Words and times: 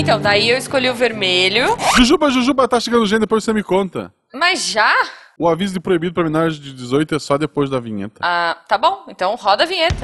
Então, 0.00 0.18
daí 0.18 0.48
eu 0.48 0.56
escolhi 0.56 0.88
o 0.88 0.94
vermelho. 0.94 1.76
Jujuba, 1.94 2.30
Jujuba, 2.30 2.66
tá 2.66 2.80
chegando 2.80 3.04
gente, 3.04 3.20
depois 3.20 3.44
você 3.44 3.52
me 3.52 3.62
conta. 3.62 4.10
Mas 4.32 4.66
já? 4.66 4.90
O 5.38 5.46
aviso 5.46 5.74
de 5.74 5.78
proibido 5.80 6.14
para 6.14 6.24
menores 6.24 6.58
de 6.58 6.72
18 6.72 7.16
é 7.16 7.18
só 7.18 7.36
depois 7.36 7.68
da 7.68 7.78
vinheta. 7.78 8.18
Ah, 8.22 8.56
tá 8.66 8.78
bom. 8.78 9.04
Então 9.08 9.34
roda 9.34 9.64
a 9.64 9.66
vinheta. 9.66 10.02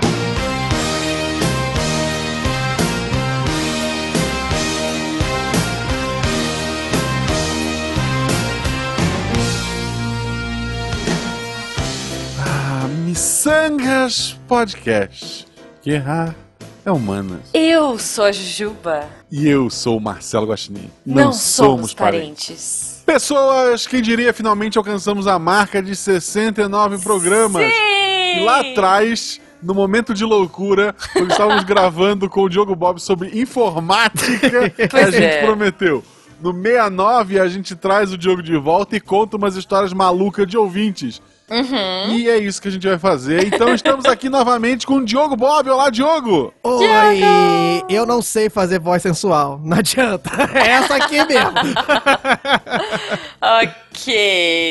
Ah, 12.47 12.87
Missangas 13.07 14.39
Podcast. 14.47 15.47
Que 15.81 15.93
errar 15.93 16.35
é 16.87 16.91
humanas. 16.93 17.41
Eu 17.53 17.99
sou 17.99 18.27
a 18.27 18.33
Jujuba. 18.33 19.09
E 19.39 19.47
eu 19.51 19.69
sou 19.69 19.99
o 19.99 20.01
Marcelo 20.01 20.47
Guaxinim. 20.47 20.91
Não, 21.05 21.31
somos 21.31 21.93
parentes. 21.93 23.03
Pessoas, 23.05 23.87
quem 23.87 24.01
diria, 24.01 24.33
finalmente 24.33 24.79
alcançamos 24.79 25.27
a 25.27 25.39
marca 25.39 25.83
de 25.83 25.95
69 25.95 26.97
programas. 27.03 27.71
Sim! 27.71 28.39
E 28.39 28.41
lá 28.43 28.61
atrás, 28.61 29.39
no 29.63 29.75
momento 29.75 30.15
de 30.15 30.25
loucura, 30.25 30.97
quando 31.13 31.33
estávamos 31.33 31.65
gravando 31.69 32.31
com 32.31 32.45
o 32.45 32.49
Diogo 32.49 32.75
Bob 32.75 32.99
sobre 32.99 33.39
informática, 33.39 34.73
a 34.83 34.89
Pois 34.89 35.13
gente 35.15 35.23
é. 35.23 35.45
prometeu. 35.45 36.03
No 36.41 36.55
69 36.55 37.39
a 37.39 37.47
gente 37.47 37.77
traz 37.77 38.15
o 38.15 38.17
Diogo 38.17 38.43
de 38.43 38.57
volta 38.57 38.97
e 38.97 39.01
conta 39.01 39.37
umas 39.37 39.55
histórias 39.55 39.93
malucas 39.93 40.47
de 40.47 40.57
ouvintes. 40.57 41.21
Uhum. 41.49 42.17
E 42.17 42.29
é 42.29 42.39
isso 42.39 42.61
que 42.61 42.67
a 42.67 42.71
gente 42.71 42.87
vai 42.89 42.99
fazer. 42.99 43.47
Então 43.47 43.73
estamos 43.73 44.05
aqui 44.05 44.29
novamente 44.29 44.85
com 44.85 44.97
o 44.97 45.05
Diogo 45.05 45.37
Bob. 45.37 45.71
Olá, 45.71 45.91
Diogo! 45.91 46.53
Oi, 46.65 47.21
eu 47.89 48.05
não 48.05 48.21
sei 48.21 48.51
fazer 48.51 48.81
voz 48.81 49.01
sensual. 49.03 49.61
Não 49.63 49.79
adianta. 49.79 50.31
É 50.57 50.71
essa 50.71 50.97
aqui 50.97 51.25
mesmo. 51.25 51.53
Ok, 53.41 53.71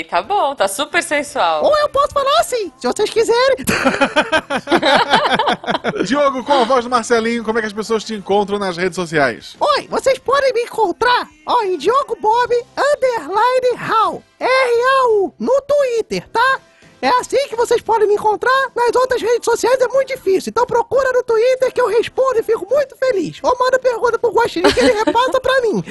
tá 0.09 0.21
bom, 0.21 0.55
tá 0.55 0.67
super 0.67 1.01
sensual. 1.01 1.63
Ou 1.63 1.77
eu 1.77 1.89
posso 1.89 2.13
falar 2.13 2.39
assim, 2.39 2.71
se 2.77 2.87
vocês 2.87 3.09
quiserem. 3.09 3.65
Diogo, 6.05 6.43
com 6.43 6.53
a 6.53 6.63
voz 6.63 6.85
do 6.85 6.89
Marcelinho, 6.89 7.43
como 7.43 7.59
é 7.59 7.61
que 7.61 7.67
as 7.67 7.73
pessoas 7.73 8.03
te 8.03 8.13
encontram 8.13 8.59
nas 8.59 8.77
redes 8.77 8.95
sociais? 8.95 9.55
Oi, 9.59 9.87
vocês 9.87 10.19
podem 10.19 10.53
me 10.53 10.63
encontrar 10.63 11.27
ó, 11.45 11.63
em 11.63 11.77
Diogo 11.77 12.17
Bob 12.21 12.53
Underline 12.77 13.89
How. 13.89 14.23
R-A-U 14.39 15.33
no 15.39 15.61
Twitter, 15.61 16.27
tá? 16.29 16.59
É 17.05 17.19
assim 17.19 17.37
que 17.47 17.55
vocês 17.55 17.81
podem 17.81 18.07
me 18.07 18.15
encontrar. 18.15 18.49
Nas 18.75 18.95
outras 18.95 19.21
redes 19.21 19.45
sociais 19.45 19.79
é 19.79 19.87
muito 19.87 20.07
difícil. 20.07 20.49
Então 20.49 20.65
procura 20.65 21.11
no 21.13 21.21
Twitter 21.21 21.71
que 21.71 21.79
eu 21.79 21.87
respondo 21.87 22.39
e 22.39 22.43
fico 22.43 22.67
muito 22.67 22.95
feliz. 22.97 23.37
Ou 23.43 23.55
manda 23.59 23.77
pergunta 23.77 24.17
pro 24.17 24.31
Guaxinim 24.31 24.71
que 24.71 24.79
ele 24.79 24.91
repassa 24.93 25.39
pra 25.39 25.61
mim. 25.61 25.83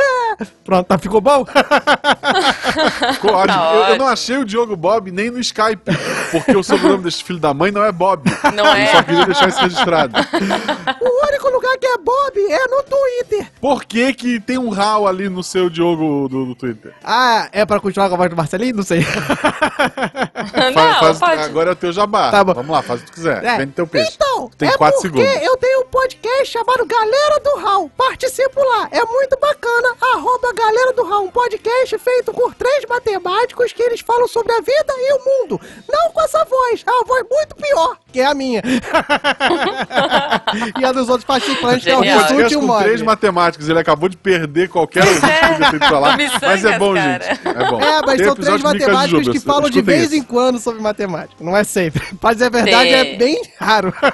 Pronto, 0.64 0.86
tá, 0.86 0.96
ficou 0.96 1.20
bom? 1.20 1.44
Ficou 3.14 3.32
ótimo. 3.34 3.58
Tá 3.58 3.74
eu, 3.74 3.80
eu 3.92 3.98
não 3.98 4.06
achei 4.08 4.38
o 4.38 4.44
Diogo 4.44 4.74
Bob 4.74 5.10
nem 5.10 5.30
no 5.30 5.38
Skype, 5.38 5.82
porque 6.30 6.56
o 6.56 6.62
sobrenome 6.62 7.04
desse 7.04 7.22
filho 7.22 7.38
da 7.38 7.52
mãe 7.52 7.70
não 7.70 7.84
é 7.84 7.92
Bob. 7.92 8.24
Não 8.54 8.64
Eu 8.76 8.86
só 8.88 8.98
é? 8.98 9.02
queria 9.02 9.26
deixar 9.26 9.48
isso 9.48 9.60
registrado. 9.60 10.14
o 10.18 11.26
único 11.28 11.50
lugar 11.50 11.76
que 11.78 11.86
é 11.86 11.98
Bob 11.98 12.38
é 12.38 12.68
no 12.68 12.82
Twitter. 12.82 13.52
Por 13.60 13.84
que 13.84 14.14
que 14.14 14.40
tem 14.40 14.56
um 14.58 14.70
RAW 14.70 15.06
ali 15.06 15.28
no 15.28 15.42
seu 15.42 15.68
Diogo 15.68 16.28
do, 16.28 16.46
do 16.46 16.54
Twitter? 16.54 16.94
Ah, 17.04 17.48
é 17.52 17.64
pra 17.66 17.78
continuar 17.78 18.08
com 18.08 18.14
a 18.14 18.18
voz 18.18 18.30
do 18.30 18.36
Marcelinho? 18.36 18.76
Não 18.76 18.82
sei. 18.82 19.04
Não, 20.52 20.72
Fa- 20.72 20.94
faz- 21.00 21.18
pode. 21.18 21.42
Agora 21.42 21.70
é 21.70 21.72
o 21.72 21.76
teu 21.76 21.92
jabá. 21.92 22.30
Tá 22.30 22.44
bom. 22.44 22.54
Vamos 22.54 22.70
lá, 22.70 22.82
faz 22.82 23.00
o 23.00 23.04
que 23.04 23.10
tu 23.10 23.14
quiser. 23.14 23.42
É. 23.44 23.58
Vende 23.58 23.72
teu 23.72 23.86
peixe. 23.86 24.12
Então, 24.14 24.50
Tem 24.56 24.68
é 24.68 24.76
quatro 24.76 25.00
porque 25.00 25.18
segundos. 25.24 25.42
eu 25.46 25.56
tenho 25.56 25.80
um 25.82 25.86
podcast 25.86 26.46
chamado 26.46 26.86
Galera 26.86 27.40
do 27.42 27.56
Raul. 27.56 27.90
Participo 27.96 28.60
lá, 28.60 28.88
é 28.90 29.04
muito 29.04 29.36
bacana. 29.40 29.88
Arroba 30.14 30.52
Galera 30.52 30.92
do 30.92 31.04
Raul, 31.04 31.26
um 31.26 31.30
podcast 31.30 31.98
feito 31.98 32.32
por 32.32 32.54
três 32.54 32.84
matemáticos 32.88 33.72
que 33.72 33.82
eles 33.82 34.00
falam 34.00 34.28
sobre 34.28 34.52
a 34.52 34.58
vida 34.60 34.84
e 34.88 35.12
o 35.14 35.24
mundo. 35.24 35.60
Não 35.90 36.10
com 36.12 36.20
essa 36.22 36.44
voz, 36.44 36.84
é 36.86 36.90
uma 36.90 37.04
voz 37.04 37.24
muito 37.30 37.56
pior 37.56 37.96
que 38.12 38.20
é 38.20 38.26
a 38.26 38.34
minha. 38.34 38.62
e 40.78 40.84
a 40.84 40.92
dos 40.92 41.08
outros 41.08 41.24
participantes, 41.24 41.82
que 41.84 41.90
é 41.90 41.96
o 41.98 42.02
Genial. 42.04 42.20
Rissuti 42.20 42.54
e 42.54 42.56
o 42.56 42.78
três 42.78 43.02
matemáticos. 43.02 43.68
Ele 43.68 43.78
acabou 43.80 44.08
de 44.08 44.16
perder 44.16 44.68
qualquer 44.68 45.02
ouvinte 45.04 45.70
que 45.70 45.78
pra 45.78 45.98
lá. 45.98 46.10
Do 46.12 46.16
Missangas, 46.18 46.42
Mas 46.42 46.64
é 46.64 46.78
bom, 46.78 46.94
cara. 46.94 47.24
gente. 47.24 47.48
É 47.48 47.70
bom. 47.70 47.80
É, 47.80 48.00
mas 48.06 48.16
Tem 48.16 48.26
são 48.26 48.34
três 48.36 48.62
matemáticos 48.62 49.28
que 49.28 49.40
falam 49.40 49.68
de 49.68 49.82
vez 49.82 50.04
isso. 50.04 50.14
em 50.14 50.22
quando 50.22 50.33
sobre 50.58 50.80
matemática. 50.80 51.42
Não 51.42 51.56
é 51.56 51.64
sempre. 51.64 52.14
Pra 52.16 52.32
dizer 52.32 52.46
a 52.46 52.50
verdade, 52.50 52.88
Sim. 52.90 52.94
é 52.94 53.16
bem 53.16 53.42
raro. 53.58 53.92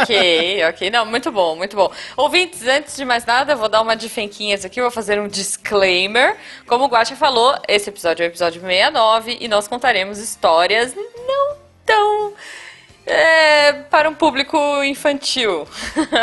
Ok, 0.00 0.64
ok. 0.68 0.90
Não, 0.90 1.04
muito 1.06 1.30
bom, 1.30 1.56
muito 1.56 1.76
bom. 1.76 1.90
Ouvintes, 2.16 2.66
antes 2.66 2.96
de 2.96 3.04
mais 3.04 3.24
nada, 3.24 3.52
eu 3.52 3.56
vou 3.56 3.68
dar 3.68 3.80
uma 3.82 3.96
de 3.96 4.08
fenquinhas 4.08 4.64
aqui, 4.64 4.80
vou 4.80 4.90
fazer 4.90 5.20
um 5.20 5.28
disclaimer. 5.28 6.36
Como 6.66 6.84
o 6.84 6.88
Guacha 6.88 7.16
falou, 7.16 7.56
esse 7.66 7.88
episódio 7.88 8.22
é 8.22 8.26
o 8.26 8.30
episódio 8.30 8.60
69 8.60 9.38
e 9.40 9.48
nós 9.48 9.66
contaremos 9.68 10.18
histórias 10.18 10.94
não 10.94 11.56
tão. 11.84 12.32
é, 13.06 13.72
para 13.90 14.08
um 14.08 14.14
público 14.14 14.56
infantil. 14.84 15.66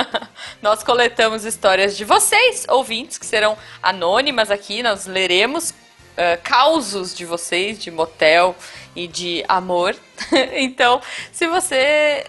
nós 0.61 0.83
coletamos 0.83 1.43
histórias 1.43 1.97
de 1.97 2.05
vocês, 2.05 2.65
ouvintes, 2.69 3.17
que 3.17 3.25
serão 3.25 3.57
anônimas 3.81 4.51
aqui, 4.51 4.83
nós 4.83 5.05
leremos 5.05 5.73
eh, 6.17 6.37
causos 6.37 7.13
de 7.13 7.25
vocês, 7.25 7.77
de 7.77 7.91
motel 7.91 8.55
e 8.95 9.07
de 9.07 9.43
amor. 9.47 9.95
então, 10.55 11.01
se 11.31 11.47
você 11.47 12.25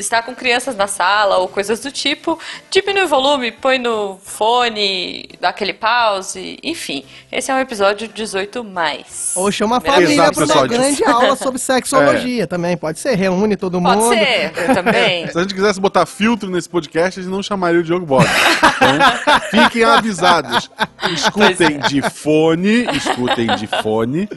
está 0.00 0.22
com 0.22 0.34
crianças 0.34 0.76
na 0.76 0.86
sala 0.86 1.38
ou 1.38 1.48
coisas 1.48 1.80
do 1.80 1.90
tipo, 1.90 2.38
diminui 2.70 3.04
o 3.04 3.08
volume, 3.08 3.52
põe 3.52 3.78
no 3.78 4.18
fone, 4.22 5.28
dá 5.40 5.50
aquele 5.50 5.72
pause, 5.72 6.58
enfim. 6.62 7.04
Esse 7.30 7.50
é 7.50 7.54
um 7.54 7.58
episódio 7.58 8.08
18 8.08 8.62
mais. 8.64 9.32
Ou 9.36 9.50
chama 9.50 9.76
a 9.76 9.78
Exato, 9.78 9.94
família 9.94 10.32
pra 10.32 10.44
uma 10.44 10.66
grande 10.66 11.04
aula 11.04 11.36
sobre 11.36 11.58
sexologia 11.60 12.46
também. 12.46 12.76
Pode 12.76 12.98
ser, 12.98 13.14
reúne 13.14 13.56
todo 13.56 13.80
Pode 13.80 13.96
mundo. 13.96 14.12
ser, 14.14 14.52
eu 14.56 14.74
também. 14.74 15.28
Se 15.28 15.38
a 15.38 15.42
gente 15.42 15.54
quisesse 15.54 15.80
botar 15.80 16.06
filtro 16.06 16.50
nesse 16.50 16.68
podcast, 16.68 17.20
a 17.20 17.22
gente 17.22 17.32
não 17.32 17.42
chamaria 17.42 17.80
o 17.80 17.82
Diogo 17.82 18.06
Bob. 18.06 18.24
Então, 18.24 19.62
fiquem 19.62 19.84
avisados. 19.84 20.70
Escutem 21.12 21.78
de 21.80 22.02
fone, 22.10 22.86
escutem 22.96 23.46
de 23.56 23.66
fone. 23.66 24.28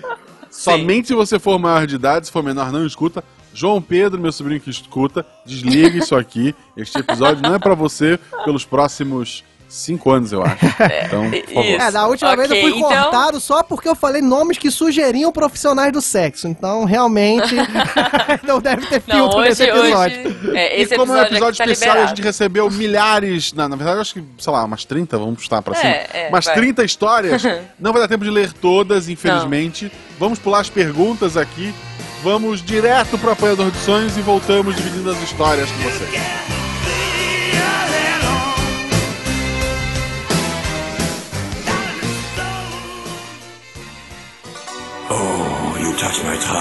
Somente 0.49 1.07
se 1.07 1.13
você 1.13 1.39
for 1.39 1.57
maior 1.59 1.85
de 1.85 1.95
idade, 1.95 2.27
se 2.27 2.31
for 2.31 2.43
menor, 2.43 2.71
não 2.71 2.85
escuta. 2.85 3.23
João 3.53 3.81
Pedro, 3.81 4.19
meu 4.19 4.31
sobrinho 4.31 4.61
que 4.61 4.69
escuta, 4.69 5.25
desliga 5.45 5.97
isso 5.97 6.15
aqui. 6.15 6.55
Este 6.77 6.99
episódio 6.99 7.41
não 7.41 7.55
é 7.55 7.59
pra 7.59 7.73
você 7.73 8.19
pelos 8.45 8.63
próximos 8.63 9.43
cinco 9.69 10.11
anos, 10.11 10.31
eu 10.31 10.43
acho. 10.43 10.57
Então, 11.05 11.29
por 11.29 11.53
favor. 11.53 11.65
Isso. 11.65 11.81
É, 11.81 11.91
da 11.91 12.07
última 12.07 12.31
Ok, 12.33 12.47
vez 12.47 12.51
eu 12.51 12.69
fui 12.69 12.79
então- 12.79 12.89
cortado 13.03 13.39
só 13.39 13.63
porque 13.63 13.87
eu 13.87 13.95
falei 13.95 14.21
nomes 14.21 14.57
que 14.57 14.69
sugeriam 14.71 15.31
profissionais 15.31 15.91
do 15.93 16.01
sexo. 16.01 16.47
Então, 16.47 16.83
realmente, 16.85 17.55
não 18.43 18.59
deve 18.59 18.85
ter 18.87 19.01
Não, 19.07 19.15
filtro 19.15 19.39
hoje, 19.39 19.49
nesse 19.49 19.63
episódio. 19.63 20.27
hoje, 20.27 20.57
é, 20.57 20.79
E 20.79 20.81
esse 20.83 20.95
como 20.95 21.15
é 21.15 21.21
um 21.21 21.23
episódio, 21.23 21.57
tá 21.57 21.63
especial 21.65 21.87
e 21.87 21.89
a 21.89 21.93
liberado. 22.01 22.15
gente 22.17 22.25
recebeu 22.25 22.69
milhares, 22.69 23.53
na, 23.53 23.69
na 23.69 23.75
verdade 23.75 23.99
acho 24.01 24.13
que, 24.13 24.23
sei 24.37 24.51
lá, 24.53 24.63
umas 24.63 24.83
30, 24.85 25.17
vamos 25.17 25.41
estar 25.41 25.61
pra 25.61 25.73
É, 25.77 25.81
cima, 25.81 25.93
é, 25.93 26.27
umas 26.29 26.45
vai. 26.45 26.55
30 26.55 26.83
histórias, 26.83 27.43
não 27.79 27.91
vai 27.93 28.01
dar 28.01 28.07
tempo 28.07 28.23
de 28.23 28.29
ler 28.31 28.51
todas, 28.53 29.07
infelizmente. 29.09 29.91
Vamos 30.19 30.37
pular 30.39 30.59
as 30.59 30.69
perguntas 30.69 31.37
aqui, 31.37 31.73
vamos 32.23 32.61
direto 32.61 33.17
pro 33.17 33.31
apoiador 33.31 33.71
de 33.71 33.77
sonhos 33.79 34.17
e 34.17 34.21
voltamos 34.21 34.75
dividindo 34.75 35.09
as 35.11 35.21
histórias 35.21 35.69
com 35.71 35.77
vocês. 35.79 36.58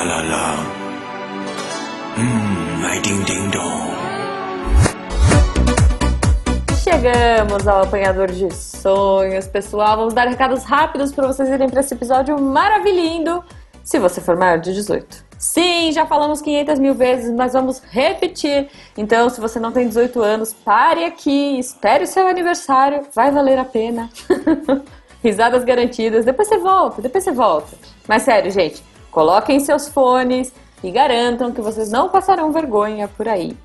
My 0.09 0.15
tra-la-la. 0.15 0.57
Mmm, 2.17 2.81
my 2.81 3.01
ding-ding-dong. 3.01 3.89
Chegamos 6.83 7.69
ao 7.69 7.83
apanhador 7.83 8.31
de 8.31 8.53
sonhos, 8.55 9.47
pessoal. 9.47 9.99
Vamos 9.99 10.15
dar 10.15 10.27
recados 10.27 10.65
rápidos 10.65 11.13
para 11.13 11.27
vocês 11.27 11.49
irem 11.49 11.69
para 11.69 11.81
esse 11.81 11.95
episódio 11.95 12.41
maravilhindo. 12.41 13.45
Se 13.85 13.99
você 13.99 14.21
for 14.21 14.37
maior 14.37 14.59
de 14.59 14.73
18. 14.73 15.29
Sim, 15.39 15.93
já 15.93 16.05
falamos 16.05 16.41
500 16.41 16.79
mil 16.79 16.95
vezes, 16.95 17.33
mas 17.33 17.53
vamos 17.53 17.81
repetir. 17.91 18.69
Então, 18.97 19.29
se 19.31 19.41
você 19.41 19.61
não 19.61 19.71
tem 19.71 19.87
18 19.87 20.21
anos, 20.21 20.53
pare 20.53 21.05
aqui, 21.05 21.59
espere 21.59 22.05
o 22.05 22.07
seu 22.07 22.27
aniversário, 22.27 23.07
vai 23.15 23.31
valer 23.31 23.59
a 23.59 23.65
pena. 23.65 24.11
Risadas 25.23 25.65
garantidas, 25.65 26.25
depois 26.25 26.49
você 26.49 26.59
volta, 26.59 27.03
depois 27.03 27.23
você 27.23 27.31
volta. 27.31 27.77
Mas 28.07 28.23
sério, 28.23 28.51
gente, 28.51 28.83
coloquem 29.19 29.59
seus 29.59 29.89
fones 29.89 30.53
e 30.81 30.93
garantam 30.93 31.51
que 31.51 31.61
vocês 31.61 31.91
não 31.91 32.09
passarão 32.09 32.53
vergonha 32.53 33.09
por 33.09 33.27
aí. 33.27 33.57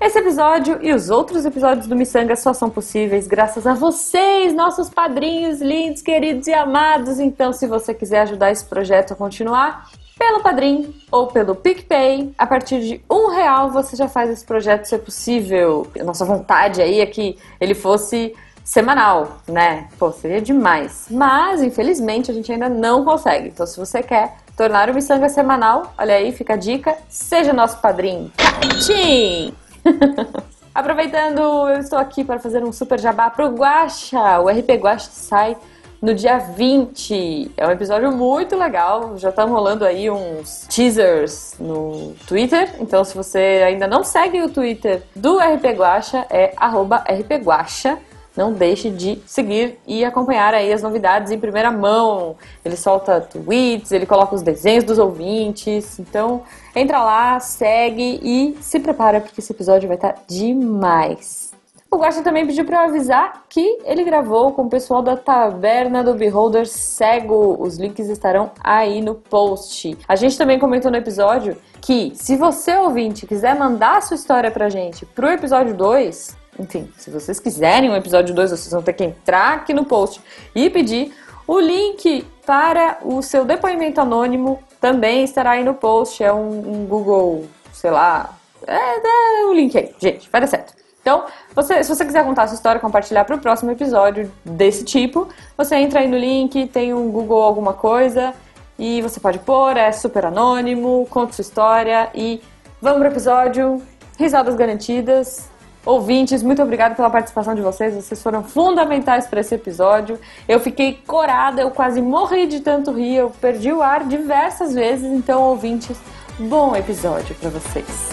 Esse 0.00 0.20
episódio 0.20 0.78
e 0.80 0.92
os 0.92 1.10
outros 1.10 1.44
episódios 1.44 1.88
do 1.88 1.96
Missanga 1.96 2.36
só 2.36 2.52
são 2.52 2.70
possíveis 2.70 3.26
graças 3.26 3.66
a 3.66 3.74
vocês, 3.74 4.54
nossos 4.54 4.88
padrinhos 4.88 5.60
lindos, 5.60 6.02
queridos 6.02 6.46
e 6.46 6.52
amados. 6.52 7.18
Então, 7.18 7.52
se 7.52 7.66
você 7.66 7.92
quiser 7.92 8.20
ajudar 8.20 8.52
esse 8.52 8.64
projeto 8.64 9.12
a 9.12 9.16
continuar, 9.16 9.90
pelo 10.16 10.38
Padrim 10.38 10.94
ou 11.10 11.26
pelo 11.26 11.56
PicPay, 11.56 12.32
a 12.38 12.46
partir 12.46 12.80
de 12.80 13.04
um 13.10 13.28
real 13.28 13.70
você 13.72 13.96
já 13.96 14.08
faz 14.08 14.30
esse 14.30 14.44
projeto 14.44 14.84
ser 14.84 14.98
possível. 14.98 15.84
Nossa 16.04 16.24
vontade 16.24 16.80
aí 16.80 17.00
é 17.00 17.06
que 17.06 17.36
ele 17.60 17.74
fosse 17.74 18.36
semanal, 18.70 19.38
né? 19.48 19.88
Pô, 19.98 20.12
seria 20.12 20.40
demais. 20.40 21.06
Mas, 21.10 21.60
infelizmente, 21.60 22.30
a 22.30 22.34
gente 22.34 22.52
ainda 22.52 22.68
não 22.68 23.04
consegue. 23.04 23.48
Então, 23.48 23.66
se 23.66 23.76
você 23.76 24.00
quer 24.00 24.36
tornar 24.60 24.90
o 24.90 24.94
Missanga 24.94 25.26
semanal, 25.30 25.94
olha 25.96 26.16
aí, 26.16 26.32
fica 26.32 26.52
a 26.52 26.56
dica, 26.56 26.94
seja 27.08 27.50
nosso 27.50 27.78
padrinho. 27.78 28.30
Tchim! 28.78 29.54
Aproveitando, 30.74 31.40
eu 31.70 31.80
estou 31.80 31.98
aqui 31.98 32.22
para 32.22 32.38
fazer 32.38 32.62
um 32.62 32.70
super 32.70 33.00
jabá 33.00 33.30
pro 33.30 33.48
Guacha. 33.48 34.38
O 34.38 34.50
RP 34.50 34.72
Guacha 34.78 35.08
sai 35.10 35.56
no 36.02 36.14
dia 36.14 36.36
20. 36.36 37.52
É 37.56 37.66
um 37.66 37.70
episódio 37.70 38.12
muito 38.12 38.54
legal. 38.54 39.16
Já 39.16 39.30
estão 39.30 39.48
rolando 39.48 39.82
aí 39.82 40.10
uns 40.10 40.66
teasers 40.68 41.54
no 41.58 42.14
Twitter. 42.28 42.70
Então, 42.80 43.02
se 43.02 43.16
você 43.16 43.62
ainda 43.66 43.86
não 43.86 44.04
segue 44.04 44.42
o 44.42 44.50
Twitter 44.50 45.02
do 45.16 45.38
RP 45.38 45.74
Guacha, 45.74 46.26
é 46.28 46.52
arroba 46.58 47.02
rpguacha. 47.08 47.98
Não 48.40 48.54
deixe 48.54 48.88
de 48.88 49.18
seguir 49.26 49.78
e 49.86 50.02
acompanhar 50.02 50.54
aí 50.54 50.72
as 50.72 50.80
novidades 50.80 51.30
em 51.30 51.38
primeira 51.38 51.70
mão. 51.70 52.36
Ele 52.64 52.74
solta 52.74 53.20
tweets, 53.20 53.92
ele 53.92 54.06
coloca 54.06 54.34
os 54.34 54.40
desenhos 54.40 54.82
dos 54.82 54.98
ouvintes. 54.98 55.98
Então, 55.98 56.42
entra 56.74 57.04
lá, 57.04 57.38
segue 57.38 58.18
e 58.22 58.56
se 58.62 58.80
prepara 58.80 59.20
porque 59.20 59.42
esse 59.42 59.52
episódio 59.52 59.86
vai 59.86 59.98
estar 59.98 60.14
demais. 60.26 61.50
O 61.90 61.98
Guaxa 61.98 62.22
também 62.22 62.46
pediu 62.46 62.64
para 62.64 62.84
avisar 62.84 63.44
que 63.46 63.78
ele 63.84 64.04
gravou 64.04 64.52
com 64.52 64.62
o 64.62 64.70
pessoal 64.70 65.02
da 65.02 65.18
Taverna 65.18 66.02
do 66.02 66.14
Beholder 66.14 66.66
Cego. 66.66 67.58
Os 67.60 67.76
links 67.76 68.08
estarão 68.08 68.52
aí 68.64 69.02
no 69.02 69.16
post. 69.16 69.98
A 70.08 70.16
gente 70.16 70.38
também 70.38 70.58
comentou 70.58 70.90
no 70.90 70.96
episódio 70.96 71.58
que 71.78 72.12
se 72.14 72.36
você 72.36 72.74
ouvinte 72.74 73.26
quiser 73.26 73.54
mandar 73.54 74.00
sua 74.00 74.14
história 74.14 74.50
pra 74.50 74.70
gente 74.70 75.04
pro 75.04 75.28
episódio 75.28 75.74
2, 75.74 76.39
enfim, 76.58 76.90
se 76.96 77.10
vocês 77.10 77.40
quiserem 77.40 77.90
o 77.90 77.96
episódio 77.96 78.34
2, 78.34 78.50
vocês 78.50 78.70
vão 78.70 78.82
ter 78.82 78.92
que 78.92 79.04
entrar 79.04 79.54
aqui 79.54 79.72
no 79.72 79.84
post 79.84 80.20
e 80.54 80.68
pedir 80.68 81.14
o 81.46 81.58
link 81.58 82.26
para 82.46 82.98
o 83.02 83.22
seu 83.22 83.44
depoimento 83.44 84.00
anônimo 84.00 84.62
também 84.80 85.24
estará 85.24 85.52
aí 85.52 85.64
no 85.64 85.74
post. 85.74 86.22
É 86.22 86.32
um, 86.32 86.82
um 86.82 86.86
Google, 86.86 87.46
sei 87.72 87.90
lá. 87.90 88.34
É, 88.66 89.42
é 89.42 89.46
o 89.46 89.52
link 89.52 89.76
aí, 89.76 89.94
gente, 89.98 90.28
vai 90.30 90.40
dar 90.40 90.46
certo. 90.46 90.74
Então, 91.00 91.24
você, 91.54 91.82
se 91.82 91.88
você 91.88 92.04
quiser 92.04 92.24
contar 92.24 92.42
a 92.42 92.46
sua 92.48 92.56
história, 92.56 92.80
compartilhar 92.80 93.24
para 93.24 93.34
o 93.34 93.38
próximo 93.38 93.70
episódio 93.70 94.30
desse 94.44 94.84
tipo, 94.84 95.28
você 95.56 95.76
entra 95.76 96.00
aí 96.00 96.08
no 96.08 96.16
link, 96.16 96.66
tem 96.68 96.92
um 96.92 97.10
Google 97.10 97.42
alguma 97.42 97.72
coisa 97.72 98.34
e 98.78 99.00
você 99.00 99.18
pode 99.18 99.38
pôr, 99.38 99.76
é 99.76 99.90
super 99.92 100.26
anônimo, 100.26 101.06
conta 101.10 101.32
sua 101.32 101.42
história 101.42 102.10
e 102.14 102.42
vamos 102.80 102.98
pro 102.98 103.08
episódio. 103.08 103.82
Risadas 104.18 104.54
garantidas. 104.54 105.48
Ouvintes, 105.84 106.42
muito 106.42 106.62
obrigado 106.62 106.94
pela 106.94 107.08
participação 107.08 107.54
de 107.54 107.62
vocês, 107.62 107.94
vocês 107.94 108.22
foram 108.22 108.44
fundamentais 108.44 109.26
para 109.26 109.40
esse 109.40 109.54
episódio. 109.54 110.18
Eu 110.46 110.60
fiquei 110.60 111.00
corada, 111.06 111.62
eu 111.62 111.70
quase 111.70 112.02
morri 112.02 112.46
de 112.46 112.60
tanto 112.60 112.92
rir, 112.92 113.16
eu 113.16 113.30
perdi 113.30 113.72
o 113.72 113.82
ar 113.82 114.04
diversas 114.04 114.74
vezes, 114.74 115.06
então, 115.06 115.40
ouvintes, 115.42 115.96
bom 116.38 116.76
episódio 116.76 117.34
para 117.36 117.48
vocês. 117.48 118.10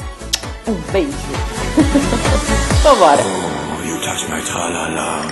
Um 0.66 0.92
beijo. 0.92 1.12
Vambora. 2.84 3.22
Oh, 3.22 3.84
you 3.86 4.00
touch 4.02 4.30
my 4.30 4.42
tra-la-la. 4.42 5.24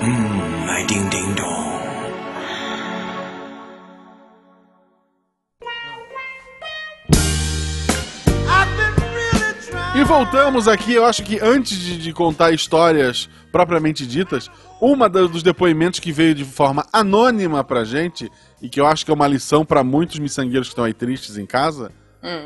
Mmm, 0.00 0.66
my 0.66 0.84
ding-ding-dong. 0.86 1.25
E 1.25 1.25
voltamos 10.06 10.68
aqui, 10.68 10.94
eu 10.94 11.04
acho 11.04 11.22
que 11.22 11.38
antes 11.40 11.78
de, 11.78 11.98
de 11.98 12.12
contar 12.12 12.52
histórias 12.52 13.28
propriamente 13.50 14.06
ditas, 14.06 14.50
uma 14.80 15.08
da- 15.08 15.26
dos 15.26 15.42
depoimentos 15.42 15.98
que 16.00 16.12
veio 16.12 16.34
de 16.34 16.44
forma 16.44 16.86
anônima 16.92 17.64
pra 17.64 17.84
gente, 17.84 18.30
e 18.62 18.68
que 18.68 18.80
eu 18.80 18.86
acho 18.86 19.04
que 19.04 19.10
é 19.10 19.14
uma 19.14 19.26
lição 19.26 19.64
pra 19.64 19.82
muitos 19.82 20.18
miçangueiros 20.18 20.68
que 20.68 20.72
estão 20.72 20.84
aí 20.84 20.94
tristes 20.94 21.36
em 21.36 21.46
casa, 21.46 21.90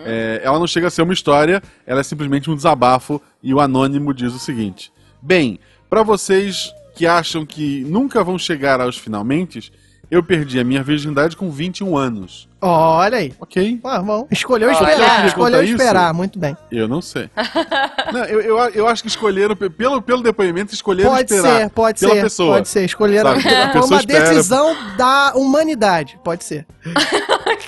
é, 0.04 0.40
ela 0.44 0.58
não 0.58 0.66
chega 0.66 0.86
a 0.88 0.90
ser 0.90 1.02
uma 1.02 1.12
história, 1.12 1.62
ela 1.86 2.00
é 2.00 2.02
simplesmente 2.02 2.50
um 2.50 2.56
desabafo, 2.56 3.20
e 3.42 3.52
o 3.54 3.60
anônimo 3.60 4.12
diz 4.14 4.32
o 4.34 4.38
seguinte: 4.38 4.92
Bem, 5.22 5.58
pra 5.88 6.02
vocês 6.02 6.72
que 6.94 7.06
acham 7.06 7.46
que 7.46 7.84
nunca 7.84 8.22
vão 8.24 8.38
chegar 8.38 8.80
aos 8.80 8.98
finalmente, 8.98 9.72
eu 10.10 10.22
perdi 10.22 10.58
a 10.58 10.64
minha 10.64 10.82
virgindade 10.82 11.36
com 11.36 11.50
21 11.50 11.96
anos. 11.96 12.48
Olha 12.62 13.16
aí. 13.18 13.32
Ok? 13.40 13.80
Ah, 13.84 14.02
bom. 14.02 14.26
Escolheu 14.30 14.68
Olha, 14.68 14.74
esperar. 14.74 15.26
Escolheu 15.26 15.58
contar 15.60 15.64
isso? 15.64 15.72
esperar. 15.76 16.12
Muito 16.12 16.38
bem. 16.38 16.54
Eu 16.70 16.86
não 16.86 17.00
sei. 17.00 17.30
Não, 18.12 18.24
eu, 18.24 18.40
eu, 18.40 18.58
eu 18.70 18.88
acho 18.88 19.02
que 19.02 19.08
escolheram, 19.08 19.54
pe- 19.56 19.70
pelo, 19.70 20.02
pelo 20.02 20.20
depoimento, 20.22 20.74
escolheram 20.74 21.10
Pode 21.12 21.32
esperar 21.32 21.60
ser, 21.60 21.70
pode 21.70 22.00
pela 22.00 22.14
ser. 22.16 22.22
pessoa. 22.22 22.54
Pode 22.56 22.68
ser. 22.68 22.84
Escolheram. 22.84 23.40
Sabe, 23.40 23.48
a 23.54 23.70
Foi 23.70 23.80
pessoa 23.80 23.86
uma 23.86 24.00
espera. 24.00 24.28
decisão 24.30 24.76
da 24.98 25.32
humanidade. 25.36 26.18
Pode 26.24 26.44
ser. 26.44 26.66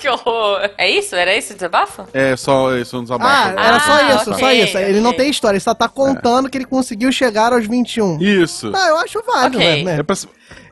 que 0.03 0.09
horror. 0.09 0.69
É 0.77 0.89
isso? 0.89 1.15
Era 1.15 1.33
esse 1.33 1.53
o 1.53 1.55
desabafo? 1.55 2.05
É, 2.13 2.35
só 2.35 2.75
isso, 2.75 2.97
um 2.99 3.03
desabafo. 3.03 3.53
Ah, 3.57 3.65
era 3.65 3.79
só 3.79 3.91
Ah, 3.93 4.15
isso, 4.15 4.31
ok, 4.31 4.39
só 4.39 4.51
isso. 4.51 4.77
Ele 4.77 4.99
não 4.99 5.13
tem 5.13 5.29
história, 5.29 5.55
ele 5.55 5.63
só 5.63 5.73
tá 5.73 5.87
contando 5.87 6.49
que 6.49 6.57
ele 6.57 6.65
conseguiu 6.65 7.11
chegar 7.11 7.53
aos 7.53 7.65
21. 7.65 8.17
Isso. 8.21 8.69
Não, 8.69 8.85
eu 8.87 8.97
acho 8.97 9.21
válido, 9.23 9.57
Ok. 9.57 9.83
né? 9.83 9.99
É, 9.99 10.03
pra... 10.03 10.15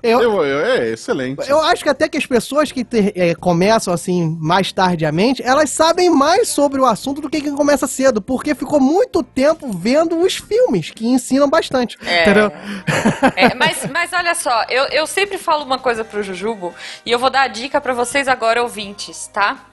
Eu, 0.04 0.20
eu, 0.20 0.44
eu- 0.46 0.66
é 0.66 0.90
excelente. 0.90 1.48
eu 1.48 1.62
acho 1.62 1.84
que 1.84 1.90
até 1.90 2.10
que 2.10 2.18
as 2.18 2.26
pessoas 2.26 2.72
que 2.72 2.84
te- 2.84 3.14
eh, 3.16 3.36
começam 3.36 3.94
assim 3.94 4.36
mais 4.40 4.72
tardiamente, 4.72 5.44
elas 5.44 5.70
sabem 5.70 6.10
mais 6.10 6.50
sobre 6.50 6.82
o 6.82 6.86
assunto 6.88 7.22
do 7.22 7.30
que 7.30 7.40
quem 7.40 7.54
começa 7.56 7.86
cedo, 7.86 8.20
porque 8.20 8.56
ficou 8.56 8.80
muito 8.80 9.22
tempo 9.22 9.72
vendo 9.72 10.20
os 10.20 10.38
filmes 10.38 10.90
que 10.90 11.06
ensinam 11.08 11.48
bastante. 11.48 11.98
É. 12.04 12.24
Entendeu? 12.24 12.52
É, 13.36 13.54
mas, 13.54 13.86
mas 13.92 14.12
olha 14.12 14.34
só, 14.34 14.64
eu, 14.70 14.86
eu 14.86 15.06
sempre 15.06 15.38
falo 15.38 15.64
uma 15.64 15.78
coisa 15.78 16.04
pro 16.04 16.24
Jujubo 16.24 16.74
e 17.06 17.12
eu 17.12 17.20
vou 17.20 17.30
dar 17.30 17.44
a 17.44 17.48
dica 17.48 17.80
pra 17.80 17.94
vocês 17.94 18.28
agora, 18.28 18.62
ouvintes, 18.64 19.21
tá? 19.28 19.66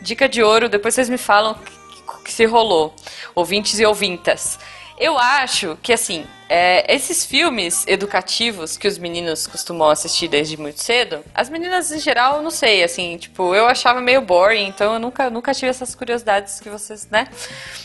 Dica 0.00 0.28
de 0.28 0.42
ouro, 0.42 0.68
depois 0.68 0.94
vocês 0.94 1.08
me 1.08 1.18
falam 1.18 1.54
que, 1.54 2.24
que 2.24 2.32
se 2.32 2.44
rolou. 2.44 2.94
Ouvintes 3.34 3.78
e 3.78 3.86
ouvintas. 3.86 4.58
Eu 4.98 5.18
acho 5.18 5.76
que, 5.82 5.92
assim, 5.92 6.24
é, 6.48 6.94
esses 6.94 7.26
filmes 7.26 7.84
educativos 7.86 8.76
que 8.76 8.86
os 8.86 8.96
meninos 8.96 9.46
costumam 9.46 9.88
assistir 9.88 10.28
desde 10.28 10.56
muito 10.56 10.80
cedo, 10.80 11.24
as 11.34 11.50
meninas 11.50 11.90
em 11.90 11.98
geral, 11.98 12.42
não 12.42 12.50
sei, 12.50 12.84
assim, 12.84 13.16
tipo, 13.16 13.54
eu 13.54 13.66
achava 13.66 14.00
meio 14.00 14.20
boring, 14.20 14.66
então 14.66 14.94
eu 14.94 15.00
nunca, 15.00 15.28
nunca 15.30 15.52
tive 15.52 15.68
essas 15.68 15.94
curiosidades 15.94 16.60
que 16.60 16.68
vocês, 16.68 17.08
né? 17.10 17.26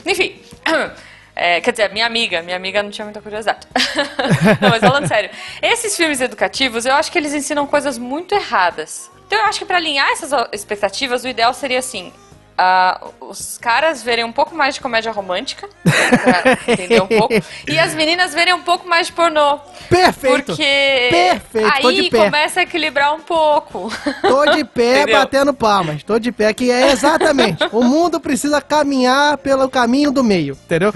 Enfim. 0.05 0.39
É, 1.41 1.61
quer 1.61 1.71
dizer, 1.71 1.89
minha 1.93 2.05
amiga, 2.05 2.41
minha 2.41 2.57
amiga 2.57 2.83
não 2.83 2.89
tinha 2.89 3.05
muita 3.05 3.21
curiosidade. 3.21 3.65
não, 4.59 4.71
mas 4.71 4.81
falando 4.81 5.07
sério, 5.07 5.29
esses 5.61 5.95
filmes 5.95 6.19
educativos, 6.19 6.85
eu 6.85 6.93
acho 6.93 7.09
que 7.09 7.17
eles 7.17 7.33
ensinam 7.33 7.65
coisas 7.65 7.97
muito 7.97 8.35
erradas. 8.35 9.09
Então 9.29 9.37
eu 9.37 9.45
acho 9.45 9.59
que 9.59 9.65
pra 9.65 9.77
alinhar 9.77 10.09
essas 10.09 10.31
expectativas, 10.51 11.23
o 11.23 11.27
ideal 11.27 11.53
seria 11.53 11.77
assim. 11.77 12.11
ah, 12.57 12.99
os 13.21 13.59
caras 13.59 14.01
verem 14.01 14.25
um 14.25 14.31
pouco 14.31 14.55
mais 14.55 14.73
de 14.73 14.81
comédia 14.81 15.11
romântica, 15.11 15.69
pra 15.85 16.57
entender 16.73 16.99
um 17.01 17.05
pouco, 17.07 17.33
e 17.67 17.77
as 17.77 17.93
meninas 17.93 18.33
verem 18.33 18.53
um 18.55 18.63
pouco 18.63 18.87
mais 18.89 19.05
de 19.07 19.13
pornô. 19.13 19.59
Perfeito. 19.87 20.45
Porque 20.47 21.07
Perfeito, 21.11 21.81
tô 21.81 21.87
aí 21.89 22.01
de 22.01 22.09
pé. 22.09 22.25
começa 22.25 22.59
a 22.59 22.63
equilibrar 22.63 23.13
um 23.13 23.19
pouco. 23.21 23.91
Tô 24.23 24.45
de 24.47 24.65
pé 24.65 25.03
Entendeu? 25.03 25.19
batendo 25.19 25.53
palmas. 25.53 26.01
Tô 26.03 26.17
de 26.17 26.31
pé, 26.31 26.51
que 26.53 26.69
é 26.71 26.91
exatamente. 26.91 27.63
o 27.71 27.83
mundo 27.83 28.19
precisa 28.19 28.59
caminhar 28.59 29.37
pelo 29.37 29.69
caminho 29.69 30.11
do 30.11 30.23
meio, 30.23 30.57
entendeu? 30.65 30.91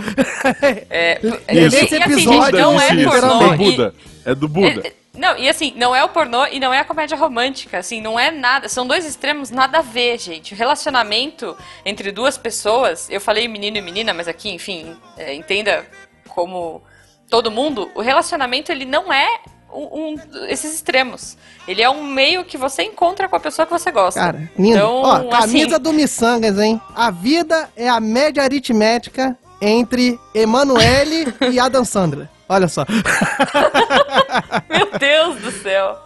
É, 0.90 1.20
Isso. 1.24 1.40
Nesse 1.48 1.96
e, 1.96 2.04
assim, 2.04 2.14
episódio, 2.14 2.58
gente, 2.58 2.60
não 2.60 2.82
é 2.82 3.04
pornô. 3.06 3.40
do 3.40 3.54
e- 3.54 3.58
Buda. 3.58 3.96
É 4.26 4.36
do 4.36 4.48
Buda. 4.50 4.82
É, 4.88 4.94
não, 5.16 5.38
e 5.38 5.48
assim, 5.48 5.74
não 5.76 5.96
é 5.96 6.04
o 6.04 6.10
pornô 6.10 6.46
e 6.48 6.60
não 6.60 6.74
é 6.74 6.80
a 6.80 6.84
comédia 6.86 7.16
romântica, 7.16 7.78
assim, 7.78 8.02
não 8.02 8.20
é 8.20 8.32
nada, 8.32 8.68
são 8.68 8.88
dois 8.88 9.06
extremos 9.06 9.52
nada 9.52 9.80
a 9.80 9.82
ver, 9.82 10.18
gente. 10.20 10.54
O 10.54 10.58
relacionamento 10.58 11.56
entre 11.86 12.12
duas 12.12 12.38
pessoas, 12.38 13.08
eu 13.10 13.22
falei 13.22 13.48
menino 13.48 13.78
e 13.78 13.82
menina, 13.82 14.14
mas 14.14 14.28
aqui, 14.28 14.50
enfim, 14.50 14.96
é, 15.18 15.34
entenda 15.34 15.86
como 16.30 16.82
todo 17.30 17.52
mundo, 17.52 17.92
o 17.94 18.02
relacionamento 18.02 18.72
ele 18.72 18.86
não 18.86 19.14
é 19.14 19.28
um, 19.72 20.14
um- 20.14 20.46
esses 20.48 20.74
extremos. 20.74 21.38
Ele 21.68 21.82
é 21.82 21.90
um 21.90 22.04
meio 22.04 22.44
que 22.44 22.58
você 22.58 22.84
encontra 22.84 23.28
com 23.30 23.36
a 23.36 23.40
pessoa 23.40 23.66
que 23.66 23.72
você 23.72 23.92
gosta. 23.92 24.20
Cara, 24.20 24.50
lindo. 24.58 24.78
Então, 24.78 25.02
Ó, 25.02 25.30
camisa 25.30 25.76
assim, 25.76 25.84
do 25.84 25.94
Missangas, 25.94 26.60
hein? 26.60 26.80
A 26.96 27.10
vida 27.12 27.70
é 27.76 27.88
a 27.90 28.00
média 28.00 28.44
aritmética 28.44 29.38
entre 29.62 30.20
Emanuele 30.34 31.34
e 31.52 31.60
Adam 31.60 31.86
Sandler. 31.86 32.28
Olha 32.54 32.68
só. 32.68 32.86
Meu 34.70 34.90
Deus 35.00 35.36
do 35.42 35.52
céu. 35.52 35.98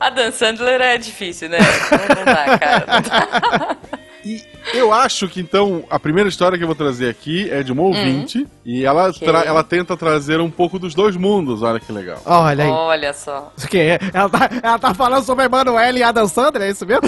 A 0.00 0.10
Dan 0.10 0.30
Sandler 0.30 0.80
é 0.80 0.98
difícil, 0.98 1.48
né? 1.48 1.58
Não, 1.58 2.16
não 2.16 2.24
dá, 2.24 2.58
cara. 2.58 2.84
Não 2.86 3.02
dá. 3.02 3.76
E 4.24 4.42
eu 4.72 4.90
acho 4.90 5.28
que 5.28 5.38
então 5.38 5.84
a 5.90 5.98
primeira 6.00 6.26
história 6.30 6.56
que 6.56 6.64
eu 6.64 6.68
vou 6.68 6.74
trazer 6.74 7.10
aqui 7.10 7.50
é 7.50 7.62
de 7.62 7.70
uma 7.72 7.82
ouvinte 7.82 8.46
e 8.64 8.82
ela, 8.82 9.10
Ok. 9.10 9.28
tra- 9.28 9.42
ela 9.44 9.62
tenta 9.62 9.94
trazer 9.98 10.40
um 10.40 10.50
pouco 10.50 10.78
dos 10.78 10.94
dois 10.94 11.14
mundos. 11.14 11.62
Olha 11.62 11.78
que 11.78 11.92
legal. 11.92 12.18
Olha 12.24 12.64
aí. 12.64 12.70
Olha 12.70 13.12
só. 13.12 13.52
Isso 13.56 13.68
que 13.68 13.76
é? 13.76 13.98
Ela 14.14 14.30
tá, 14.30 14.50
ela 14.62 14.78
tá 14.78 14.94
falando 14.94 15.24
sobre 15.24 15.44
Emanuele 15.44 15.98
e 15.98 16.02
Adam 16.02 16.26
Sandler, 16.26 16.68
é 16.68 16.70
isso 16.70 16.86
mesmo? 16.86 17.02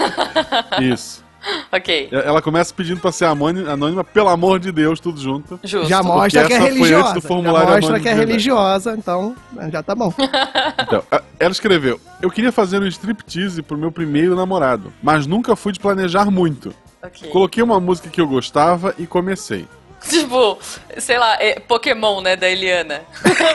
Isso. 0.80 1.22
Ok, 1.72 2.08
Ela 2.12 2.42
começa 2.42 2.72
pedindo 2.74 3.00
pra 3.00 3.10
ser 3.10 3.24
anônima, 3.24 4.04
pelo 4.04 4.28
amor 4.28 4.60
de 4.60 4.70
Deus, 4.70 5.00
tudo 5.00 5.20
junto. 5.20 5.58
justo. 5.64 5.88
Já 5.88 6.02
mostra 6.02 6.46
que 6.46 6.52
é 6.52 6.58
religiosa. 6.58 7.20
Já 7.20 7.40
mostra 7.80 8.00
que 8.00 8.08
é 8.08 8.14
religiosa, 8.14 8.94
então 8.96 9.34
já 9.70 9.82
tá 9.82 9.94
bom. 9.94 10.12
Então, 10.82 11.02
ela 11.38 11.52
escreveu: 11.52 12.00
Eu 12.20 12.30
queria 12.30 12.52
fazer 12.52 12.80
um 12.80 12.86
striptease 12.86 13.62
pro 13.62 13.78
meu 13.78 13.90
primeiro 13.90 14.34
namorado, 14.34 14.92
mas 15.02 15.26
nunca 15.26 15.56
fui 15.56 15.72
de 15.72 15.80
planejar 15.80 16.30
muito. 16.30 16.74
Ok. 17.02 17.30
Coloquei 17.30 17.62
uma 17.62 17.80
música 17.80 18.08
que 18.08 18.20
eu 18.20 18.26
gostava 18.26 18.94
e 18.98 19.06
comecei. 19.06 19.66
Tipo, 20.08 20.58
sei 20.98 21.16
lá, 21.16 21.36
é 21.40 21.60
Pokémon, 21.60 22.20
né, 22.20 22.34
da 22.36 22.48
Eliana. 22.48 23.02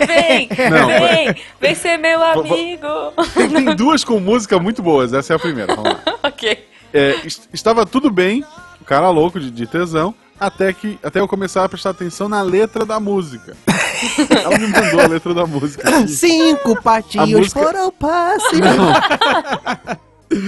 vem, 0.08 0.48
Não, 0.72 0.88
vem, 0.88 1.36
vem 1.60 1.75
ser 1.75 1.98
meu 1.98 2.24
amigo. 2.24 2.88
Tem, 3.34 3.50
tem 3.50 3.75
duas 3.75 4.03
com 4.03 4.20
música 4.20 4.58
muito 4.58 4.82
boas, 4.82 5.13
essa 5.13 5.34
é 5.34 5.36
a 5.36 5.39
primeira. 5.39 5.75
Vamos 5.75 5.91
lá. 5.91 6.01
ok. 6.24 6.65
É, 6.94 7.15
est- 7.25 7.50
estava 7.53 7.86
tudo 7.86 8.10
bem, 8.10 8.44
o 8.82 8.86
cara 8.86 9.10
louco 9.10 9.39
de, 9.39 9.51
de 9.51 9.67
tesão, 9.67 10.13
até 10.39 10.72
que 10.72 10.98
até 11.03 11.20
eu 11.20 11.27
começar 11.27 11.63
a 11.63 11.70
prestar 11.70 11.89
atenção 11.91 12.29
na 12.29 12.41
letra 12.41 12.86
da 12.86 13.00
música. 13.00 13.56
Ela 14.29 14.58
me 14.58 14.67
mandou 14.67 15.00
a 15.01 15.08
letra 15.08 15.34
da 15.34 15.46
música. 15.46 15.89
aqui. 15.89 16.08
Cinco 16.10 16.82
patinhos 16.82 17.29
música- 17.32 17.60
foram 17.63 17.91
passe. 17.91 18.56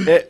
É 0.07 0.27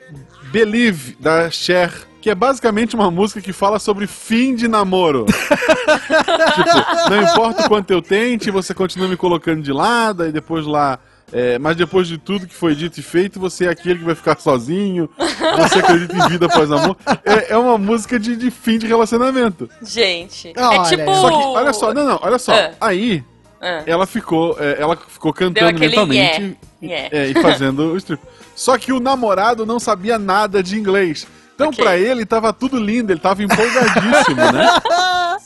Believe, 0.51 1.16
da 1.20 1.50
Cher, 1.51 1.92
que 2.22 2.30
é 2.30 2.34
basicamente 2.36 2.96
uma 2.96 3.12
música 3.12 3.39
que 3.39 3.54
fala 3.54 3.78
sobre 3.78 4.08
fim 4.08 4.56
de 4.56 4.68
namoro. 4.68 5.25
tipo, 5.30 7.10
não 7.10 7.22
importa 7.22 7.66
o 7.66 7.68
quanto 7.68 7.92
eu 7.92 8.01
tente, 8.01 8.50
você 8.50 8.74
continua 8.74 9.08
me 9.08 9.16
colocando 9.16 9.62
de 9.62 9.72
lado, 9.72 10.25
e 10.25 10.32
depois 10.32 10.66
lá. 10.66 10.98
É, 11.32 11.60
mas 11.60 11.76
depois 11.76 12.08
de 12.08 12.18
tudo 12.18 12.48
que 12.48 12.54
foi 12.54 12.74
dito 12.76 13.00
e 13.00 13.04
feito, 13.04 13.40
você 13.40 13.66
é 13.66 13.70
aquele 13.70 14.00
que 14.00 14.06
vai 14.06 14.16
ficar 14.16 14.40
sozinho. 14.40 15.10
Você 15.18 15.80
acredita 15.80 16.16
em 16.16 16.30
vida 16.30 16.46
após 16.46 16.72
amor. 16.72 16.98
É, 17.26 17.54
é 17.54 17.58
uma 17.58 17.78
música 17.78 18.20
de, 18.20 18.36
de 18.36 18.50
fim 18.52 18.78
de 18.78 18.88
relacionamento. 18.88 19.70
Gente, 19.82 20.54
Olha, 20.58 20.76
é 20.76 20.84
tipo... 20.84 21.16
Só 21.16 21.30
que, 21.30 21.36
olha 21.48 21.74
só, 21.74 21.94
não, 21.94 22.06
não, 22.06 22.20
olha 22.22 22.38
só. 22.40 22.54
Ah. 22.54 22.72
Aí, 22.82 23.24
Ah, 23.62 23.84
ela 23.86 24.06
ficou, 24.08 24.56
é, 24.60 24.78
ela 24.82 24.96
ficou 24.96 25.34
cantando 25.34 25.70
aquele 25.70 25.88
lentamente 25.96 26.58
yeah, 26.82 27.10
e- 27.12 27.18
é, 27.18 27.28
e 27.28 27.34
fazendo 27.42 27.92
o 27.94 27.98
strip. 27.98 28.22
Só 28.56 28.78
que 28.78 28.92
o 28.94 29.00
namorado 29.00 29.66
não 29.66 29.80
sabia 29.80 30.18
nada 30.18 30.64
de 30.64 30.78
inglês. 30.78 31.28
Então, 31.60 31.68
Ok. 31.72 31.84
pra 31.84 31.98
ele, 31.98 32.25
tava 32.25 32.54
tudo 32.54 32.80
lindo, 32.80 33.12
ele 33.12 33.20
tava 33.20 33.44
empolgadíssimo, 33.44 34.38
né? 34.54 34.68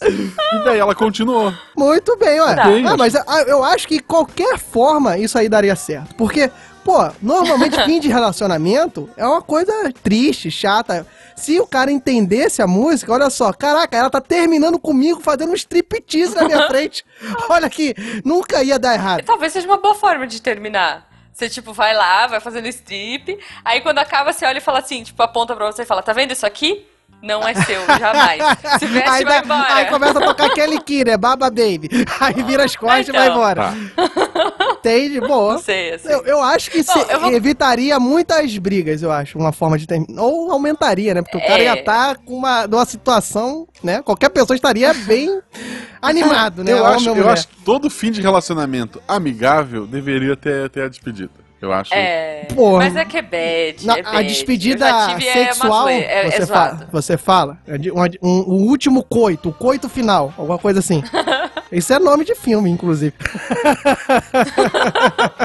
E 0.06 0.64
daí 0.66 0.80
ela 0.80 0.94
continuou. 0.94 1.54
Muito 1.78 2.18
bem, 2.18 2.42
ué. 2.42 2.56
Tá. 2.56 2.64
Ah, 2.92 2.98
mas 2.98 3.16
ah, 3.16 3.44
eu 3.48 3.64
acho 3.64 3.88
que 3.88 4.00
qualquer 4.00 4.58
forma 4.58 5.18
isso 5.18 5.38
aí 5.38 5.48
daria 5.48 5.76
certo. 5.78 6.14
Porque, 6.16 6.52
pô, 6.84 7.10
normalmente 7.22 7.82
fim 7.86 8.02
de 8.02 8.10
relacionamento 8.10 9.10
é 9.16 9.26
uma 9.26 9.42
coisa 9.42 9.72
triste, 10.04 10.52
chata. 10.52 11.08
Se 11.38 11.58
o 11.60 11.66
cara 11.66 11.90
entendesse 11.90 12.62
a 12.62 12.68
música, 12.68 13.14
olha 13.14 13.30
só, 13.30 13.54
caraca, 13.54 13.96
ela 13.96 14.10
tá 14.10 14.20
terminando 14.20 14.78
comigo 14.78 15.22
fazendo 15.22 15.52
um 15.52 15.56
striptease 15.56 16.36
na 16.36 16.44
minha 16.44 16.68
frente. 16.68 17.06
Olha 17.50 17.68
aqui, 17.68 17.96
nunca 18.26 18.62
ia 18.62 18.78
dar 18.78 18.96
errado. 18.96 19.24
Talvez 19.24 19.54
seja 19.54 19.68
uma 19.68 19.78
boa 19.78 19.96
forma 19.96 20.28
de 20.28 20.42
terminar. 20.42 21.08
Você, 21.34 21.50
tipo, 21.50 21.74
vai 21.74 21.94
lá, 21.96 22.28
vai 22.28 22.40
fazendo 22.40 22.68
strip, 22.68 23.40
aí 23.66 23.82
quando 23.82 23.98
acaba, 23.98 24.32
você 24.32 24.46
olha 24.46 24.60
e 24.60 24.62
fala 24.62 24.80
assim, 24.80 25.04
tipo, 25.04 25.22
aponta 25.24 25.56
pra 25.56 25.66
você 25.66 25.82
e 25.82 25.86
fala, 25.86 26.04
tá 26.04 26.14
vendo 26.14 26.32
isso 26.32 26.46
aqui? 26.46 26.86
Não 27.22 27.42
é 27.48 27.54
seu, 27.54 27.82
jamais. 28.00 28.42
Se 28.80 28.86
veste, 28.86 29.10
Aí, 29.10 29.24
vai 29.24 29.40
dá- 29.42 29.46
embora. 29.46 29.74
aí 29.76 29.86
começa 29.86 30.20
a 30.20 30.26
tocar 30.26 30.50
Kelly 30.54 30.80
Key, 30.82 31.06
né? 31.06 31.16
Baba 31.18 31.50
Baby. 31.50 31.90
Aí 32.20 32.44
vira 32.44 32.66
as 32.66 32.76
costas 32.76 33.08
e 33.08 33.12
vai 33.14 33.24
Então. 33.28 33.36
embora. 33.38 33.74
Tá. 33.96 34.53
Entende? 34.84 35.22
Boa. 35.22 35.54
Não 35.54 35.62
sei, 35.64 35.94
assim. 35.94 36.10
Eu, 36.10 36.26
eu 36.26 36.42
acho 36.44 36.70
que 36.70 36.84
Bom, 36.84 36.92
se- 36.92 37.12
eu 37.14 37.20
vou- 37.22 37.32
evitaria 37.32 37.98
muitas 38.00 38.58
brigas, 38.58 39.02
eu 39.02 39.12
acho, 39.12 39.38
uma 39.38 39.52
forma 39.54 39.78
de 39.78 39.88
terminar. 39.88 40.22
Ou 40.22 40.52
aumentaria, 40.52 41.14
né? 41.14 41.22
Porque 41.22 41.38
o 41.38 41.42
cara 41.42 41.62
É. 41.62 41.66
ia 41.66 41.80
estar 41.80 42.18
com 42.18 42.36
uma, 42.36 42.68
numa 42.68 42.86
situação, 42.86 43.68
né? 43.84 44.02
Qualquer 44.02 44.30
pessoa 44.30 44.56
estaria 44.56 44.94
bem 44.94 45.40
animado, 46.02 46.64
né? 46.64 46.74
Eu, 46.74 46.86
acho, 46.86 47.10
eu 47.10 47.30
acho 47.30 47.48
que 47.48 47.56
todo 47.64 47.90
fim 47.90 48.12
de 48.12 48.22
relacionamento 48.22 49.02
amigável 49.08 49.88
deveria 49.88 50.36
ter, 50.36 50.70
ter 50.70 50.84
a 50.84 50.88
despedida. 50.90 51.43
Eu 51.64 51.72
acho. 51.72 51.94
É, 51.94 52.46
Porra. 52.54 52.80
mas 52.84 52.96
é 52.98 53.06
que 53.06 53.16
é 53.18 53.22
bad, 53.22 53.88
Não, 53.88 53.96
é 53.96 54.02
a 54.02 54.12
bad. 54.12 54.28
despedida 54.28 54.86
já 54.86 55.08
tive, 55.08 55.28
é, 55.30 55.34
sexual, 55.46 55.88
é, 55.88 56.30
você, 56.30 56.42
é 56.42 56.46
fala, 56.46 56.88
você 56.92 57.18
fala. 57.18 57.58
É 57.66 57.78
uma- 57.90 58.10
um- 58.22 58.42
o 58.42 58.54
último 58.68 59.02
coito, 59.02 59.48
o 59.48 59.54
coito 59.54 59.88
final, 59.88 60.34
alguma 60.38 60.58
coisa 60.60 60.80
assim. 60.82 61.02
Isso 61.72 61.92
é 61.94 62.00
nome 62.00 62.26
de 62.26 62.36
filme, 62.36 62.70
inclusive. 62.70 63.14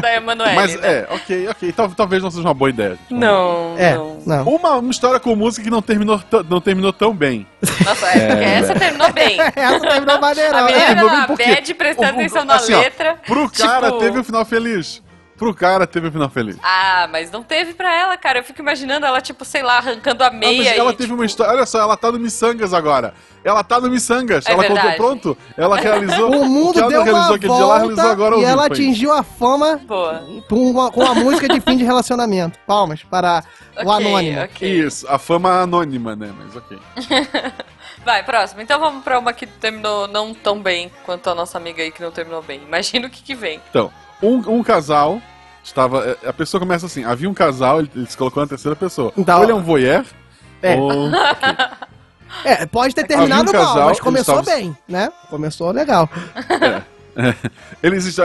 Da 0.03 0.15
Emanuele, 0.17 0.55
Mas 0.57 0.75
né? 0.81 0.89
é, 0.93 1.07
ok, 1.11 1.49
ok. 1.49 1.73
Tal- 1.73 1.89
talvez 1.91 2.23
não 2.23 2.31
seja 2.31 2.47
uma 2.49 2.53
boa 2.55 2.69
ideia. 2.71 2.99
Não, 3.11 3.75
É, 3.79 3.95
não. 3.95 4.19
não. 4.27 4.45
Uma, 4.49 4.77
uma 4.77 4.91
história 4.91 5.21
com 5.21 5.35
música 5.37 5.63
que 5.65 5.71
não 5.71 5.81
terminou, 5.81 6.21
não 6.51 6.61
terminou 6.61 6.93
tão 6.93 7.15
bem. 7.15 7.47
Nossa, 7.85 8.07
é, 8.09 8.27
porque 8.29 8.45
essa 8.45 8.75
terminou 8.75 9.13
bem. 9.13 9.39
Essa 9.55 9.81
terminou 9.81 10.17
A 10.17 10.21
maneirão. 10.21 10.67
menina 10.67 10.95
né? 10.95 10.95
na 10.95 11.27
bad 11.29 11.75
prestando 11.75 12.09
o- 12.09 12.11
o- 12.13 12.19
atenção 12.19 12.45
na 12.45 12.55
assim, 12.57 12.75
ó, 12.75 12.81
letra. 12.81 13.17
Pro 13.27 13.49
cara 13.51 13.87
tipo- 13.87 13.99
teve 14.01 14.19
um 14.19 14.25
final 14.25 14.45
feliz. 14.45 15.01
Pro 15.39 15.55
cara 15.55 15.87
teve 15.87 16.09
um 16.09 16.13
final 16.13 16.29
feliz. 16.29 16.57
Ah, 16.63 17.09
mas 17.13 17.31
não 17.31 17.45
teve 17.45 17.73
pra 17.73 17.95
ela, 17.95 18.17
cara. 18.17 18.41
Eu 18.41 18.45
fico 18.45 18.61
imaginando 18.61 19.07
ela, 19.07 19.21
tipo, 19.21 19.45
sei 19.45 19.63
lá, 19.63 19.79
arrancando 19.79 20.25
a 20.25 20.27
Ah, 20.27 20.31
mas 20.31 20.41
meia 20.41 20.75
ela 20.75 20.91
e, 20.91 20.95
teve 20.95 21.05
tipo, 21.05 21.15
uma 21.15 21.25
história. 21.25 21.53
Olha 21.55 21.65
só, 21.65 21.81
ela 21.81 21.97
tá 21.97 22.11
no 22.11 22.19
Missangas 22.19 22.75
agora. 22.75 23.15
Ela 23.45 23.63
tá 23.63 23.81
no 23.81 23.89
Missangas. 23.89 24.45
É 24.47 24.51
ela 24.53 24.63
verdade. 24.63 24.97
colocou 24.97 25.07
pronto. 25.07 25.39
Ela 25.57 25.77
realizou. 25.81 26.31
O 26.31 26.45
mundo 26.45 26.73
que 26.73 26.79
ela 26.81 26.89
deu 26.89 26.99
não 26.99 27.05
realizou 27.05 27.29
uma 27.31 27.37
aquele 27.37 27.53
dia, 27.53 27.63
ela 27.63 27.79
realizou 27.79 27.97
volta 28.05 28.13
agora 28.13 28.37
e 28.37 28.45
ela 28.45 28.67
atingiu 28.67 29.13
a 29.13 29.23
fama 29.23 29.77
Boa. 29.87 30.23
com 30.49 30.71
uma, 30.71 30.91
com 30.91 31.03
a 31.03 31.15
música 31.15 31.49
de 31.49 31.61
fim 31.61 31.77
de 31.77 31.85
relacionamento. 31.85 32.59
Palmas 32.67 33.05
para 33.05 33.45
o 33.77 33.89
Ok, 33.89 34.07
anônimo. 34.07 34.43
ok. 34.43 34.69
Isso, 34.87 35.07
a 35.09 35.19
fama 35.19 35.63
anônima, 35.63 36.17
né? 36.17 36.35
Mas 36.37 36.57
ok. 36.57 36.77
Vai, 38.05 38.23
próximo. 38.25 38.61
Então 38.61 38.79
vamos 38.81 39.05
pra 39.05 39.19
uma 39.19 39.33
que 39.33 39.47
terminou 39.47 40.07
não 40.09 40.35
tão 40.35 40.61
bem 40.61 40.91
quanto 41.05 41.29
a 41.31 41.35
nossa 41.35 41.59
amiga 41.59 41.83
aí 41.83 41.91
que 41.91 42.03
não 42.03 42.11
terminou 42.11 42.43
bem. 42.43 42.61
Imagina 42.63 43.07
o 43.07 43.11
que 43.11 43.23
que 43.23 43.35
vem. 43.35 43.61
Então, 43.71 43.93
um, 44.23 44.37
um 44.59 44.63
casal 44.63 45.21
estava. 45.63 46.17
A 46.27 46.33
pessoa 46.33 46.61
começa 46.61 46.87
assim: 46.87 47.05
havia 47.05 47.29
um 47.29 47.35
casal, 47.35 47.81
ele, 47.81 47.91
ele 47.95 48.07
se 48.07 48.17
colocou 48.17 48.43
na 48.43 48.49
terceira 48.49 48.75
pessoa. 48.77 49.13
Então- 49.17 49.39
ou 49.39 49.43
ele 49.45 49.53
é 49.53 49.55
um 49.55 49.63
voyeur, 49.63 50.05
É. 50.63 50.77
ou. 50.77 51.11
É, 52.45 52.67
pode 52.67 52.95
ter 52.95 53.05
terminado 53.07 53.51
um 53.51 53.53
mal, 53.55 53.65
casal, 53.67 53.89
mas 53.89 53.99
começou 54.01 54.41
estavam- 54.41 54.61
bem, 54.61 54.77
né? 54.87 55.11
Começou 55.31 55.71
legal. 55.71 56.09
Eles, 57.83 58.17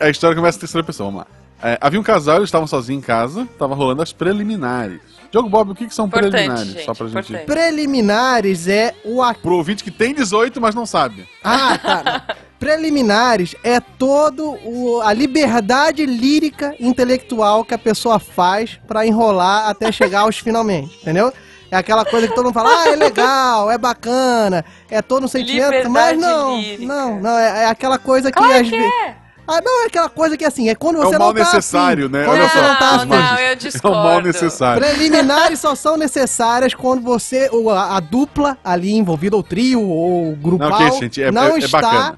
a 0.00 0.10
história 0.10 0.36
começa 0.36 0.58
na 0.58 0.60
terceira 0.60 0.84
pessoa, 0.84 1.10
vamos 1.10 1.20
lá. 1.20 1.26
É, 1.70 1.78
havia 1.80 1.98
um 1.98 2.02
casal, 2.02 2.38
eles 2.38 2.48
estavam 2.48 2.66
sozinhos 2.66 3.02
em 3.02 3.06
casa, 3.06 3.46
tava 3.58 3.74
rolando 3.74 4.02
as 4.02 4.12
preliminares. 4.12 5.00
Diogo 5.30 5.48
Bob, 5.48 5.70
o 5.70 5.74
que, 5.76 5.86
que 5.86 5.94
são 5.94 6.06
Importante, 6.06 6.32
preliminares? 6.32 6.68
gente, 6.72 6.84
Só 6.84 6.92
pra 6.92 7.06
gente. 7.06 7.32
Preliminares 7.46 8.66
é 8.68 8.94
o 9.04 9.22
Pro 9.34 9.54
ouvinte 9.56 9.84
que 9.84 9.90
tem 9.92 10.12
18, 10.12 10.60
mas 10.60 10.74
não 10.74 10.84
sabe. 10.84 11.26
Ah, 11.42 11.78
tá. 11.78 12.36
Preliminares 12.66 13.56
é 13.64 13.80
todo 13.80 14.56
o, 14.64 15.00
a 15.02 15.12
liberdade 15.12 16.06
lírica 16.06 16.76
intelectual 16.78 17.64
que 17.64 17.74
a 17.74 17.78
pessoa 17.78 18.20
faz 18.20 18.78
pra 18.86 19.04
enrolar 19.04 19.68
até 19.68 19.90
chegar 19.90 20.20
aos 20.20 20.38
finalmente, 20.38 20.96
entendeu? 21.02 21.32
É 21.72 21.76
aquela 21.76 22.04
coisa 22.04 22.28
que 22.28 22.34
todo 22.36 22.44
mundo 22.44 22.54
fala, 22.54 22.70
ah, 22.84 22.88
é 22.88 22.94
legal, 22.94 23.68
é 23.68 23.76
bacana, 23.76 24.64
é 24.88 25.02
todo 25.02 25.24
um 25.24 25.28
sentimento, 25.28 25.90
mas 25.90 26.12
Liberdade 26.12 26.18
não, 26.18 26.56
lírica. 26.56 26.84
não, 26.94 27.20
não, 27.20 27.36
é, 27.38 27.64
é 27.64 27.66
aquela 27.66 27.98
coisa 27.98 28.30
que 28.30 28.38
Claro 28.38 28.54
às 28.54 28.62
que 28.70 28.76
vezes... 28.76 28.92
é. 29.08 29.14
Ah, 29.44 29.60
não, 29.60 29.82
é 29.82 29.86
aquela 29.86 30.08
coisa 30.08 30.36
que 30.36 30.44
assim, 30.44 30.68
é 30.68 30.74
quando 30.76 31.02
É 31.02 31.04
você 31.04 31.16
o 31.16 31.18
mal 31.18 31.28
não 31.34 31.34
tá 31.34 31.40
necessário, 31.44 32.04
afim, 32.06 32.12
né? 32.12 32.24
Quando 32.24 32.38
Olha 32.38 32.48
você 32.48 32.58
só. 32.58 32.62
não 32.68 32.76
tá 32.78 32.90
Não, 32.92 32.96
afim. 32.96 33.08
não, 33.08 33.16
eu 33.16 33.22
É 33.26 33.42
o 33.42 33.44
mal 33.44 33.56
discordo. 33.56 34.26
necessário. 34.28 34.82
Preliminares 34.86 35.58
só 35.58 35.74
são 35.74 35.96
necessárias 35.96 36.74
quando 36.74 37.02
você, 37.02 37.50
o- 37.52 37.68
a, 37.70 37.96
a 37.96 38.00
dupla 38.00 38.56
ali 38.62 38.92
envolvida, 38.92 39.34
ou 39.34 39.42
trio, 39.42 39.82
ou 39.82 40.36
grupal, 40.36 40.70
Não, 40.70 40.86
ok, 40.86 41.00
gente, 41.00 41.20
é- 41.20 41.32
não 41.32 41.42
é- 41.42 41.54
é 41.54 41.58
está 41.58 41.80
bacana. 41.80 42.16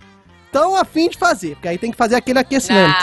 Tão 0.55 0.77
afim 0.77 1.09
de 1.09 1.19
fazer, 1.19 1.57
porque 1.57 1.67
aí 1.67 1.77
tem 1.77 1.91
que 1.91 1.97
fazer 1.97 2.15
aquele 2.15 2.39
aquecimento. 2.39 2.95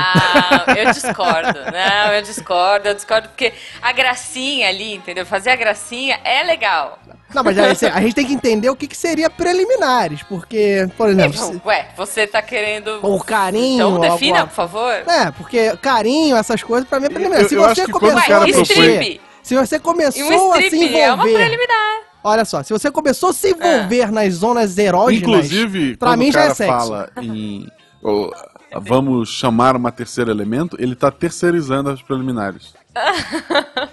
Não, 0.67 0.74
eu 0.74 0.86
discordo. 0.93 1.60
Não, 1.70 2.13
eu 2.13 2.22
discordo, 2.22 2.88
eu 2.88 2.93
discordo, 2.96 3.27
porque 3.27 3.51
a 3.81 3.91
gracinha 3.91 4.70
ali, 4.70 4.96
entendeu? 4.96 5.25
Fazer 5.25 5.50
a 5.50 5.55
gracinha 5.58 6.17
é 6.24 6.43
legal. 6.43 6.98
Não, 7.34 7.43
mas 7.43 7.58
a 7.58 8.01
gente 8.01 8.13
tem 8.15 8.25
que 8.25 8.34
entender 8.34 8.70
o 8.70 8.75
que, 8.75 8.88
que 8.88 8.96
seria 8.96 9.29
preliminares, 9.29 10.24
porque, 10.24 10.88
por 10.98 11.10
exemplo, 11.10 11.38
se- 11.38 11.62
Ué, 11.65 11.88
você 11.98 12.25
tá 12.25 12.41
querendo. 12.41 13.00
o 13.01 13.22
carinho... 13.24 13.75
Então 13.75 14.00
defina, 14.00 14.39
alguma- 14.39 14.48
por 14.48 14.53
favor. 14.55 14.93
É, 14.93 15.31
porque 15.31 15.75
carinho, 15.81 16.36
essas 16.38 16.63
coisas, 16.63 16.88
pra 16.88 17.00
mim 17.01 17.08
é 17.08 17.10
preliminar. 17.10 17.41
Eu- 17.41 17.50
se 17.50 17.55
eu 17.55 17.62
você 17.63 17.81
acho 17.81 17.86
que 17.86 17.91
quando 17.91 18.13
começou 18.13 18.36
a 18.36 18.39
mexer, 18.46 19.22
se 19.43 19.55
você 19.55 19.79
começou 19.79 20.50
um 20.50 20.53
a 20.53 20.55
se 20.58 20.63
strip 20.67 20.96
é 20.98 21.12
uma 21.13 21.24
envolver... 21.27 21.34
preliminar. 21.48 22.00
Olha 22.23 22.45
só, 22.45 22.61
se 22.63 22.71
você 22.71 22.91
começou 22.91 23.29
a 23.29 23.33
se 23.33 23.51
envolver 23.51 24.11
nas 24.11 24.35
zonas 24.35 24.77
erógenas... 24.77 25.21
Inclusive, 25.21 25.97
pra 25.97 26.09
quando 26.09 26.19
mim 26.19 26.31
já 26.31 26.43
é 26.43 26.53
sexo. 26.53 26.71
fala 26.71 27.09
em. 27.21 27.67
ou, 28.01 28.33
vamos 28.79 29.29
chamar 29.29 29.75
uma 29.75 29.91
terceira 29.91 30.31
elemento, 30.31 30.77
ele 30.79 30.95
tá 30.95 31.09
terceirizando 31.11 31.89
as 31.89 32.01
preliminares. 32.01 32.73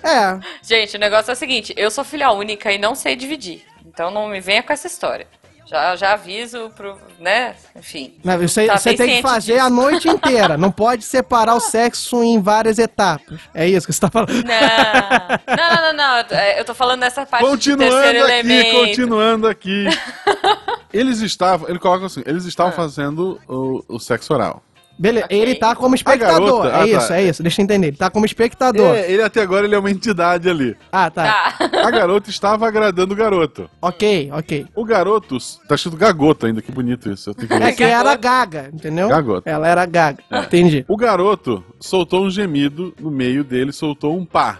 É, 0.03 0.39
Gente, 0.63 0.97
o 0.97 1.01
negócio 1.01 1.31
é 1.31 1.35
o 1.35 1.37
seguinte: 1.37 1.73
eu 1.77 1.91
sou 1.91 2.05
filha 2.05 2.31
única 2.33 2.73
e 2.73 2.79
não 2.79 2.95
sei 2.95 3.17
dividir. 3.17 3.63
Então 3.87 4.11
não 4.11 4.29
me 4.29 4.41
venha 4.41 4.63
com 4.63 4.73
essa 4.73 4.87
história. 4.87 5.27
Já, 5.69 5.97
já 5.97 6.13
aviso 6.15 6.71
pro, 6.75 6.97
né? 7.21 7.55
Enfim. 7.77 8.15
Não, 8.25 8.39
Você, 8.39 8.67
Tá 8.67 8.79
você 8.79 8.95
tem 8.95 9.17
que 9.17 9.23
fazer 9.23 9.55
disso. 9.55 9.67
a 9.67 9.69
noite 9.69 10.09
inteira. 10.09 10.57
Não 10.57 10.71
pode 10.71 11.05
separar 11.05 11.55
o 11.55 11.61
sexo 11.61 12.23
em 12.23 12.41
várias 12.41 12.79
etapas. 12.79 13.39
É 13.55 13.69
isso 13.69 13.87
que 13.87 13.93
você 13.93 14.01
tá 14.01 14.09
falando. 14.11 14.33
Não, 14.33 15.57
não, 15.57 15.75
não, 15.75 15.83
não, 15.83 15.93
não. 15.93 16.17
Eu 16.19 16.25
tô- 16.25 16.35
é, 16.35 16.61
Eu 16.61 16.65
tô 16.65 16.75
falando 16.75 17.01
dessa 17.01 17.27
parte 17.27 17.45
do 17.45 17.51
terceiro 17.51 17.77
Continuando 17.77 18.25
aqui, 18.25 18.31
elemento. 18.49 18.77
continuando 18.87 19.49
aqui. 19.49 19.85
Eles 20.91 21.21
estavam, 21.21 21.69
ele 21.69 21.79
coloca 21.79 22.07
assim, 22.07 22.23
eles 22.25 22.47
Ah. 22.47 22.49
estavam 22.49 22.73
fazendo 22.73 23.39
o, 23.47 23.85
o 23.87 23.99
sexo 24.01 24.33
oral. 24.33 24.63
Beleza, 24.99 25.27
Ok. 25.27 25.41
ele 25.41 25.55
tá 25.55 25.77
como 25.77 25.95
espectador. 25.95 26.63
garota- 26.63 26.69
é 26.69 26.75
ah, 26.75 26.79
tá. 26.79 26.87
isso, 26.87 27.13
é 27.13 27.23
isso. 27.23 27.43
Deixa 27.43 27.61
eu 27.61 27.65
entender. 27.65 27.87
Ele 27.89 27.97
tá 27.97 28.11
como 28.11 28.27
espectador. 28.27 28.95
É, 28.97 29.11
ele 29.11 29.23
até 29.23 29.41
agora 29.43 29.65
ele 29.65 29.75
é 29.75 29.79
uma 29.79 29.91
entidade 29.91 30.51
ali. 30.51 30.77
Ah, 30.91 31.09
tá. 31.09 31.55
Tá. 31.57 31.87
A 31.87 31.91
garota 31.91 32.31
estava 32.31 32.67
agradando 32.67 33.15
o 33.15 33.17
garoto. 33.17 33.71
Ok, 33.81 34.29
ok. 34.33 34.67
O 34.75 34.85
garoto, 34.85 35.39
tá 35.69 35.77
escrito 35.77 35.97
gagoto 35.97 36.47
ainda, 36.47 36.61
que 36.61 36.73
bonito 36.73 37.09
isso. 37.11 37.31
Eu 37.31 37.35
tenho 37.35 37.49
que 37.49 37.55
É 37.55 37.73
que 37.73 37.85
era 37.85 38.17
gaga, 38.17 38.71
entendeu? 38.73 39.09
Gagoto. 39.09 39.49
Ela 39.49 39.69
era 39.69 39.87
gaga. 39.87 40.23
É. 40.31 40.41
Entendi. 40.41 40.85
O 40.89 40.97
garoto 40.97 41.65
soltou 41.79 42.25
um 42.25 42.31
gemido 42.31 42.93
no 43.01 43.11
meio 43.11 43.45
dele, 43.45 43.73
soltou 43.73 44.17
um 44.19 44.25
pá. 44.25 44.59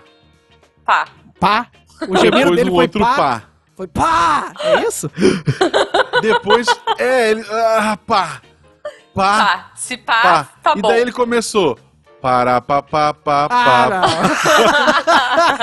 Pá. 0.85 1.07
Pá. 1.41 1.67
O 2.09 2.17
gemido 2.17 2.55
dele 2.55 2.71
um 2.71 2.75
foi 2.75 2.85
outro 2.85 3.01
pá. 3.01 3.17
pá. 3.17 3.43
Foi 3.77 3.87
pá. 3.89 4.53
É 4.63 4.83
isso? 4.87 5.11
Depois, 6.23 6.67
é, 6.99 7.31
ele. 7.31 7.45
Ah, 7.51 7.99
pá. 8.07 8.41
Pá. 9.19 9.39
Pá. 9.45 9.71
Se 9.75 9.97
pá, 9.97 10.23
pá. 10.23 10.49
tá 10.63 10.75
e 10.77 10.81
bom. 10.81 10.89
daí 10.89 11.01
ele 11.01 11.13
começou. 11.13 11.77
Pará, 12.23 12.61
pá, 12.61 12.83
pá, 12.83 13.13
pá, 13.15 13.49
pá. 13.49 13.91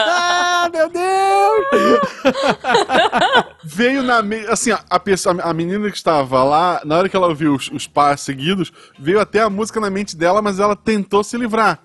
ah, 0.06 0.70
meu 0.72 0.90
Deus. 0.90 1.66
Veio 3.64 4.04
na. 4.04 4.22
Me... 4.22 4.46
Assim, 4.48 4.72
a, 4.72 4.80
a 4.90 5.00
pessoa, 5.00 5.42
a 5.42 5.54
menina 5.54 5.90
que 5.90 5.98
estava 5.98 6.44
lá, 6.44 6.82
na 6.86 6.98
hora 6.98 7.10
que 7.10 7.16
ela 7.16 7.28
ouviu 7.28 7.56
os, 7.56 7.70
os 7.70 7.88
pás 7.88 8.22
seguidos, 8.22 8.72
veio 9.00 9.20
até 9.20 9.42
a 9.42 9.50
música 9.50 9.80
na 9.80 9.90
mente 9.90 10.16
dela, 10.16 10.42
mas 10.42 10.60
ela 10.60 10.76
tentou 10.76 11.24
se 11.24 11.38
livrar. 11.38 11.80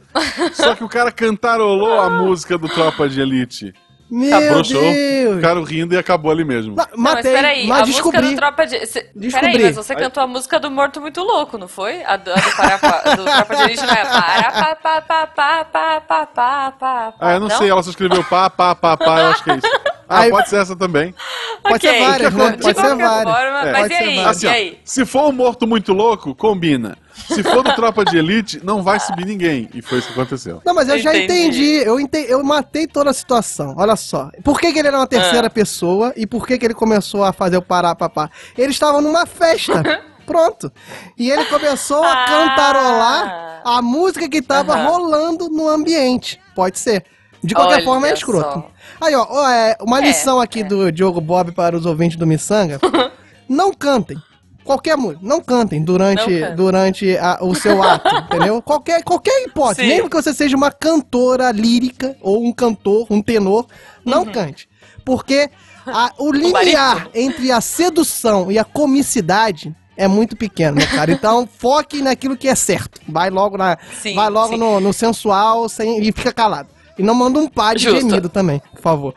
Só 0.52 0.74
que 0.74 0.84
o 0.84 0.88
cara 0.88 1.10
cantarolou 1.12 2.00
a 2.00 2.10
música 2.10 2.58
do 2.58 2.68
Tropa 2.68 3.08
de 3.08 3.20
Elite. 3.20 3.74
Meu 4.10 4.36
Abrochou, 4.36 4.80
Deus. 4.82 5.36
ficaram 5.36 5.62
rindo 5.62 5.94
e 5.94 5.98
acabou 5.98 6.32
ali 6.32 6.44
mesmo. 6.44 6.74
Ma- 6.74 6.88
Não, 6.90 6.98
mas 6.98 7.14
Matei, 7.14 7.32
peraí, 7.32 7.66
mas 7.66 7.78
a 7.78 7.86
música 7.86 8.02
descobri. 8.10 8.30
do 8.30 8.36
Tropa 8.36 8.66
de... 8.66 8.86
Cê... 8.86 9.10
Descobri. 9.14 9.50
Peraí, 9.52 9.64
mas 9.66 9.76
você 9.76 9.94
cantou 9.94 10.22
a 10.22 10.26
música 10.26 10.58
do 10.58 10.70
Morto 10.70 11.00
Muito 11.00 11.22
Louco, 11.22 11.56
não 11.56 11.68
foi? 11.68 12.02
A 12.04 12.16
do, 12.16 12.32
a 12.32 12.34
do, 12.34 12.56
Parapá, 12.56 13.14
do 13.14 13.24
Tropa 13.24 13.56
de 13.56 13.62
Elite 13.62 13.86
não 13.86 13.92
é 13.94 14.04
para 14.04 14.74
pá 14.74 14.74
pá 14.74 15.00
pá 15.00 15.26
pá 15.26 15.64
pá 15.64 16.00
pá 16.00 16.26
pá 16.26 16.72
pá 16.72 17.14
Ah, 17.20 17.34
eu 17.34 17.40
não, 17.40 17.50
sei, 17.50 17.70
ela 17.70 17.82
só 17.82 17.90
escreveu 17.90 18.24
pá, 18.24 18.50
pá, 18.50 18.74
pá, 18.74 18.96
pá, 18.96 19.20
eu 19.20 19.26
acho 19.28 19.44
que 19.44 19.50
é 19.52 19.56
isso. 19.56 19.66
Ah, 20.10 20.20
Aí- 20.22 20.30
pode 20.30 20.48
ser 20.48 20.56
essa 20.56 20.74
também. 20.74 21.14
Pode 21.62 21.80
ser 21.86 22.00
várias, 22.00 22.34
né? 22.34 22.50
De 22.50 22.62
Pode 22.62 22.80
ser 22.80 22.96
várias. 22.96 23.34
forma, 23.34 23.60
É. 23.68 23.72
mas 23.72 23.80
Pode 23.82 23.94
e 23.94 23.96
ser 23.96 24.02
aí? 24.02 24.16
várias. 24.16 24.36
Assim, 24.36 24.46
e 24.46 24.48
ó, 24.48 24.52
aí? 24.52 24.80
se 24.84 25.06
for 25.06 25.28
um 25.28 25.32
morto 25.32 25.66
muito 25.66 25.92
louco, 25.92 26.34
combina. 26.34 26.98
Se 27.28 27.42
for 27.42 27.62
do 27.62 27.72
Tropa 27.74 28.04
de 28.04 28.16
Elite, 28.18 28.60
não 28.64 28.82
vai 28.82 28.98
subir 28.98 29.24
ninguém. 29.26 29.68
E 29.72 29.80
foi 29.82 29.98
isso 29.98 30.08
que 30.08 30.14
aconteceu. 30.14 30.60
Não, 30.64 30.74
mas 30.74 30.88
eu 30.88 30.98
já 30.98 31.14
Entendi. 31.14 31.42
entendi. 31.76 31.86
Eu, 31.86 32.00
ente- 32.00 32.26
eu 32.28 32.42
matei 32.42 32.86
toda 32.88 33.10
a 33.10 33.12
situação. 33.12 33.74
Olha 33.78 33.94
só. 33.94 34.30
Por 34.42 34.58
que, 34.58 34.72
que 34.72 34.78
ele 34.80 34.88
era 34.88 34.96
uma 34.96 35.06
terceira 35.06 35.46
Ah. 35.46 35.50
pessoa 35.50 36.12
e 36.16 36.26
por 36.26 36.46
que, 36.46 36.58
que 36.58 36.64
ele 36.64 36.74
começou 36.74 37.22
a 37.22 37.32
fazer 37.32 37.56
o 37.56 37.62
pará 37.62 37.94
papá? 37.94 38.30
Eles 38.58 38.74
estavam 38.74 39.00
numa 39.00 39.26
festa. 39.26 39.82
Pronto. 40.26 40.72
E 41.18 41.30
ele 41.30 41.44
começou 41.46 42.02
a 42.02 42.10
Ah. 42.12 42.24
cantarolar 42.26 43.62
a 43.64 43.82
música 43.82 44.28
que 44.28 44.40
tava 44.40 44.74
Aham. 44.74 44.86
rolando 44.88 45.48
no 45.50 45.68
ambiente. 45.68 46.40
Pode 46.54 46.78
ser. 46.78 47.04
De 47.42 47.54
qualquer 47.54 47.76
Olha 47.76 47.85
forma 47.85 48.09
é 48.09 48.12
escroto. 48.12 48.52
só. 48.61 48.70
Aí, 49.00 49.14
ó, 49.14 49.26
ó, 49.28 49.49
é, 49.49 49.76
uma 49.80 49.99
É, 49.99 50.02
lição 50.02 50.40
aqui 50.40 50.62
do 50.62 50.92
Diogo 50.92 51.20
Bob 51.20 51.52
para 51.52 51.76
os 51.76 51.87
ouvintes 51.87 52.16
do 52.18 52.26
Missanga. 52.26 52.78
não 53.49 53.73
cantem. 53.73 54.18
Qualquer 54.62 54.97
música, 54.97 55.20
não 55.26 55.40
cantem 55.40 55.82
durante, 55.82 56.30
Não 56.40 56.54
durante 56.54 57.16
a- 57.16 57.38
o 57.40 57.54
seu 57.54 57.82
ato, 57.82 58.14
entendeu? 58.14 58.61
Qualquer, 58.61 59.02
qualquer 59.02 59.42
hipótese, 59.47 59.80
Sim. 59.80 59.88
mesmo 59.94 60.09
que 60.11 60.14
você 60.14 60.35
seja 60.35 60.54
uma 60.56 60.70
cantora 60.70 61.50
lírica 61.50 62.14
ou 62.20 62.44
um 62.44 62.52
cantor, 62.52 63.06
um 63.11 63.23
tenor, 63.23 63.66
não 64.04 64.20
Uhum. 64.25 64.32
cante. 64.32 64.68
Porque 65.04 65.50
a- 65.87 66.12
o 66.18 66.30
limiar 66.30 67.09
entre 67.14 67.50
a 67.50 67.61
sedução 67.62 68.52
e 68.52 68.59
a 68.59 68.64
comicidade 68.64 69.75
é 69.97 70.06
muito 70.06 70.37
pequeno, 70.37 70.76
né, 70.76 70.87
cara? 70.87 71.11
Então 71.11 71.49
foque 71.59 72.02
naquilo 72.02 72.37
que 72.37 72.47
é 72.47 72.54
certo. 72.54 73.00
Vai 73.09 73.30
logo, 73.30 73.56
na, 73.56 73.78
Sim, 74.00 74.14
vai 74.14 74.28
logo 74.28 74.56
no, 74.59 74.78
no 74.78 74.92
sensual 74.92 75.68
sem, 75.70 76.00
e 76.06 76.12
fica 76.12 76.32
calado. 76.32 76.68
E 77.00 77.02
não 77.02 77.14
manda 77.14 77.38
um 77.38 77.49
pá 77.49 77.73
de 77.75 77.84
Justo. 77.84 78.00
gemido 78.08 78.28
também, 78.28 78.60
por 78.73 78.80
favor. 78.80 79.15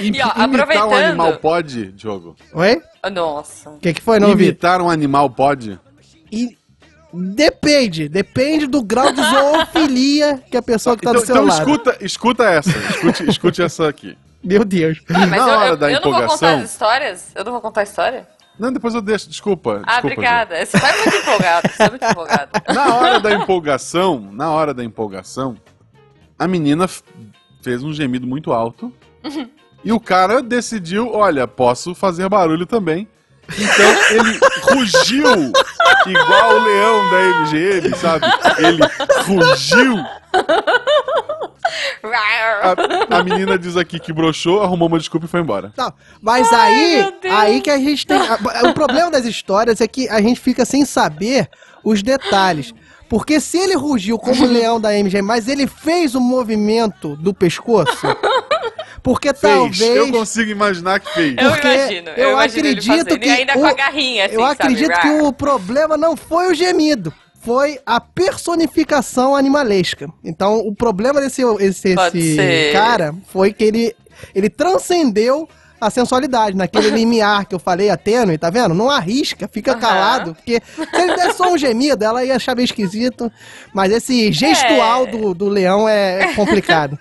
Im- 0.00 0.12
E, 0.16 0.22
ó, 0.22 0.44
imitar 0.44 0.86
um 0.88 0.94
animal 0.94 1.36
pode, 1.36 1.92
Diogo? 1.92 2.34
Oi? 2.54 2.80
Nossa. 3.12 3.70
O 3.70 3.78
que, 3.78 3.92
que 3.94 4.00
foi, 4.02 4.18
não? 4.18 4.30
Imitar 4.32 4.80
um 4.80 4.88
animal 4.90 5.28
pode? 5.30 5.78
E 6.32 6.56
depende, 7.12 8.08
depende 8.08 8.66
do 8.66 8.82
grau 8.82 9.12
de 9.12 9.20
zoofilia 9.22 10.42
que 10.50 10.56
a 10.56 10.62
pessoa 10.62 10.96
que 10.96 11.02
tá 11.02 11.10
então 11.10 11.20
do 11.22 11.26
seu 11.26 11.36
então 11.36 11.46
lado. 11.46 11.58
escuta, 11.58 11.96
escuta 12.04 12.44
essa. 12.44 12.70
Escute, 12.70 13.30
escute 13.30 13.62
essa 13.62 13.88
aqui. 13.88 14.16
Meu 14.42 14.64
Deus. 14.64 14.98
Ah, 15.10 15.26
mas 15.26 15.30
Na 15.30 15.36
eu, 15.36 15.44
hora 15.58 15.68
eu, 15.70 15.76
da 15.76 15.90
eu 15.92 16.00
não 16.00 16.02
vou 16.02 16.12
contar 16.12 16.24
empolgação- 16.24 16.58
as 16.64 16.70
histórias? 16.70 17.26
Eu 17.34 17.44
não 17.44 17.52
vou 17.52 17.60
contar 17.60 17.80
a 17.80 17.84
história? 17.84 18.26
Não, 18.58 18.72
depois 18.72 18.94
eu 18.94 19.00
deixo. 19.02 19.28
Desculpa. 19.28 19.82
Ah, 19.84 19.92
desculpa, 20.00 20.06
obrigada. 20.14 20.64
Você 20.66 20.78
tá 20.78 20.92
muito 20.96 21.16
empolgado, 21.16 21.68
você 21.68 21.76
tá 21.78 21.88
muito 21.90 22.04
empolgado. 22.04 22.50
Na 22.74 22.94
hora 22.94 23.20
da 23.20 23.32
empolgação, 23.34 24.28
na 24.32 24.50
hora 24.50 24.72
da 24.74 24.82
empolgação, 24.84 25.56
a 26.40 26.48
menina 26.48 26.86
fez 27.62 27.82
um 27.84 27.92
gemido 27.92 28.26
muito 28.26 28.52
alto. 28.52 28.92
E 29.84 29.92
o 29.92 30.00
cara 30.00 30.42
decidiu, 30.42 31.12
olha, 31.14 31.46
posso 31.46 31.94
fazer 31.94 32.28
barulho 32.28 32.64
também. 32.66 33.06
Então 33.48 33.90
ele 34.10 34.38
rugiu 34.62 35.52
igual 36.06 36.56
o 36.56 36.64
leão 36.64 37.10
da 37.10 37.40
MGM, 37.42 37.96
sabe? 37.96 38.26
Ele 38.58 38.80
rugiu. 39.26 39.96
A, 42.02 43.18
a 43.18 43.22
menina 43.24 43.58
diz 43.58 43.76
aqui 43.76 43.98
que 43.98 44.12
broxou, 44.12 44.62
arrumou 44.62 44.88
uma 44.88 44.98
desculpa 44.98 45.26
e 45.26 45.28
foi 45.28 45.40
embora. 45.40 45.72
Não, 45.76 45.92
mas 46.20 46.50
Ai, 46.52 46.72
aí, 46.72 47.14
aí 47.30 47.60
que 47.60 47.70
a 47.70 47.78
gente 47.78 48.06
tem. 48.06 48.18
a- 48.18 48.38
O 48.68 48.74
problema 48.74 49.10
das 49.10 49.24
histórias 49.24 49.80
é 49.80 49.88
que 49.88 50.08
a 50.08 50.20
gente 50.20 50.40
fica 50.40 50.64
sem 50.64 50.84
saber 50.84 51.48
os 51.84 52.02
detalhes. 52.02 52.72
Porque 53.10 53.40
se 53.40 53.58
ele 53.58 53.74
rugiu 53.74 54.16
como 54.20 54.44
o 54.44 54.48
leão 54.48 54.80
da 54.80 54.90
MGM, 54.92 55.20
mas 55.22 55.48
ele 55.48 55.66
fez 55.66 56.14
o 56.14 56.20
movimento 56.20 57.16
do 57.16 57.34
pescoço. 57.34 58.06
Porque 59.02 59.34
Fez. 59.34 59.40
talvez. 59.40 59.80
Eu 59.96 60.12
consigo 60.12 60.50
imaginar 60.50 61.00
que 61.00 61.12
fez. 61.12 61.34
Eu 61.38 61.50
Porque 61.50 61.66
imagino, 61.66 62.08
eu, 62.10 62.16
eu 62.16 62.30
imagino 62.32 62.68
acredito 62.68 63.18
que 63.18 63.26
E 63.26 63.30
ainda 63.30 63.52
o- 63.56 63.60
com 63.60 63.66
a 63.66 63.72
garrinha, 63.72 64.26
assim, 64.26 64.34
eu 64.34 64.44
acredito 64.44 64.94
sabe? 64.94 65.00
que 65.00 65.22
o 65.24 65.32
problema 65.32 65.96
não 65.96 66.16
foi 66.16 66.50
o 66.52 66.54
gemido, 66.54 67.12
foi 67.42 67.80
a 67.84 67.98
personificação 68.00 69.34
animalesca. 69.34 70.08
Então, 70.22 70.58
o 70.60 70.74
problema 70.74 71.20
desse 71.20 71.42
esse, 71.60 71.94
esse 71.94 72.70
cara 72.72 73.14
foi 73.32 73.52
que 73.54 73.64
ele, 73.64 73.96
ele 74.34 74.50
transcendeu 74.50 75.48
a 75.80 75.88
sensualidade, 75.90 76.56
naquele 76.56 76.90
limiar 76.96 77.46
que 77.46 77.54
eu 77.54 77.58
falei, 77.58 77.90
a 77.90 77.96
tênue, 77.96 78.36
tá 78.38 78.50
vendo? 78.50 78.74
Não 78.74 78.90
arrisca, 78.90 79.48
fica 79.48 79.72
Aham. 79.72 79.80
calado, 79.80 80.34
porque 80.34 80.60
se 80.76 81.00
ele 81.00 81.16
der 81.16 81.32
só 81.34 81.52
um 81.52 81.58
gemido, 81.58 82.04
ela 82.04 82.24
ia 82.24 82.36
achar 82.36 82.54
meio 82.54 82.64
esquisito, 82.64 83.30
mas 83.72 83.92
esse 83.92 84.30
gestual 84.32 85.04
É. 85.04 85.10
do, 85.10 85.34
do 85.34 85.48
leão 85.48 85.88
é 85.88 86.34
complicado. 86.34 86.98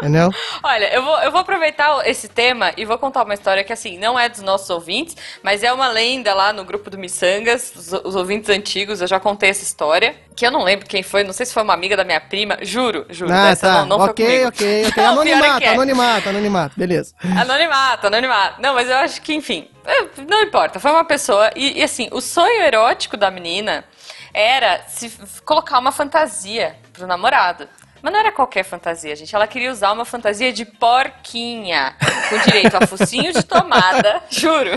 Entendeu? 0.00 0.30
Olha, 0.62 0.92
eu 0.94 1.02
vou, 1.02 1.18
eu 1.20 1.30
vou 1.30 1.40
aproveitar 1.40 2.06
esse 2.08 2.28
tema 2.28 2.72
e 2.76 2.84
vou 2.84 2.98
contar 2.98 3.22
uma 3.24 3.34
história 3.34 3.62
que, 3.62 3.72
assim, 3.72 3.98
não 3.98 4.18
é 4.18 4.28
dos 4.28 4.40
nossos 4.42 4.68
ouvintes, 4.70 5.16
mas 5.42 5.62
é 5.62 5.72
uma 5.72 5.88
lenda 5.88 6.34
lá 6.34 6.52
no 6.52 6.64
grupo 6.64 6.90
do 6.90 6.98
Missangas, 6.98 7.72
os, 7.76 7.92
os 7.92 8.16
ouvintes 8.16 8.48
antigos, 8.50 9.00
eu 9.00 9.06
já 9.06 9.20
contei 9.20 9.50
essa 9.50 9.62
história, 9.62 10.14
que 10.34 10.46
eu 10.46 10.50
não 10.50 10.62
lembro 10.62 10.86
quem 10.86 11.02
foi, 11.02 11.22
não 11.22 11.32
sei 11.32 11.44
se 11.46 11.52
foi 11.52 11.62
uma 11.62 11.74
amiga 11.74 11.96
da 11.96 12.04
minha 12.04 12.20
prima, 12.20 12.58
juro, 12.62 13.06
juro, 13.10 13.32
Ah, 13.32 13.50
dessa 13.50 13.66
tá. 13.66 13.80
não, 13.80 13.86
não 13.86 13.98
foi 13.98 14.10
ok, 14.10 14.46
ok, 14.46 14.86
ok. 14.88 15.02
É 15.02 15.06
Anonimato, 15.06 15.64
é. 15.64 15.68
anonimato, 15.68 16.28
anonimato, 16.28 16.74
beleza. 16.78 17.14
Anonimato, 17.38 18.06
anonimato. 18.06 18.62
Não, 18.62 18.74
mas 18.74 18.88
eu 18.88 18.96
acho 18.96 19.20
que, 19.22 19.34
enfim, 19.34 19.68
é, 19.84 20.06
não 20.28 20.42
importa. 20.42 20.78
Foi 20.80 20.90
uma 20.90 21.04
pessoa. 21.04 21.50
E, 21.54 21.78
e, 21.78 21.82
assim, 21.82 22.08
o 22.12 22.20
sonho 22.20 22.62
erótico 22.62 23.16
da 23.16 23.30
menina 23.30 23.84
era 24.32 24.82
se 24.86 25.12
colocar 25.44 25.78
uma 25.78 25.92
fantasia 25.92 26.76
pro 26.92 27.06
namorado. 27.06 27.68
Mas 28.02 28.12
não 28.12 28.20
era 28.20 28.32
qualquer 28.32 28.64
fantasia, 28.64 29.14
gente. 29.14 29.34
Ela 29.34 29.46
queria 29.46 29.70
usar 29.70 29.92
uma 29.92 30.04
fantasia 30.04 30.52
de 30.52 30.64
porquinha. 30.64 31.94
Com 32.28 32.38
direito 32.38 32.74
a 32.76 32.86
focinho 32.86 33.32
de 33.32 33.42
tomada, 33.42 34.22
juro. 34.30 34.70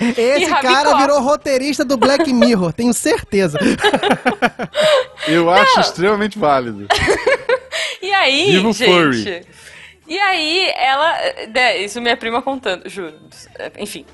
E 0.00 0.20
Esse 0.20 0.50
cara 0.50 0.94
virou 0.96 1.20
roteirista 1.20 1.84
do 1.84 1.96
Black 1.96 2.32
Mirror, 2.32 2.72
tenho 2.72 2.92
certeza. 2.92 3.58
Eu 5.26 5.50
acho 5.50 5.80
extremamente 5.80 6.38
válido. 6.38 6.86
E 8.00 8.12
aí, 8.12 8.52
Viva 8.52 8.68
o 8.68 8.72
gente. 8.72 8.90
furry. 8.90 9.46
E 10.06 10.18
aí, 10.18 10.72
ela. 10.76 11.14
né, 11.52 11.78
isso 11.78 12.00
minha 12.00 12.16
prima 12.16 12.40
contando, 12.40 12.88
juro. 12.88 13.14
Enfim. 13.76 14.06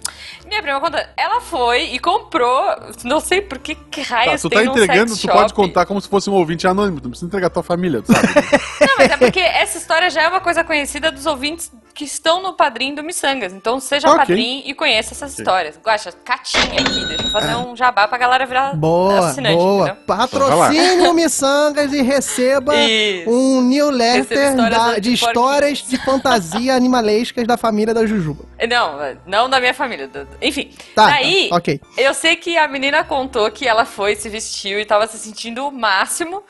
Minha 0.47 0.63
prima 0.63 0.81
contando. 0.81 1.07
Ela 1.17 1.41
foi 1.41 1.85
e 1.93 1.99
comprou. 1.99 2.63
Não 3.05 3.21
sei 3.21 3.41
por 3.41 3.59
que, 3.59 3.75
que 3.75 4.03
Tá, 4.05 4.15
raios 4.17 4.43
tu 4.43 4.49
tem 4.51 4.65
tá 4.65 4.71
entregando, 4.71 5.17
tu 5.17 5.29
pode 5.29 5.55
contar 5.55 5.87
como 5.87 6.01
se 6.01 6.09
fosse 6.09 6.29
um 6.31 6.35
ouvinte 6.35 6.67
anônimo. 6.67 7.01
Tu 7.01 7.05
não 7.05 7.11
precisa 7.11 7.27
entregar 7.27 7.51
tua 7.51 7.63
família, 7.63 8.03
tu 8.03 8.13
sabe? 8.13 8.29
Não, 8.81 8.95
mas 8.99 9.11
é 9.11 9.17
porque 9.17 9.41
essa 9.41 9.79
história 9.79 10.11
já 10.11 10.23
é 10.23 10.29
uma 10.29 10.41
coisa 10.41 10.63
conhecida 10.63 11.11
dos 11.11 11.27
ouvintes 11.27 11.73
que 11.95 12.05
estão 12.05 12.43
no 12.43 12.53
padrinho 12.55 12.97
do 12.97 13.03
Missangas. 13.05 13.53
Então 13.53 13.79
seja 13.81 14.09
Ok. 14.09 14.19
padrinho 14.19 14.63
e 14.67 14.75
conheça 14.75 15.15
essas 15.15 15.39
histórias. 15.39 15.79
Guaxa, 15.85 16.13
catinha 16.25 16.81
aqui, 16.81 17.05
deixa 17.07 17.23
eu 17.25 17.31
fazer 17.31 17.55
um 17.55 17.75
jabá 17.77 18.07
pra 18.09 18.19
galera 18.19 18.45
virar 18.47 18.75
Boa, 18.77 19.29
assinante, 19.31 19.57
boa. 19.57 19.87
entendeu? 19.89 20.03
Patrocine 20.05 21.07
o 21.09 21.15
Missangas 21.15 21.93
e 21.93 22.03
receba 22.03 22.75
Isso. 22.77 23.31
um 23.31 23.63
newsletter 23.63 24.51
histórias 24.51 24.79
da- 24.79 24.95
de 24.95 25.01
de 25.01 25.13
histórias 25.13 25.79
de 25.79 25.97
fantasia 26.05 26.75
animalescas 26.75 27.47
da 27.47 27.57
família 27.57 27.95
da 27.95 28.05
Jujuba. 28.07 28.45
Não, 28.69 28.99
não 29.27 29.49
da 29.49 29.61
minha 29.61 29.75
família. 29.75 30.09
do- 30.09 30.27
Enfim, 30.43 30.71
Tá, 30.95 31.07
daí, 31.07 31.49
tá, 31.49 31.57
ok. 31.57 31.81
eu 31.97 32.13
sei 32.15 32.37
que 32.37 32.57
a 32.57 32.67
menina 32.69 33.03
contou 33.05 33.51
que 33.51 33.67
ela 33.67 33.85
foi, 33.85 34.15
se 34.17 34.29
vestiu 34.29 34.79
e 34.81 34.85
tava 34.85 35.07
se 35.07 35.19
sentindo 35.19 35.67
o 35.67 35.73
máximo. 35.73 36.43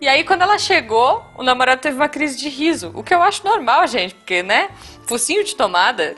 E 0.00 0.08
aí, 0.08 0.24
quando 0.24 0.40
ela 0.40 0.56
chegou, 0.56 1.22
o 1.36 1.42
namorado 1.42 1.82
teve 1.82 1.94
uma 1.94 2.08
crise 2.08 2.38
de 2.38 2.48
riso. 2.48 2.90
O 2.94 3.02
que 3.02 3.12
eu 3.12 3.20
acho 3.22 3.44
normal, 3.44 3.86
gente, 3.86 4.14
porque, 4.14 4.42
né? 4.42 4.70
Focinho 5.06 5.44
de 5.44 5.54
tomada. 5.54 6.14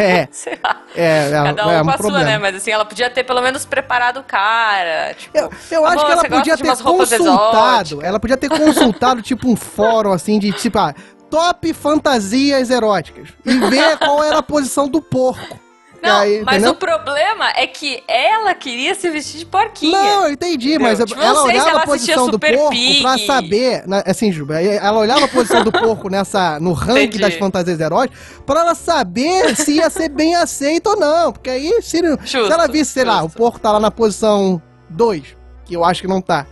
É, 0.00 0.26
Sei 0.32 0.58
lá. 0.64 0.80
é, 0.96 1.28
é, 1.28 1.30
Cada 1.30 1.66
um 1.66 1.70
é 1.72 1.80
com 1.80 1.86
um 1.86 1.90
a 1.90 1.96
problema. 1.98 2.18
sua, 2.20 2.24
né? 2.24 2.38
Mas 2.38 2.56
assim, 2.56 2.70
ela 2.70 2.86
podia 2.86 3.10
ter 3.10 3.22
pelo 3.24 3.42
menos 3.42 3.66
preparado 3.66 4.20
o 4.20 4.22
cara. 4.22 5.12
Tipo, 5.14 5.36
Eu, 5.36 5.50
eu 5.72 5.84
acho 5.84 5.92
"Amor, 5.98 6.06
que 6.06 6.12
ela 6.12 6.24
podia 6.38 6.56
ter 6.56 6.66
consultado. 6.68 7.14
exóticas?" 7.14 8.04
Ela 8.08 8.18
podia 8.20 8.36
ter 8.38 8.48
consultado, 8.48 9.20
tipo, 9.20 9.46
um 9.46 9.56
fórum 9.56 10.12
assim 10.12 10.38
de 10.38 10.52
tipo, 10.52 10.78
ah, 10.78 10.94
top 11.28 11.74
fantasias 11.74 12.70
eróticas. 12.70 13.28
E 13.44 13.58
ver 13.58 13.98
qual 13.98 14.24
era 14.24 14.38
a 14.38 14.42
posição 14.42 14.88
do 14.88 15.02
porco. 15.02 15.60
Não, 16.06 16.20
aí, 16.20 16.42
mas 16.44 16.56
entendeu? 16.56 16.72
o 16.72 16.74
problema 16.74 17.50
é 17.56 17.66
que 17.66 18.02
ela 18.08 18.54
queria 18.54 18.94
se 18.94 19.08
vestir 19.10 19.38
de 19.38 19.46
porquinha. 19.46 19.96
Não, 19.98 20.24
eu 20.24 20.30
entendi, 20.32 20.70
Entendeu? 20.74 20.88
mas 20.88 20.98
Tipo, 20.98 21.20
ela 21.20 21.42
olhava 21.42 21.70
ela 21.70 21.80
a 21.82 21.86
posição 21.86 22.28
do 22.28 22.38
porco 22.38 22.70
Pig. 22.70 23.02
pra 23.02 23.18
saber, 23.18 23.86
né, 23.86 24.02
assim, 24.06 24.32
Juba, 24.32 24.60
ela 24.60 24.98
olhava 24.98 25.24
a 25.24 25.28
posição 25.28 25.62
do 25.64 25.72
porco 25.72 26.08
nessa, 26.08 26.58
no 26.60 26.72
ranking 26.72 27.00
Entendi. 27.02 27.18
das 27.18 27.34
fantasias 27.34 27.78
heróicas 27.80 28.18
pra 28.44 28.60
ela 28.60 28.74
saber 28.74 29.54
se 29.56 29.72
ia 29.74 29.90
ser 29.90 30.08
bem 30.08 30.34
aceito 30.34 30.88
ou 30.90 30.96
não, 30.96 31.32
porque 31.32 31.50
aí, 31.50 31.80
se, 31.82 31.98
se 32.24 32.36
ela 32.36 32.66
visse, 32.66 32.92
sei 32.92 33.04
lá, 33.04 33.18
o 33.20 33.22
justo. 33.24 33.36
porco 33.36 33.58
tá 33.60 33.72
lá 33.72 33.80
na 33.80 33.90
posição 33.90 34.60
2, 34.90 35.36
que 35.64 35.74
eu 35.74 35.84
acho 35.84 36.02
que 36.02 36.08
não 36.08 36.20
tá, 36.20 36.46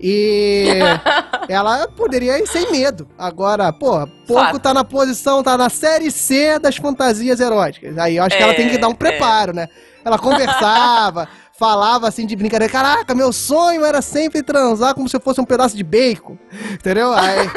e 0.00 0.68
ela 1.48 1.86
poderia 1.88 2.38
ir 2.38 2.46
sem 2.46 2.70
medo. 2.70 3.08
Agora, 3.18 3.72
pô, 3.72 4.06
porco 4.26 4.52
Fato. 4.52 4.58
tá 4.60 4.74
na 4.74 4.84
posição, 4.84 5.42
tá 5.42 5.56
na 5.56 5.68
série 5.68 6.10
C 6.10 6.58
das 6.58 6.76
fantasias 6.76 7.40
eróticas. 7.40 7.96
Aí 7.98 8.16
eu 8.16 8.24
acho 8.24 8.36
que 8.36 8.42
ela 8.42 8.52
É, 8.52 8.56
tem 8.56 8.68
que 8.68 8.78
dar 8.78 8.88
um 8.88 8.94
preparo, 8.94 9.52
né? 9.54 9.68
Ela 10.04 10.18
conversava, 10.18 11.28
falava 11.58 12.08
assim 12.08 12.26
de 12.26 12.34
brincadeira. 12.36 12.72
Caraca, 12.72 13.14
meu 13.14 13.32
sonho 13.32 13.84
era 13.84 14.00
sempre 14.02 14.42
transar 14.42 14.94
como 14.94 15.08
se 15.08 15.16
eu 15.16 15.20
fosse 15.20 15.40
um 15.40 15.44
pedaço 15.44 15.76
de 15.76 15.84
bacon. 15.84 16.36
Entendeu? 16.72 17.12
Aí. 17.12 17.50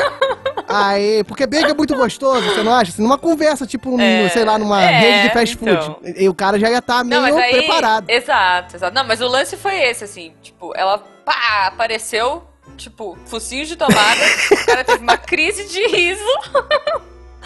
Aí, 0.70 1.24
porque 1.24 1.48
bacon 1.48 1.70
é 1.70 1.74
muito 1.74 1.96
gostoso, 1.96 2.42
você 2.42 2.62
não 2.62 2.74
acha? 2.74 2.92
Assim, 2.92 3.02
numa 3.02 3.18
conversa, 3.18 3.66
tipo, 3.66 4.00
É, 4.02 4.28
sei 4.30 4.44
lá, 4.44 4.60
numa 4.60 4.82
é, 4.82 5.00
rede 5.00 5.28
de 5.30 5.34
fast 5.34 5.56
food. 5.56 5.72
então. 5.72 6.00
E 6.04 6.28
o 6.28 6.34
cara 6.34 6.60
já 6.60 6.70
ia 6.70 6.80
estar 6.80 7.04
meio 7.06 7.22
Não, 7.22 7.38
aí. 7.38 7.52
preparado. 7.52 8.10
Exato, 8.10 8.76
exato. 8.76 8.94
Não, 8.94 9.06
mas 9.06 9.22
o 9.22 9.28
lance 9.28 9.56
foi 9.56 9.76
esse, 9.84 10.04
assim. 10.04 10.34
Tipo, 10.42 10.74
ela 10.76 10.98
pá, 11.24 11.68
apareceu, 11.68 12.44
tipo, 12.76 13.18
focinho 13.26 13.66
de 13.66 13.78
tomada. 13.78 14.20
o 14.52 14.66
cara 14.68 14.84
teve 14.84 15.02
uma 15.04 15.18
crise 15.18 15.68
de 15.70 15.88
riso. 15.88 16.24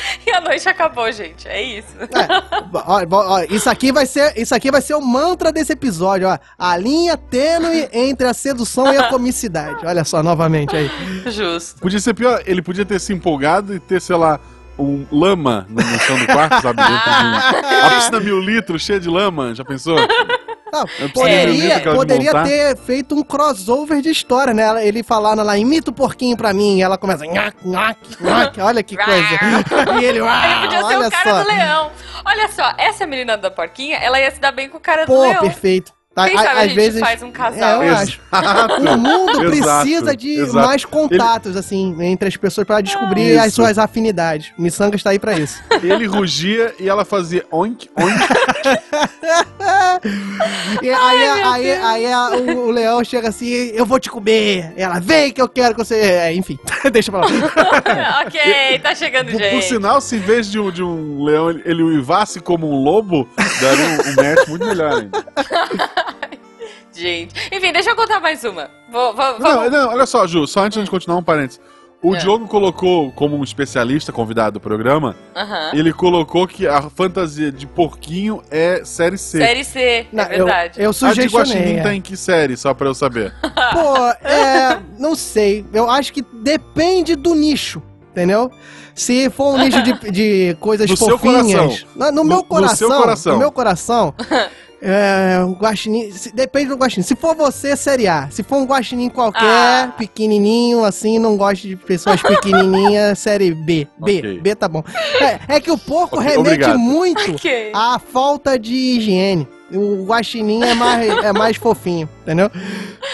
e 0.26 0.32
a 0.32 0.42
noite 0.42 0.68
acabou, 0.68 1.12
gente. 1.12 1.48
É 1.48 1.62
isso. 1.62 1.96
É, 2.00 2.28
ó, 2.74 3.02
ó, 3.10 3.40
ó, 3.40 3.44
isso 3.50 3.70
aqui 3.70 3.92
vai 3.92 4.06
ser, 4.06 4.38
isso 4.38 4.54
aqui 4.56 4.72
vai 4.72 4.82
ser 4.82 4.96
o 4.96 5.02
mantra 5.02 5.52
desse 5.52 5.74
episódio, 5.74 6.28
ó. 6.28 6.38
A 6.58 6.78
linha 6.78 7.18
tênue 7.18 7.90
entre 7.92 8.28
a 8.28 8.34
sedução 8.34 8.94
e 8.94 8.98
a 8.98 9.10
comicidade. 9.10 9.86
Olha 9.86 10.04
só, 10.04 10.22
novamente 10.24 10.76
aí. 10.76 10.90
Justo. 11.28 11.80
Podia 11.82 12.00
ser 12.00 12.14
pior, 12.14 12.42
ele 12.46 12.62
podia 12.62 12.86
ter 12.86 13.00
se 13.00 13.14
empolgado 13.14 13.74
e 13.76 13.80
ter, 13.80 14.02
sei 14.02 14.16
lá, 14.16 14.40
um 14.80 15.06
lama 15.12 15.68
no 15.70 15.82
chão 16.00 16.18
do 16.18 16.26
quarto, 16.26 16.62
sabe? 16.62 16.78
Dentro 16.82 17.12
de 17.12 17.26
um- 17.26 17.86
a 17.86 17.90
piscina 17.96 18.20
mil 18.20 18.40
litros 18.40 18.82
cheia 18.82 19.00
de 19.00 19.10
lama, 19.10 19.54
já 19.54 19.64
pensou? 19.64 19.96
Não, 20.72 20.86
Eu 21.00 21.10
poderia 21.10 21.80
poderia 21.82 22.44
ter 22.44 22.78
feito 22.78 23.16
um 23.16 23.24
crossover 23.24 24.02
de 24.02 24.10
história, 24.10 24.54
né? 24.54 24.86
Ele 24.88 25.04
falando 25.04 25.44
lá, 25.44 25.58
imita 25.58 25.92
o 25.92 25.94
porquinho 25.94 26.38
pra 26.38 26.54
mim, 26.54 26.78
e 26.78 26.82
ela 26.82 26.98
começa, 26.98 27.26
nhac, 27.26 27.56
nhac, 27.68 28.00
nhac, 28.22 28.60
olha 28.62 28.82
que 28.84 28.96
coisa. 28.96 29.22
E 30.02 30.06
ele, 30.06 30.22
uau, 30.22 30.44
Ele 30.44 30.62
podia 30.62 30.80
ser 30.80 30.84
olha 30.86 31.08
o 31.08 31.12
cara 31.12 31.30
só. 31.30 31.44
do 31.44 31.48
leão. 31.50 31.92
Olha 32.26 32.48
só, 32.50 32.74
essa 32.78 33.06
menina 33.06 33.36
da 33.38 33.50
porquinha, 33.52 33.98
ela 33.98 34.20
ia 34.20 34.32
se 34.32 34.40
dar 34.40 34.52
bem 34.52 34.70
com 34.70 34.78
o 34.78 34.82
cara 34.82 35.06
do 35.06 35.08
Pô, 35.08 35.22
leão. 35.22 35.42
perfeito. 35.42 35.92
Tá, 36.14 36.28
Quem 36.28 36.38
a- 36.38 36.44
sabe 36.44 36.50
a 36.50 36.60
às 36.60 36.68
gente 36.68 36.76
vezes 36.76 37.00
faz 37.00 37.24
um 37.24 37.32
casal. 37.32 37.82
É, 37.82 37.90
eu 37.90 37.96
acho. 37.96 38.20
O 38.82 38.98
mundo 39.00 39.40
precisa 39.50 40.14
de 40.16 40.42
exato. 40.42 40.68
mais 40.68 40.84
contatos, 40.84 41.56
assim, 41.56 41.96
entre 42.02 42.28
as 42.28 42.36
pessoas 42.36 42.68
pra 42.68 42.82
descobrir 42.82 43.32
Isso. 43.36 43.40
as 43.46 43.54
suas 43.54 43.78
afinidades. 43.78 44.52
O 44.58 44.62
Missanga 44.62 44.98
está 44.98 45.12
aí 45.12 45.20
pra 45.20 45.40
isso. 45.40 45.64
Ele 45.82 46.06
rugia 46.06 46.74
e 46.78 46.90
ela 46.90 47.06
fazia 47.06 47.46
oink, 47.50 47.90
oink. 47.96 48.20
E 50.82 50.90
aí, 50.90 51.24
aí, 51.44 51.72
aí, 51.74 52.06
a- 52.12 52.30
o, 52.32 52.68
o 52.68 52.72
leão 52.72 53.04
chega 53.04 53.30
assim, 53.30 53.48
eu 53.74 53.86
vou 53.86 54.00
te 54.00 54.10
comer. 54.10 54.74
Ela, 54.76 55.00
vem 55.00 55.32
que 55.32 55.42
eu 55.42 55.48
quero 55.48 55.76
que 55.76 55.84
você... 55.84 55.96
É, 55.96 56.34
enfim, 56.34 56.58
deixa 56.92 57.12
pra 57.12 57.22
lá. 57.22 57.28
ok, 58.26 58.80
tá 58.80 58.96
chegando 58.96 59.28
Por, 59.32 59.34
por 59.40 59.40
gente. 59.40 59.66
sinal, 59.66 60.02
se 60.02 60.16
em 60.16 60.20
vez 60.20 60.50
de 60.52 60.60
um, 60.60 60.72
de 60.72 60.82
um 60.84 61.24
leão 61.24 61.50
ele, 61.52 61.62
ele 61.66 61.84
uivasse 61.84 62.40
como 62.40 62.68
um 62.70 62.84
lobo, 62.84 63.30
daria 63.62 63.86
um, 63.86 63.92
um 63.92 64.16
match 64.36 64.48
muito 64.48 64.66
melhor 64.66 64.94
ainda. 64.94 65.26
Gente. 67.02 67.34
Enfim, 67.52 67.72
deixa 67.74 67.90
eu 67.90 67.96
contar 67.96 68.20
mais 68.20 68.44
uma. 68.44 68.70
Vou, 68.92 69.14
vou, 69.16 69.40
Não, 69.40 69.70
não, 69.70 69.90
olha 69.90 70.06
só, 70.06 70.28
Ju, 70.28 70.46
só 70.48 70.62
antes 70.66 70.84
de 70.84 70.90
continuar 70.90 71.18
um 71.18 71.24
parênteses. 71.24 71.60
O 72.04 72.16
É. 72.16 72.18
Diogo 72.18 72.48
colocou, 72.48 73.12
como 73.12 73.36
um 73.38 73.44
especialista 73.44 74.12
convidado 74.12 74.54
do 74.54 74.60
programa, 74.60 75.16
ele 75.72 75.94
colocou 75.94 76.48
que 76.48 76.68
a 76.68 76.82
fantasia 76.90 77.52
de 77.52 77.68
porquinho 77.68 78.42
é 78.50 78.82
série 78.84 79.20
C. 79.20 79.38
Série 79.38 79.64
C, 79.64 80.08
Não, 80.12 80.24
é 80.24 80.28
verdade. 80.30 80.80
Eu, 80.80 80.86
eu 80.86 80.90
a 80.90 80.94
de 80.94 80.98
sugestionei. 80.98 81.28
Guaxinim 81.30 81.78
é. 81.80 81.84
tá 81.84 81.94
em 81.94 82.02
que 82.02 82.18
série, 82.18 82.58
só 82.58 82.74
pra 82.74 82.88
eu 82.88 82.96
saber? 82.96 83.32
Pô, 83.44 84.28
é. 84.28 84.80
Não 84.98 85.14
sei. 85.16 85.64
Eu 85.72 85.88
acho 85.92 86.12
que 86.12 86.24
depende 86.34 87.16
do 87.16 87.36
nicho, 87.36 87.82
entendeu? 88.12 88.52
Se 88.96 89.30
for 89.30 89.54
um 89.54 89.60
nicho 89.60 89.82
de, 89.84 89.94
de 90.12 90.58
coisas 90.60 90.90
No 90.90 90.98
seu 90.98 91.20
fofinhas. 91.20 91.54
coração. 91.54 91.88
No, 91.96 92.06
no 92.08 92.12
No- 92.12 92.24
meu 92.24 92.38
no 92.38 92.44
coração. 92.44 92.90
seu 92.90 92.98
coração. 93.00 93.34
No 93.34 93.40
meu 93.40 93.52
coração. 93.52 94.14
É, 94.84 95.38
um 95.46 95.54
guaxinim, 95.54 96.12
se- 96.12 96.34
depende 96.34 96.70
do 96.70 96.76
guaxinim. 96.76 97.04
Se 97.04 97.16
for 97.16 97.36
você, 97.36 97.76
série 97.76 98.08
A. 98.08 98.28
Se 98.32 98.42
for 98.42 98.58
um 98.58 98.66
guaxinim 98.66 99.10
qualquer, 99.10 99.42
Ah. 99.44 99.94
pequenininho, 99.98 100.84
assim, 100.84 101.20
não 101.20 101.38
gosto 101.38 101.68
de 101.68 101.76
pessoas 101.76 102.20
pequenininhas, 102.24 103.20
série 103.20 103.54
B. 103.54 103.88
B, 103.98 104.18
Ok. 104.20 104.40
B 104.42 104.56
tá 104.56 104.68
bom. 104.68 104.84
É, 105.48 105.56
é 105.56 105.60
que 105.60 105.70
o 105.70 105.78
porco 105.78 106.16
Ok, 106.18 106.28
remete 106.30 106.40
obrigado. 106.50 106.80
muito 106.80 107.32
Ok. 107.36 107.72
à 107.76 108.00
falta 108.00 108.58
de 108.58 108.74
higiene. 108.74 109.48
O 109.72 110.04
guaxinim 110.06 110.64
é 110.64 110.74
mais, 110.74 111.08
é 111.26 111.32
mais 111.32 111.56
fofinho, 111.58 112.10
entendeu? 112.24 112.50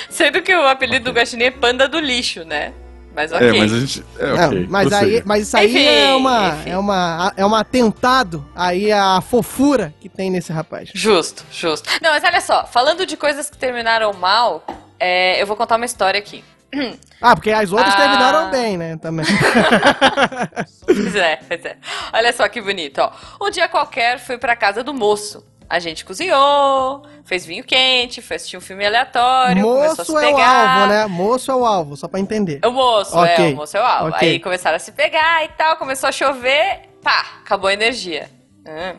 Sendo 0.10 0.42
que 0.42 0.56
o 0.56 0.68
apelido 0.68 1.12
do 1.12 1.16
Guaxinim 1.16 1.44
é 1.44 1.52
Panda 1.52 1.88
do 1.88 2.00
Lixo, 2.00 2.44
né? 2.46 2.72
Mas 3.18 3.32
ok. 3.32 3.50
É, 3.50 3.54
mas 3.54 3.74
a 3.74 3.80
gente. 3.80 4.06
É, 4.20 4.28
Não, 4.28 4.48
ok. 4.50 4.68
mas, 4.70 4.94
aí, 4.94 5.24
mas 5.26 5.42
isso 5.48 5.58
aí 5.58 5.66
Enfim, 5.72 5.86
é 5.86 6.14
uma 6.16 6.50
enfim. 6.50 6.70
é 6.70 6.78
uma 6.78 7.34
é 7.36 7.46
um 7.46 7.56
atentado 7.56 8.46
aí 8.56 8.92
à 8.92 9.20
fofura 9.22 9.92
que 10.00 10.08
tem 10.08 10.30
nesse 10.30 10.54
rapaz. 10.54 10.90
Justo, 10.94 11.44
justo. 11.52 11.90
Não, 12.00 12.12
mas 12.12 12.24
olha 12.24 12.40
só, 12.40 12.66
falando 12.68 13.08
de 13.08 13.18
coisas 13.18 13.50
que 13.50 13.58
terminaram 13.58 14.14
mal, 14.14 14.64
é, 15.00 15.42
eu 15.42 15.48
vou 15.48 15.58
contar 15.58 15.78
uma 15.78 15.86
história 15.86 16.20
aqui. 16.20 16.44
Ah, 17.20 17.36
porque 17.36 17.50
as 17.50 17.72
outras 17.72 17.92
Ah. 17.96 17.98
terminaram 17.98 18.52
bem, 18.52 18.78
né? 18.78 18.96
Também. 18.98 19.26
Pois 20.86 21.16
é, 21.16 21.38
pois 21.48 21.66
é. 21.66 21.78
Olha 22.14 22.32
só 22.32 22.48
que 22.48 22.62
bonito, 22.62 23.00
ó. 23.00 23.12
Um 23.44 23.50
dia 23.50 23.68
qualquer 23.68 24.20
fui 24.20 24.38
pra 24.38 24.56
casa 24.56 24.84
do 24.84 24.94
moço. 24.94 25.44
A 25.70 25.80
gente 25.80 26.06
cozinhou, 26.06 27.04
fez 27.26 27.46
vinho 27.46 27.64
quente, 27.64 28.22
foi 28.22 28.38
assistir 28.38 28.56
um 28.58 28.62
filme 28.62 28.86
aleatório, 28.86 29.62
começou 29.64 30.02
a 30.02 30.06
se 30.06 30.12
Moço 30.12 30.18
é 30.26 30.30
o 30.32 30.36
pegar. 30.36 30.80
alvo, 30.80 30.88
né? 30.94 31.06
Moço 31.08 31.52
é 31.52 31.56
o 31.56 31.66
alvo, 31.66 31.98
só 31.98 32.08
pra 32.08 32.20
entender. 32.20 32.62
O 32.66 32.72
moço, 32.72 33.18
Ok, 33.18 33.50
é, 33.50 33.54
o 33.54 33.56
moço 33.58 33.76
é 33.76 33.82
o 33.82 33.86
alvo. 33.86 34.10
ok. 34.16 34.30
Aí 34.30 34.40
começaram 34.40 34.78
a 34.78 34.80
se 34.80 34.92
pegar 34.94 35.44
e 35.44 35.50
tal, 35.50 35.76
começou 35.76 36.08
a 36.08 36.12
chover, 36.12 36.82
pá, 37.04 37.26
acabou 37.44 37.68
a 37.70 37.74
energia. 37.74 38.30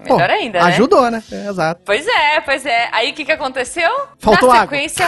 Pô, 0.07 0.15
melhor 0.15 0.31
ainda, 0.31 0.61
né? 0.61 0.65
Ajudou, 0.69 1.11
né? 1.11 1.23
É, 1.31 1.47
exato. 1.49 1.83
Pois 1.85 2.07
é, 2.07 2.41
pois 2.41 2.65
é. 2.65 2.89
Aí 2.91 3.11
o 3.11 3.15
que, 3.15 3.23
que 3.25 3.33
aconteceu? 3.33 3.91
Faltou 4.19 4.49
na 4.49 4.63
água. 4.63 4.79
sequência, 4.79 5.07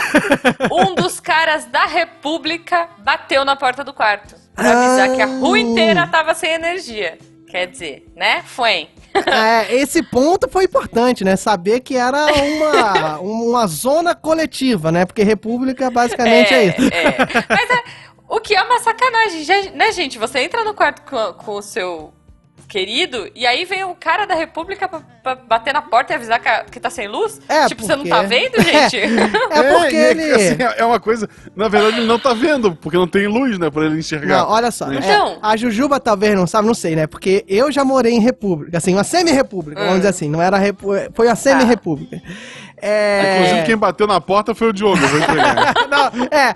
um 0.70 0.94
dos 0.94 1.18
caras 1.18 1.64
da 1.64 1.86
República 1.86 2.86
bateu 2.98 3.42
na 3.44 3.56
porta 3.56 3.82
do 3.82 3.94
quarto. 3.94 4.34
Pra 4.54 4.70
avisar 4.70 5.10
Ah. 5.10 5.14
que 5.16 5.22
a 5.22 5.26
rua 5.26 5.58
inteira 5.58 6.06
tava 6.06 6.34
sem 6.34 6.50
energia. 6.52 7.16
Quer 7.50 7.66
dizer, 7.66 8.06
né? 8.14 8.42
Foi. 8.44 8.88
É, 9.12 9.74
esse 9.74 10.02
ponto 10.02 10.48
foi 10.48 10.64
importante, 10.64 11.24
né? 11.24 11.34
Saber 11.34 11.80
que 11.80 11.96
era 11.96 12.26
uma, 12.32 13.18
uma 13.18 13.66
zona 13.66 14.14
coletiva, 14.14 14.92
né? 14.92 15.04
Porque 15.04 15.22
república 15.22 15.90
basicamente 15.90 16.54
é, 16.54 16.66
isso. 16.66 16.80
é. 16.94 17.16
Mas 17.48 17.70
é, 17.70 17.82
o 18.28 18.38
que 18.40 18.54
é 18.54 18.62
uma 18.62 18.78
sacanagem, 18.78 19.72
né, 19.74 19.90
gente? 19.90 20.18
Você 20.18 20.38
entra 20.40 20.62
no 20.62 20.74
quarto 20.74 21.02
com, 21.02 21.32
com 21.44 21.52
o 21.56 21.62
seu 21.62 22.12
querido, 22.70 23.28
e 23.34 23.44
aí 23.46 23.64
vem 23.64 23.82
o 23.82 23.94
cara 23.96 24.24
da 24.26 24.34
República 24.34 24.86
pra, 24.88 25.00
pra 25.22 25.34
bater 25.34 25.74
na 25.74 25.82
porta 25.82 26.12
e 26.12 26.16
avisar 26.16 26.38
que, 26.40 26.48
a- 26.48 26.64
que 26.64 26.78
tá 26.78 26.88
sem 26.88 27.08
luz? 27.08 27.40
É, 27.48 27.66
tipo, 27.66 27.82
você 27.82 27.96
não 27.96 28.04
porque- 28.04 28.10
tá 28.10 28.22
vendo, 28.22 28.54
gente? 28.62 28.96
É 28.96 29.72
porque 29.74 29.96
e 29.96 29.98
é 29.98 30.10
ele. 30.12 30.22
assim, 30.32 30.56
é 30.78 30.84
uma 30.84 31.00
coisa. 31.00 31.28
Na 31.56 31.66
verdade, 31.68 31.96
ele 31.98 32.06
não 32.06 32.18
tá 32.18 32.32
vendo, 32.32 32.74
porque 32.76 32.96
não 32.96 33.08
tem 33.08 33.26
luz, 33.26 33.58
né? 33.58 33.68
Pra 33.70 33.84
ele 33.86 33.98
enxergar. 33.98 34.38
Não, 34.44 34.48
olha 34.50 34.70
só. 34.70 34.90
é, 34.90 34.96
Então. 34.98 35.38
a 35.42 35.56
Jujuba 35.56 35.98
talvez 35.98 36.34
não 36.36 36.46
sabe, 36.46 36.66
não 36.68 36.74
sei, 36.74 36.94
né? 36.94 37.06
Porque 37.08 37.44
eu 37.48 37.72
já 37.72 37.84
morei 37.84 38.12
em 38.12 38.20
república, 38.20 38.78
assim, 38.78 38.94
uma 38.94 39.02
semi-república, 39.04 39.80
vamos 39.80 39.94
Hum. 39.94 39.98
dizer 39.98 40.08
assim. 40.08 40.28
Não 40.30 40.40
era 40.40 40.56
repu... 40.56 40.92
foi 41.12 41.26
uma 41.26 41.34
semi-república. 41.36 42.22
É... 42.82 43.34
Inclusive, 43.36 43.66
quem 43.66 43.76
bateu 43.76 44.06
na 44.06 44.20
porta 44.20 44.54
foi 44.54 44.68
o 44.68 44.72
Diogo. 44.72 44.96
Não, 45.90 46.24
é, 46.30 46.54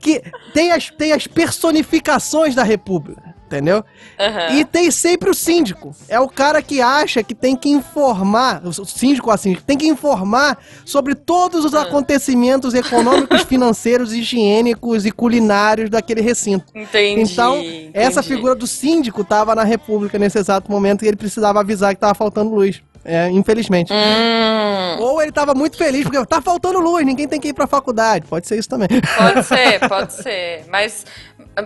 que 0.00 0.20
tem 0.52 0.72
as, 0.72 0.90
tem 0.90 1.12
as 1.12 1.26
personificações 1.28 2.54
da 2.54 2.62
república, 2.64 3.22
entendeu? 3.50 3.84
Aham. 4.18 4.54
E 4.54 4.64
tem 4.64 4.90
sempre 4.90 5.28
o 5.28 5.34
síndico. 5.34 5.94
É 6.08 6.20
o 6.20 6.28
cara 6.28 6.62
que 6.62 6.80
acha 6.80 7.22
que 7.22 7.34
tem 7.34 7.56
que 7.56 7.68
informar, 7.68 8.62
o 8.64 8.72
síndico 8.84 9.30
assim, 9.30 9.56
tem 9.66 9.76
que 9.76 9.88
informar 9.88 10.58
sobre 10.84 11.16
todos 11.16 11.64
os 11.64 11.74
acontecimentos 11.74 12.72
econômicos, 12.74 13.42
financeiros, 13.50 14.12
higiênicos 14.12 15.04
e 15.04 15.10
culinários 15.10 15.90
daquele 15.90 16.20
recinto. 16.20 16.66
Entendi. 16.74 17.20
Então, 17.20 17.56
essa 17.92 18.20
entendi. 18.20 18.36
figura 18.36 18.54
do 18.54 18.66
síndico 18.66 19.24
tava 19.24 19.54
na 19.54 19.64
República 19.64 20.18
nesse 20.18 20.38
exato 20.38 20.70
momento 20.70 21.04
e 21.04 21.08
ele 21.08 21.16
precisava 21.16 21.60
avisar 21.60 21.94
que 21.94 22.00
tava 22.00 22.14
faltando 22.14 22.54
luz. 22.54 22.80
É, 23.04 23.30
infelizmente. 23.30 23.92
Hum, 23.92 25.00
Ou 25.00 25.22
ele 25.22 25.32
tava 25.32 25.54
muito 25.54 25.76
feliz 25.76 26.02
porque 26.04 26.24
tá 26.26 26.40
faltando 26.40 26.78
luz, 26.80 27.04
ninguém 27.04 27.26
tem 27.26 27.40
que 27.40 27.48
ir 27.48 27.54
pra 27.54 27.66
faculdade. 27.66 28.26
Pode 28.26 28.46
ser 28.46 28.58
isso 28.58 28.68
também. 28.68 28.88
pode 29.16 29.46
ser, 29.46 29.80
pode 29.88 30.12
ser. 30.12 30.64
Mas, 30.68 31.06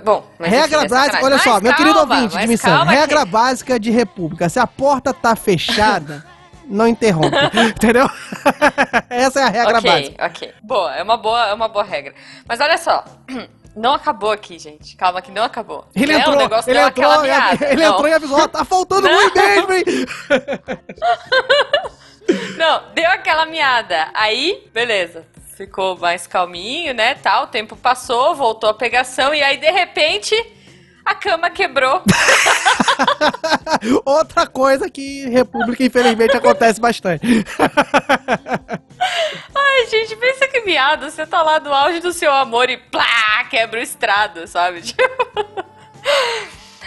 bom. 0.03 0.25
Mas 0.39 0.51
regra 0.51 0.83
é 0.85 0.89
básica, 0.89 1.25
olha 1.25 1.39
só, 1.39 1.53
Mas 1.55 1.63
meu 1.63 1.75
querido 1.75 1.95
calma, 1.97 2.15
ouvinte 2.15 2.31
de 2.33 2.37
mas 2.37 2.49
missão, 2.49 2.77
calma 2.77 2.91
regra 2.93 3.25
que- 3.25 3.31
básica 3.31 3.79
de 3.81 3.91
república, 3.91 4.49
se 4.49 4.59
a 4.59 4.67
porta 4.67 5.13
tá 5.15 5.35
fechada, 5.37 6.25
não 6.67 6.87
interrompe, 6.89 7.37
entendeu? 7.61 8.09
Essa 9.11 9.41
é 9.41 9.43
a 9.45 9.49
regra 9.49 9.79
ok, 9.79 9.91
básica. 9.91 10.27
ok. 10.27 10.55
Boa, 10.63 10.95
é 10.97 11.03
uma 11.03 11.17
boa, 11.17 11.47
é 11.49 11.55
uma 11.55 11.69
boa 11.69 11.85
regra. 11.85 12.15
Mas 12.49 12.61
olha 12.61 12.79
só, 12.79 13.05
não 13.77 13.93
acabou 13.95 14.31
aqui, 14.31 14.59
gente. 14.59 14.97
Calma 14.97 15.21
que 15.21 15.31
não 15.33 15.43
acabou. 15.45 15.87
Ele 15.95 16.13
É, 16.13 16.19
entrou, 16.19 16.35
ele 16.41 16.49
deu 16.49 16.59
entrou, 16.89 17.25
e- 17.27 17.65
ele 17.73 17.83
não. 17.83 17.93
entrou 17.93 18.09
e 18.09 18.13
avisou, 18.15 18.39
ó, 18.41 18.49
tá 18.49 18.65
faltando 18.65 19.09
luz 19.09 19.33
mesmo, 19.35 19.73
hein? 19.73 19.85
Não, 22.57 22.83
deu 22.95 23.11
aquela 23.11 23.45
miada. 23.47 24.09
Aí, 24.15 24.67
beleza. 24.73 25.27
Ficou 25.57 25.97
mais 25.99 26.27
calminho, 26.27 26.93
né? 26.95 27.15
Tal, 27.15 27.45
o 27.45 27.47
tempo 27.47 27.77
passou, 27.77 28.35
voltou 28.35 28.69
a 28.71 28.75
pegação 28.75 29.33
e 29.35 29.43
aí 29.43 29.57
de 29.57 29.71
repente 29.71 30.35
a 31.05 31.15
cama 31.15 31.51
quebrou. 31.51 32.03
Outra 34.05 34.47
coisa 34.47 34.89
que 34.91 35.29
república, 35.29 35.85
infelizmente, 35.85 36.37
acontece 36.37 36.81
bastante. 36.81 37.27
Ai, 39.55 39.87
gente, 39.91 40.17
pensa 40.17 40.49
que 40.49 40.61
miado. 40.63 41.11
Você 41.11 41.27
tá 41.27 41.43
lá 41.43 41.61
no 41.61 41.73
auge 41.73 42.01
do 42.01 42.13
seu 42.13 42.33
amor 42.33 42.69
e 42.71 42.77
plá, 42.77 43.45
quebra 43.51 43.79
o 43.79 43.83
estrado, 43.83 44.47
sabe? 44.47 44.83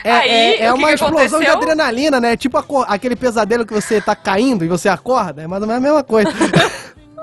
É, 0.03 0.11
Aí, 0.11 0.29
é- 0.29 0.61
é 0.65 0.73
uma 0.73 0.93
explosão 0.93 1.39
de 1.39 1.47
adrenalina, 1.47 2.21
né? 2.21 2.37
Tipo 2.37 2.57
aco- 2.59 2.85
aquele 2.87 3.15
pesadelo 3.15 3.65
que 3.65 3.73
você 3.73 3.99
tá 3.99 4.15
caindo 4.15 4.63
e 4.63 4.67
você 4.67 4.87
acorda, 4.87 5.41
é 5.41 5.47
mais 5.47 5.61
ou 5.61 5.67
menos 5.67 5.83
a 5.83 5.85
mesma 5.85 6.03
coisa. 6.03 6.29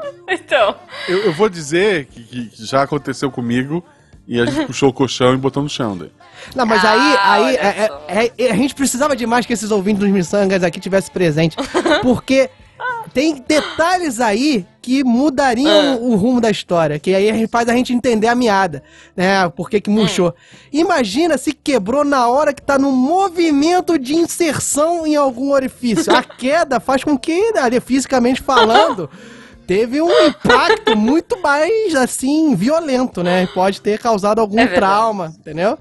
Então, 0.28 0.74
Eu, 1.08 1.18
eu 1.26 1.32
vou 1.32 1.48
dizer 1.48 2.06
que, 2.06 2.22
que 2.48 2.50
já 2.64 2.82
aconteceu 2.82 3.30
comigo 3.30 3.84
e 4.26 4.40
a 4.40 4.46
gente 4.46 4.64
puxou 4.66 4.88
o 4.88 4.92
colchão 4.92 5.34
e 5.34 5.36
botou 5.36 5.62
no 5.62 5.68
chão. 5.68 5.96
Daí. 5.96 6.10
Não, 6.56 6.64
mas 6.66 6.82
Ah, 6.84 6.90
aí, 6.92 7.46
aí 7.46 7.56
é- 7.56 7.86
só. 7.88 8.02
é- 8.08 8.32
é- 8.38 8.50
a 8.50 8.56
gente 8.56 8.74
precisava 8.74 9.14
de 9.14 9.26
mais 9.26 9.44
que 9.46 9.52
esses 9.52 9.70
ouvintes 9.70 10.00
dos 10.00 10.08
miçangas 10.10 10.62
aqui 10.62 10.80
tivessem 10.80 11.12
presente. 11.12 11.56
Porque 12.02 12.48
tem 13.12 13.42
detalhes 13.46 14.18
aí 14.20 14.66
que 14.82 15.04
mudariam 15.04 15.94
Ah. 15.94 15.96
o 16.00 16.16
rumo 16.16 16.40
da 16.40 16.50
história. 16.50 16.98
Que 16.98 17.14
aí 17.14 17.46
faz 17.46 17.68
a 17.68 17.74
gente 17.74 17.92
entender 17.92 18.26
a 18.26 18.34
meada, 18.34 18.82
né? 19.14 19.48
Por 19.50 19.68
que 19.70 19.80
que 19.80 19.90
murchou. 19.90 20.30
Hum. 20.30 20.32
Imagina 20.72 21.38
se 21.38 21.52
quebrou 21.52 22.04
na 22.04 22.26
hora 22.28 22.52
que 22.52 22.62
tá 22.62 22.78
no 22.78 22.90
movimento 22.90 23.98
de 23.98 24.14
inserção 24.14 25.06
em 25.06 25.16
algum 25.16 25.52
orifício. 25.52 26.14
A 26.14 26.22
queda 26.22 26.80
faz 26.80 27.04
com 27.04 27.16
que, 27.16 27.52
ali, 27.58 27.78
fisicamente 27.80 28.40
falando... 28.42 29.08
Teve 29.66 30.00
um 30.00 30.26
impacto 30.26 30.96
muito 30.96 31.40
mais, 31.40 31.94
assim, 31.94 32.54
violento, 32.54 33.22
né? 33.22 33.46
Pode 33.48 33.80
ter 33.80 33.98
causado 33.98 34.40
algum 34.40 34.58
É 34.58 34.66
trauma, 34.66 35.32
entendeu? 35.38 35.78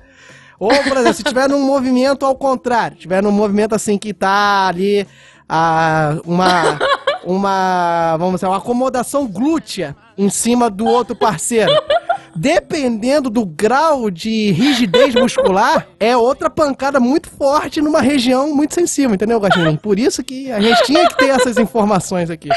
Ou, 0.60 0.70
por 0.84 0.98
exemplo, 0.98 1.14
se 1.14 1.24
tiver 1.24 1.50
num 1.50 1.62
movimento 1.62 2.26
ao 2.26 2.36
contrário, 2.36 2.96
tiver 2.96 3.22
num 3.22 3.32
movimento 3.32 3.76
assim 3.76 3.98
que 3.98 4.14
tá 4.14 4.68
ali 4.68 5.06
ah, 5.50 6.18
uma, 6.26 6.80
uma, 7.26 8.18
vamos 8.18 8.36
dizer, 8.36 8.48
uma 8.48 8.58
acomodação 8.58 9.28
glútea 9.28 9.96
em 10.18 10.30
cima 10.30 10.70
do 10.70 10.86
outro 10.86 11.16
parceiro. 11.16 11.72
Dependendo 12.36 13.30
do 13.30 13.46
grau 13.46 14.10
de 14.10 14.52
rigidez 14.52 15.14
muscular, 15.14 15.88
é 16.00 16.18
outra 16.18 16.50
pancada 16.50 17.00
muito 17.00 17.30
forte 17.30 17.80
numa 17.80 18.02
região 18.02 18.54
muito 18.56 18.74
sensível, 18.74 19.14
entendeu, 19.14 19.40
Guaxinim? 19.40 19.76
Por 19.78 20.00
isso 20.00 20.24
que 20.24 20.52
a 20.52 20.60
gente 20.60 20.84
tinha 20.84 21.08
que 21.08 21.18
ter 21.18 21.30
essas 21.30 21.58
informações 21.58 22.32
aqui. 22.32 22.50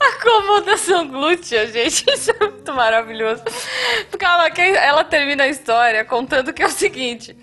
acomodação 0.00 1.06
glútea, 1.06 1.66
gente, 1.70 2.04
isso 2.10 2.30
é 2.32 2.38
muito 2.40 2.74
maravilhoso. 2.74 3.42
Calma, 4.18 4.50
que 4.50 4.60
ela 4.60 5.04
termina 5.04 5.44
a 5.44 5.48
história 5.48 6.04
contando 6.04 6.52
que 6.52 6.62
é 6.62 6.66
o 6.66 6.70
seguinte. 6.70 7.36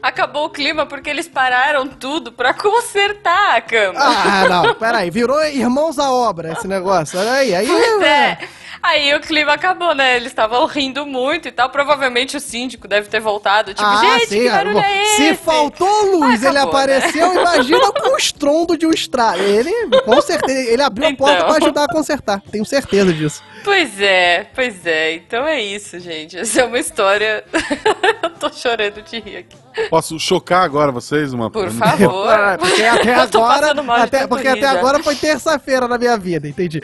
Acabou 0.00 0.46
o 0.46 0.50
clima 0.50 0.86
porque 0.86 1.10
eles 1.10 1.28
pararam 1.28 1.86
tudo 1.86 2.32
pra 2.32 2.54
consertar 2.54 3.56
a 3.56 3.60
cama. 3.60 3.98
Ah, 4.00 4.48
não, 4.48 4.74
peraí, 4.74 5.10
virou 5.10 5.42
irmãos 5.44 5.98
à 5.98 6.10
obra 6.10 6.52
esse 6.52 6.66
negócio, 6.66 7.18
olha 7.18 7.32
aí, 7.32 7.54
aí... 7.54 7.66
Pois 7.66 8.02
é. 8.02 8.38
Aí 8.82 9.12
o 9.14 9.20
clima 9.20 9.52
acabou, 9.54 9.94
né? 9.94 10.16
Eles 10.16 10.28
estavam 10.28 10.64
rindo 10.66 11.04
muito 11.04 11.48
e 11.48 11.52
tal. 11.52 11.68
Provavelmente 11.70 12.36
o 12.36 12.40
síndico 12.40 12.86
deve 12.86 13.08
ter 13.08 13.20
voltado. 13.20 13.74
Tipo, 13.74 13.96
gente, 13.98 14.26
que 14.28 14.48
barulho 14.48 14.74
bom, 14.74 14.80
é 14.80 15.02
esse? 15.02 15.16
Se 15.16 15.34
faltou 15.34 16.04
luz, 16.18 16.44
Ah, 16.44 16.48
ele 16.48 16.58
acabou, 16.58 16.80
né? 16.86 16.96
apareceu, 16.96 17.34
imagina 17.34 17.92
com 17.92 18.14
o 18.14 18.16
estrondo 18.16 18.76
de 18.78 18.86
um 18.86 18.90
estrado. 18.90 19.40
Ele, 19.42 19.72
com 20.04 20.20
certeza, 20.22 20.70
ele 20.70 20.82
abriu 20.82 21.08
a 21.08 21.14
porta 21.14 21.34
Então. 21.36 21.46
pra 21.48 21.56
ajudar 21.58 21.84
a 21.84 21.88
consertar. 21.88 22.40
Tenho 22.50 22.64
certeza 22.64 23.12
disso. 23.12 23.42
Pois 23.64 24.00
é, 24.00 24.46
pois 24.54 24.86
é. 24.86 25.14
Então 25.14 25.46
é 25.46 25.60
isso, 25.60 25.98
gente. 26.00 26.36
Essa 26.38 26.62
é 26.62 26.64
uma 26.64 26.78
história. 26.78 27.44
Eu 28.22 28.30
tô 28.30 28.50
chorando 28.52 29.02
de 29.02 29.20
rir 29.20 29.36
aqui. 29.38 29.56
Posso 29.88 30.18
chocar 30.18 30.62
agora 30.64 30.92
vocês? 30.92 31.32
Uma 31.32 31.50
Por 31.50 31.70
favor. 31.72 32.28
Ah, 32.28 32.56
Porque 32.58 32.82
até 32.82 33.14
agora, 33.14 33.72
até, 34.02 34.26
porque 34.26 34.48
até 34.48 34.66
agora 34.66 35.02
foi 35.02 35.14
terça-feira 35.14 35.86
na 35.88 35.96
minha 35.96 36.16
vida, 36.18 36.46
entendi. 36.48 36.80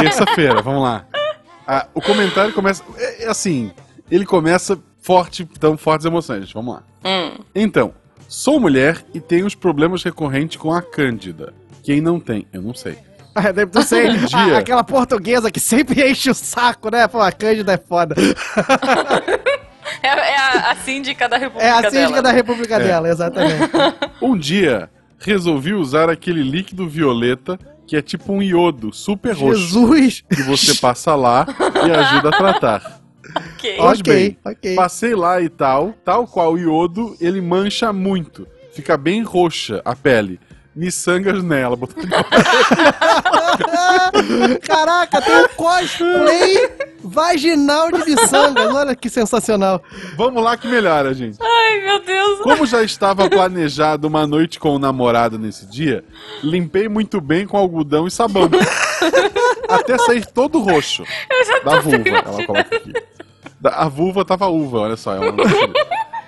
Terça-feira, 0.00 0.60
vamos 0.62 0.82
lá. 0.82 0.93
Ah, 1.66 1.86
o 1.94 2.00
comentário 2.00 2.52
começa. 2.52 2.82
É, 2.96 3.24
é 3.24 3.28
assim, 3.28 3.72
ele 4.10 4.26
começa 4.26 4.78
forte, 5.00 5.44
tão 5.58 5.76
fortes 5.76 6.04
emoções. 6.06 6.52
Vamos 6.52 6.74
lá. 6.74 6.82
Hum. 7.04 7.38
Então, 7.54 7.94
sou 8.28 8.58
mulher 8.60 9.04
e 9.14 9.20
tenho 9.20 9.46
os 9.46 9.54
problemas 9.54 10.02
recorrentes 10.02 10.56
com 10.56 10.72
a 10.72 10.82
Cândida. 10.82 11.52
Quem 11.82 12.00
não 12.00 12.18
tem? 12.20 12.46
Eu 12.52 12.62
não 12.62 12.74
sei. 12.74 12.98
Ah, 13.34 13.50
deve- 13.52 13.70
Não 13.74 13.82
sei, 13.82 14.08
Um 14.10 14.24
dia. 14.26 14.38
a- 14.38 14.58
aquela 14.58 14.84
portuguesa 14.84 15.50
que 15.50 15.58
sempre 15.60 16.02
enche 16.08 16.30
o 16.30 16.34
saco, 16.34 16.90
né? 16.90 17.06
Pô, 17.08 17.20
a 17.20 17.32
Cândida 17.32 17.72
é 17.72 17.78
foda. 17.78 18.14
É, 20.02 20.08
é 20.08 20.36
a, 20.36 20.70
a 20.72 20.76
síndica 20.76 21.28
da 21.28 21.36
República 21.36 21.66
É 21.66 21.70
a 21.70 21.76
síndica 21.90 22.08
dela. 22.08 22.22
da 22.22 22.30
república 22.32 22.78
dela, 22.78 23.08
exatamente. 23.08 23.70
Um 24.20 24.36
dia, 24.36 24.90
resolvi 25.18 25.72
usar 25.74 26.08
aquele 26.10 26.42
líquido 26.42 26.88
violeta 26.88 27.58
que 27.86 27.96
é 27.96 28.02
tipo 28.02 28.32
um 28.32 28.42
iodo 28.42 28.92
super 28.92 29.34
roxo. 29.34 29.60
Jesus. 29.60 30.24
Que 30.28 30.42
você 30.42 30.74
passa 30.74 31.14
lá 31.14 31.46
e 31.86 31.90
ajuda 31.90 32.28
a 32.28 32.32
tratar. 32.32 33.00
Ok. 33.34 33.78
Ok, 33.80 34.02
bem, 34.02 34.38
ok. 34.44 34.74
Passei 34.76 35.14
lá 35.14 35.40
e 35.40 35.48
tal, 35.48 35.94
tal 36.04 36.26
qual 36.26 36.52
o 36.52 36.58
iodo, 36.58 37.16
ele 37.18 37.40
mancha 37.40 37.90
muito. 37.90 38.46
Fica 38.74 38.98
bem 38.98 39.22
roxa 39.22 39.80
a 39.84 39.96
pele. 39.96 40.38
Miçangas 40.76 41.42
nela. 41.42 41.74
Botou 41.74 42.04
Caraca, 44.60 45.22
tem 45.22 45.36
um 45.36 45.48
cosplay 45.56 46.68
vaginal 47.14 47.90
de 47.90 48.04
miçangas. 48.04 48.66
Olha 48.74 48.94
que 48.94 49.08
sensacional. 49.08 49.82
Vamos 50.16 50.42
lá 50.42 50.56
que 50.56 50.66
melhora, 50.68 51.14
gente. 51.14 51.38
Ai, 51.40 51.80
meu 51.84 52.02
Deus. 52.04 52.40
Como 52.40 52.66
já 52.66 52.82
estava 52.82 53.30
planejado 53.30 54.06
uma 54.08 54.26
noite 54.26 54.58
com 54.58 54.74
o 54.74 54.78
namorado 54.78 55.38
nesse 55.38 55.64
dia, 55.66 56.04
limpei 56.42 56.88
muito 56.88 57.20
bem 57.20 57.46
com 57.46 57.56
algodão 57.56 58.06
e 58.06 58.10
sabão. 58.10 58.50
Até 59.68 59.96
sair 59.98 60.26
todo 60.26 60.58
roxo. 60.58 61.04
Da 61.64 61.80
vulva, 61.80 62.08
ela 62.08 62.22
coloca 62.22 62.60
aqui. 62.76 62.92
Da- 63.60 63.70
A 63.76 63.88
vulva 63.88 64.24
tava 64.24 64.46
uva, 64.48 64.80
olha 64.80 64.96
só. 64.96 65.14
Ela 65.14 65.32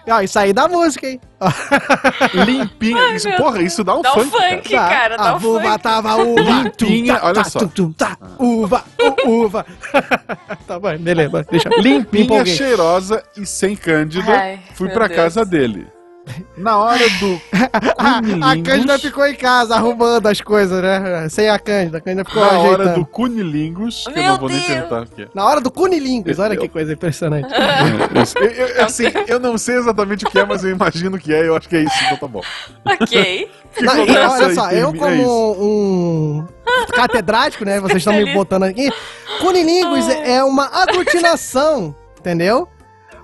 Ó, 0.09 0.21
isso 0.21 0.39
aí 0.39 0.53
dá 0.53 0.69
música, 0.69 1.09
hein? 1.09 1.21
Limpinha. 2.47 3.15
Isso, 3.15 3.29
porra, 3.37 3.63
isso 3.63 3.83
dá 3.85 3.97
um 3.97 4.03
Dá 4.03 4.13
um 4.15 4.25
funk. 4.25 4.31
cara. 4.31 4.53
funk, 4.53 4.71
cara. 4.71 5.17
Dá 5.17 5.31
a 5.31 5.35
um 5.35 5.39
vulva 5.39 5.71
funk. 5.71 5.83
tava 5.83 6.17
uva. 6.17 6.41
Limpinha, 6.41 7.15
tum, 7.15 7.21
tá, 7.21 7.27
olha 7.27 7.45
só. 7.45 7.59
tum, 7.61 7.69
tum, 7.69 7.93
tá, 7.93 8.17
uva, 8.39 8.85
uva. 9.27 9.67
tá 10.67 10.79
bom, 10.79 10.97
beleza, 10.99 11.47
deixa. 11.51 11.69
Limpinha, 11.81 12.45
cheirosa 12.47 13.23
e 13.37 13.45
sem 13.45 13.75
cândida, 13.77 14.33
Ai, 14.33 14.61
fui 14.75 14.89
pra 14.91 15.07
Deus. 15.09 15.17
casa 15.21 15.45
dele. 15.45 15.87
Na 16.57 16.77
hora 16.79 17.05
do 17.21 17.41
A, 17.99 18.21
Cândida 18.63 18.99
ficou 18.99 19.27
em 19.27 19.35
casa 19.35 19.75
arrumando 19.77 20.27
as 20.27 20.41
coisas, 20.41 20.83
né? 20.83 21.29
Sem 21.29 21.49
a 21.49 21.59
Cândida. 21.59 21.99
A 21.99 22.01
Cândida 22.01 22.25
ficou 22.25 22.43
na 22.45 22.59
hora 22.59 22.83
ajeitando. 22.83 22.95
do 23.01 23.07
Cunilingus, 23.07 24.05
que 24.13 24.19
eu 24.19 24.23
não 24.25 24.39
vou 24.39 24.49
nem 24.49 24.59
Deus. 24.59 24.69
perguntar 24.69 25.03
o 25.03 25.07
que 25.07 25.23
é. 25.23 25.29
Na 25.35 25.45
hora 25.47 25.61
do 25.61 25.71
Cunilingus. 25.71 26.39
Olha 26.39 26.57
que 26.57 26.69
coisa 26.69 26.93
impressionante. 26.93 27.49
Eu, 28.41 28.51
eu- 28.51 28.85
assim, 28.85 29.05
eu 29.29 29.39
não 29.39 29.57
sei 29.59 29.77
exatamente 29.77 30.25
o 30.25 30.31
que 30.31 30.39
é, 30.39 30.45
mas 30.45 30.65
eu 30.65 30.71
imagino 30.71 31.19
que 31.19 31.33
é, 31.33 31.47
eu 31.49 31.57
acho 31.57 31.69
que 31.69 31.77
é 31.77 31.83
isso, 31.83 31.95
então 32.07 32.17
tá 32.17 32.27
bom. 32.27 32.41
Ok. 32.85 33.51
Não, 33.81 34.05
e 34.07 34.11
olha 34.17 34.55
só, 34.55 34.71
eu 34.71 34.91
é 34.91 34.97
como 34.99 35.53
um 35.63 36.45
catedrático, 36.93 37.65
né? 37.65 37.79
Vocês 37.81 37.99
estão 37.99 38.15
me 38.15 38.33
botando 38.33 38.65
aqui. 38.65 38.91
Cunilingus 39.41 40.09
é 40.09 40.43
uma 40.43 40.67
aglutinação, 40.83 41.95
entendeu? 42.19 42.69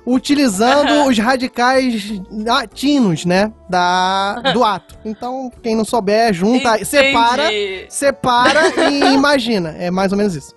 Utilizando 0.05 1.09
os 1.09 1.17
radicais 1.19 2.13
latinos, 2.31 3.25
né? 3.25 3.53
Da, 3.69 4.35
do 4.53 4.65
ato. 4.65 4.97
Então, 5.05 5.51
quem 5.63 5.77
não 5.77 5.85
souber, 5.85 6.33
junta, 6.35 6.71
Entendi. 6.71 6.85
separa, 6.85 7.43
separa 7.89 8.91
e 8.91 8.99
imagina. 9.15 9.75
É 9.79 9.91
mais 9.91 10.11
ou 10.13 10.19
menos 10.19 10.35
isso. 10.35 10.55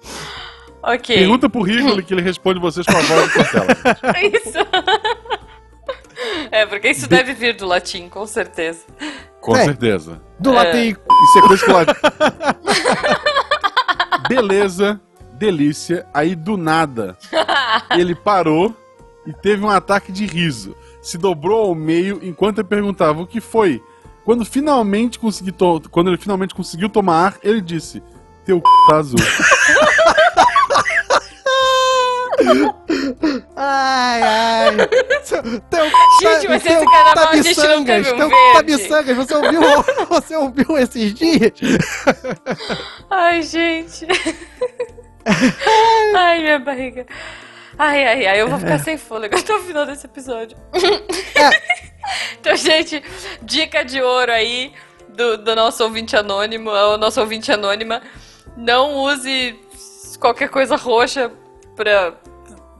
Ok. 0.81 1.15
Pergunta 1.15 1.49
pro 1.49 1.61
Rigoli 1.61 2.03
que 2.03 2.13
ele 2.13 2.21
responde 2.21 2.59
vocês 2.59 2.85
com 2.85 2.97
a 2.97 3.01
voz 3.01 3.27
de 3.27 3.33
Cortella. 3.33 3.67
Isso. 4.33 4.57
É, 6.51 6.65
porque 6.65 6.89
isso 6.91 7.07
deve 7.09 7.33
vir 7.33 7.55
do 7.55 7.65
latim, 7.67 8.07
com 8.07 8.25
certeza. 8.25 8.79
Com 9.41 9.55
É. 9.55 9.65
certeza. 9.65 10.21
Do 10.39 10.51
É. 10.51 10.53
latim. 10.53 10.95
Isso 11.29 11.39
é 11.39 11.41
coisa 11.41 11.65
que 11.65 11.71
lá. 11.71 11.85
Beleza, 14.29 14.99
delícia. 15.33 16.05
Aí 16.13 16.35
do 16.35 16.55
nada, 16.57 17.17
ele 17.97 18.15
parou 18.15 18.75
e 19.25 19.33
teve 19.33 19.63
um 19.65 19.69
ataque 19.69 20.11
de 20.11 20.25
riso. 20.25 20.75
Se 21.01 21.17
dobrou 21.17 21.67
ao 21.67 21.75
meio 21.75 22.19
enquanto 22.23 22.59
eu 22.59 22.65
perguntava 22.65 23.21
o 23.21 23.27
que 23.27 23.39
foi. 23.41 23.81
Quando 24.23 24.43
finalmente 24.45 25.19
consegui 25.19 25.51
to- 25.51 25.81
quando 25.91 26.07
ele 26.09 26.17
finalmente 26.17 26.55
conseguiu 26.55 26.89
tomar 26.89 27.25
ar, 27.27 27.37
ele 27.43 27.61
disse: 27.61 28.01
"Teu 28.43 28.57
c... 28.57 28.63
tá 28.87 28.97
azul". 28.97 29.19
Ai, 33.55 34.21
ai. 34.21 34.75
Teu, 35.69 35.83
Gente, 36.21 36.47
mas 36.49 36.63
teu 36.63 36.71
teve 36.73 36.85
um 36.85 36.85
teu 38.17 38.29
verde. 38.29 38.53
tabiçangas, 38.53 39.15
você 39.17 39.35
ouviu, 39.35 39.61
você 40.09 40.35
ouviu 40.35 40.77
esses 40.77 41.13
dias? 41.13 41.51
Ai, 43.09 43.41
gente. 43.41 44.05
Ai, 46.15 46.41
minha 46.41 46.59
barriga. 46.59 47.05
Ai, 47.77 48.05
ai, 48.05 48.25
ai, 48.25 48.41
eu 48.41 48.47
vou 48.47 48.59
ficar 48.59 48.79
sem 48.79 48.97
fôlego 48.97 49.35
até 49.37 49.53
o 49.53 49.59
final 49.61 49.85
desse 49.85 50.05
episódio. 50.05 50.57
Então, 52.39 52.55
gente, 52.55 53.03
dica 53.41 53.83
de 53.83 54.01
ouro 54.01 54.31
aí 54.31 54.71
do, 55.09 55.37
do 55.37 55.55
nosso 55.55 55.83
ouvinte 55.83 56.15
anônimo, 56.15 56.69
o 56.69 56.97
nosso 56.97 57.19
ouvinte 57.19 57.51
anônima. 57.51 58.01
Não 58.55 58.93
use 58.95 59.59
qualquer 60.19 60.49
coisa 60.49 60.75
roxa 60.75 61.31
pra, 61.75 62.13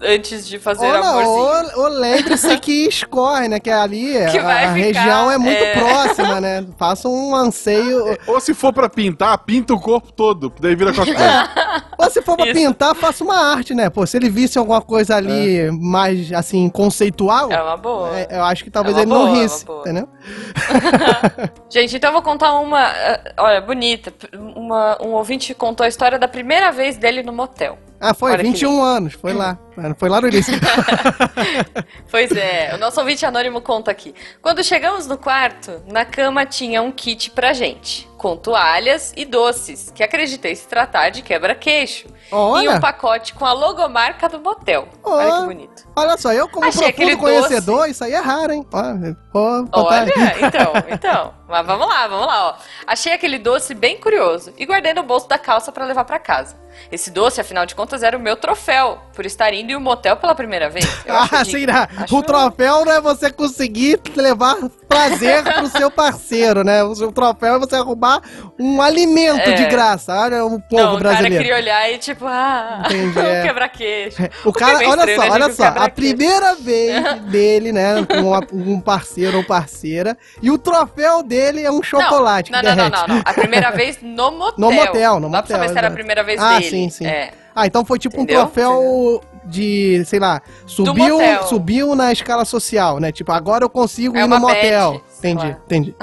antes 0.02 0.48
de 0.48 0.60
fazer 0.60 0.86
Ou, 0.86 0.92
não, 0.94 1.20
amorzinho. 1.20 1.78
ou, 1.78 1.84
ou 1.84 1.90
lembre-se 1.90 2.58
que 2.60 2.88
escorre, 2.88 3.48
né? 3.48 3.60
Que 3.60 3.70
ali 3.70 4.14
Que 4.32 4.38
a, 4.38 4.48
a 4.48 4.72
região 4.72 5.32
é 5.32 5.38
muito 5.38 5.64
é. 5.64 5.74
próxima, 5.74 6.42
né? 6.42 6.66
Faça 6.78 7.08
um 7.08 7.36
anseio. 7.36 8.18
Ou 8.28 8.40
se 8.40 8.54
for 8.54 8.72
pra 8.74 8.90
pintar, 8.90 9.38
pinta 9.40 9.74
o 9.74 9.80
corpo 9.80 10.12
todo, 10.12 10.52
daí 10.60 10.76
vira 10.76 10.94
cosplay. 10.94 11.16
Ou 11.98 12.10
se 12.10 12.22
for 12.22 12.36
pra 12.36 12.46
Isso. 12.48 12.54
pintar, 12.56 12.94
faça 12.96 13.24
uma 13.24 13.38
arte, 13.38 13.74
né? 13.74 13.90
Pô, 13.90 14.06
se 14.06 14.18
ele 14.18 14.30
visse 14.30 14.58
alguma 14.60 14.82
coisa 14.82 15.16
ali 15.16 15.72
mais, 15.72 16.32
assim, 16.34 16.68
conceitual, 16.70 17.52
É 17.52 17.62
uma 17.62 17.78
boa. 17.78 18.10
é, 18.20 18.28
eu 18.32 18.44
acho 18.44 18.64
que 18.66 18.70
talvez 18.70 18.98
É 18.98 19.02
ele 19.02 19.10
não 19.10 19.18
boa, 19.20 19.30
é 19.30 19.32
uma 19.34 19.42
risse, 19.42 19.66
boa. 19.66 19.80
entendeu? 19.82 20.10
Gente, 21.70 21.96
então 21.96 22.10
eu 22.10 22.14
vou 22.14 22.22
contar 22.22 22.54
uma. 22.60 22.82
eh, 22.92 23.34
Olha, 23.38 23.62
bonita. 23.62 24.14
Uma, 24.56 24.98
um 25.02 25.12
ouvinte 25.14 25.54
contou 25.54 25.84
a 25.84 25.88
história 25.88 26.20
da 26.20 26.28
primeira 26.28 26.72
vez 26.72 26.98
dele 26.98 27.24
no 27.24 27.32
motel. 27.34 27.78
Ah, 28.08 28.13
foi, 28.13 28.34
Olha 28.34 28.44
que 28.44 28.52
21 28.52 28.84
anos, 28.84 29.13
foi 29.15 29.34
lá. 29.34 29.58
Foi 29.98 30.10
lá 30.10 30.22
no 30.22 30.28
início. 30.28 30.54
Pois 32.10 32.32
é, 32.32 32.74
o 32.74 32.78
nosso 32.78 33.00
ouvinte 33.00 33.26
anônimo 33.26 33.60
conta 33.62 33.89
aqui. 33.89 34.13
Quando 34.41 34.63
chegamos 34.63 35.08
no 35.08 35.18
quarto, 35.18 35.82
na 35.88 36.06
cama 36.06 36.46
tinha 36.46 36.82
um 36.82 36.91
kit 36.91 37.32
pra 37.32 37.52
gente, 37.52 38.08
com 38.18 38.38
toalhas 38.38 39.12
e 39.18 39.26
doces, 39.26 39.91
que 39.94 40.04
acreditei 40.04 40.56
se 40.56 40.68
tratar 40.68 41.10
de 41.10 41.22
quebra-queixo. 41.22 42.08
E 42.32 42.36
Olha, 42.36 42.72
um 42.72 42.80
pacote 42.80 43.34
com 43.34 43.46
a 43.46 43.54
logomarca 43.54 44.28
do 44.28 44.40
motel. 44.40 44.88
Olha 45.04 45.28
Ó. 45.36 45.40
que 45.42 45.46
bonito. 45.46 45.88
olha 45.96 46.18
só, 46.18 46.34
eu 46.34 46.50
como 46.50 46.66
Achei 46.66 46.92
profundo 46.92 47.18
conhecedor, 47.18 47.88
isso 47.90 48.04
aí 48.04 48.14
é 48.14 48.20
raro, 48.20 48.52
hein? 48.52 48.66
Olha, 48.74 49.16
pô, 49.32 49.64
botar- 49.64 49.80
Olha, 50.04 50.14
então, 50.42 50.74
então. 50.90 51.34
Mas 51.48 51.66
vamos 51.68 51.88
lá, 51.88 52.08
vamos 52.08 52.26
lá, 52.26 52.48
ó. 52.50 52.54
Achei 52.88 53.14
aquele 53.14 53.38
doce 53.38 53.76
bem 53.76 53.98
curioso 54.00 54.52
e 54.58 54.66
guardei 54.66 54.94
no 54.96 55.04
bolso 55.04 55.30
da 55.30 55.38
calça 55.38 55.72
pra 55.72 55.86
levar 55.86 56.04
pra 56.04 56.18
casa. 56.18 56.56
Esse 56.92 57.10
doce, 57.12 57.40
afinal 57.40 57.66
de 57.66 57.74
contas, 57.76 58.02
era 58.04 58.18
o 58.18 58.20
meu 58.20 58.36
troféu 58.36 58.98
por 59.14 59.26
estar 59.26 59.54
indo 59.54 59.72
em 59.72 59.76
um 59.76 59.80
motel 59.80 60.18
pela 60.18 60.34
primeira 60.36 60.70
vez. 60.70 60.86
Ah, 61.08 61.46
sim, 61.46 61.66
né? 61.68 61.88
Acho- 61.98 62.18
O 62.18 62.24
troféu 62.24 62.84
não 62.84 62.92
é 62.92 63.00
você 63.00 63.32
conseguir 63.32 64.02
levar 64.16 64.56
prazer 64.90 65.44
pro 65.54 65.68
seu 65.68 65.90
parceiro, 65.92 66.64
né? 66.64 66.84
O 66.84 66.96
seu 66.96 67.12
troféu 67.12 67.56
é 67.56 67.60
você 67.60 67.76
arrumar 67.76 68.22
um 68.60 68.82
alimento 68.82 69.48
É. 69.50 69.54
de 69.54 69.66
graça. 69.68 70.14
Olha 70.20 70.44
o 70.44 70.60
povo 70.60 70.82
Não, 70.84 70.96
o 70.96 70.98
cara 70.98 71.10
brasileiro. 71.16 71.38
queria 71.38 71.56
olhar 71.56 71.92
e 71.92 71.98
tipo, 72.00 72.14
ah, 72.23 72.84
Entendi, 72.86 73.17
um 73.19 73.21
é. 73.21 73.41
quebra-queixo. 73.43 74.23
O 74.45 74.54
que 74.54 74.63
é 74.63 74.65
cara, 74.65 74.78
bem 74.80 74.88
olha 74.89 74.99
estranho, 74.99 75.15
só, 75.17 75.23
né, 75.23 75.32
olha 75.32 75.54
só, 75.54 75.63
a 75.65 75.89
primeira 75.89 76.56
vez 76.56 77.21
dele, 77.30 77.71
né, 77.71 78.06
com 78.06 78.62
um 78.71 78.80
parceiro 78.80 79.38
ou 79.38 79.43
parceira, 79.43 80.17
e 80.41 80.49
o 80.51 80.58
troféu 80.58 81.23
dele 81.23 81.63
é 81.63 81.71
um 81.71 81.82
chocolate 81.84 82.51
não, 82.51 82.62
não, 82.62 82.69
não, 82.69 82.75
derrete. 82.75 83.08
não, 83.08 83.15
não. 83.15 83.21
A 83.25 83.34
primeira 83.34 83.71
vez 83.75 83.99
no 84.01 84.32
motel. 84.32 84.54
No 84.58 84.71
motel, 84.71 85.19
no 85.19 85.30
Dá 85.30 85.41
pra 85.41 85.41
motel, 85.41 85.58
saber 85.58 85.69
se 85.71 85.78
era 85.78 85.88
a 85.88 85.91
primeira 85.91 86.23
vez 86.23 86.39
Ah, 86.41 86.58
dele. 86.60 86.69
sim, 86.69 86.89
sim. 86.89 87.06
É. 87.06 87.32
Ah, 87.56 87.65
então 87.65 87.86
foi 87.86 87.97
tipo 87.97 88.15
Entendeu? 88.19 88.41
um 88.41 88.45
troféu 88.45 89.21
de, 89.45 90.04
sei 90.06 90.19
lá, 90.19 90.41
subiu, 90.65 91.17
motel. 91.17 91.43
subiu 91.43 91.95
na 91.95 92.12
escala 92.12 92.43
social, 92.43 92.99
né? 92.99 93.12
Tipo, 93.12 93.32
agora 93.32 93.63
eu 93.63 93.69
consigo 93.69 94.17
É 94.17 94.23
ir 94.23 94.28
no 94.28 94.39
motel. 94.39 95.01
sei 95.08 95.32
Entendi, 95.32 95.56
entendi. 95.65 95.95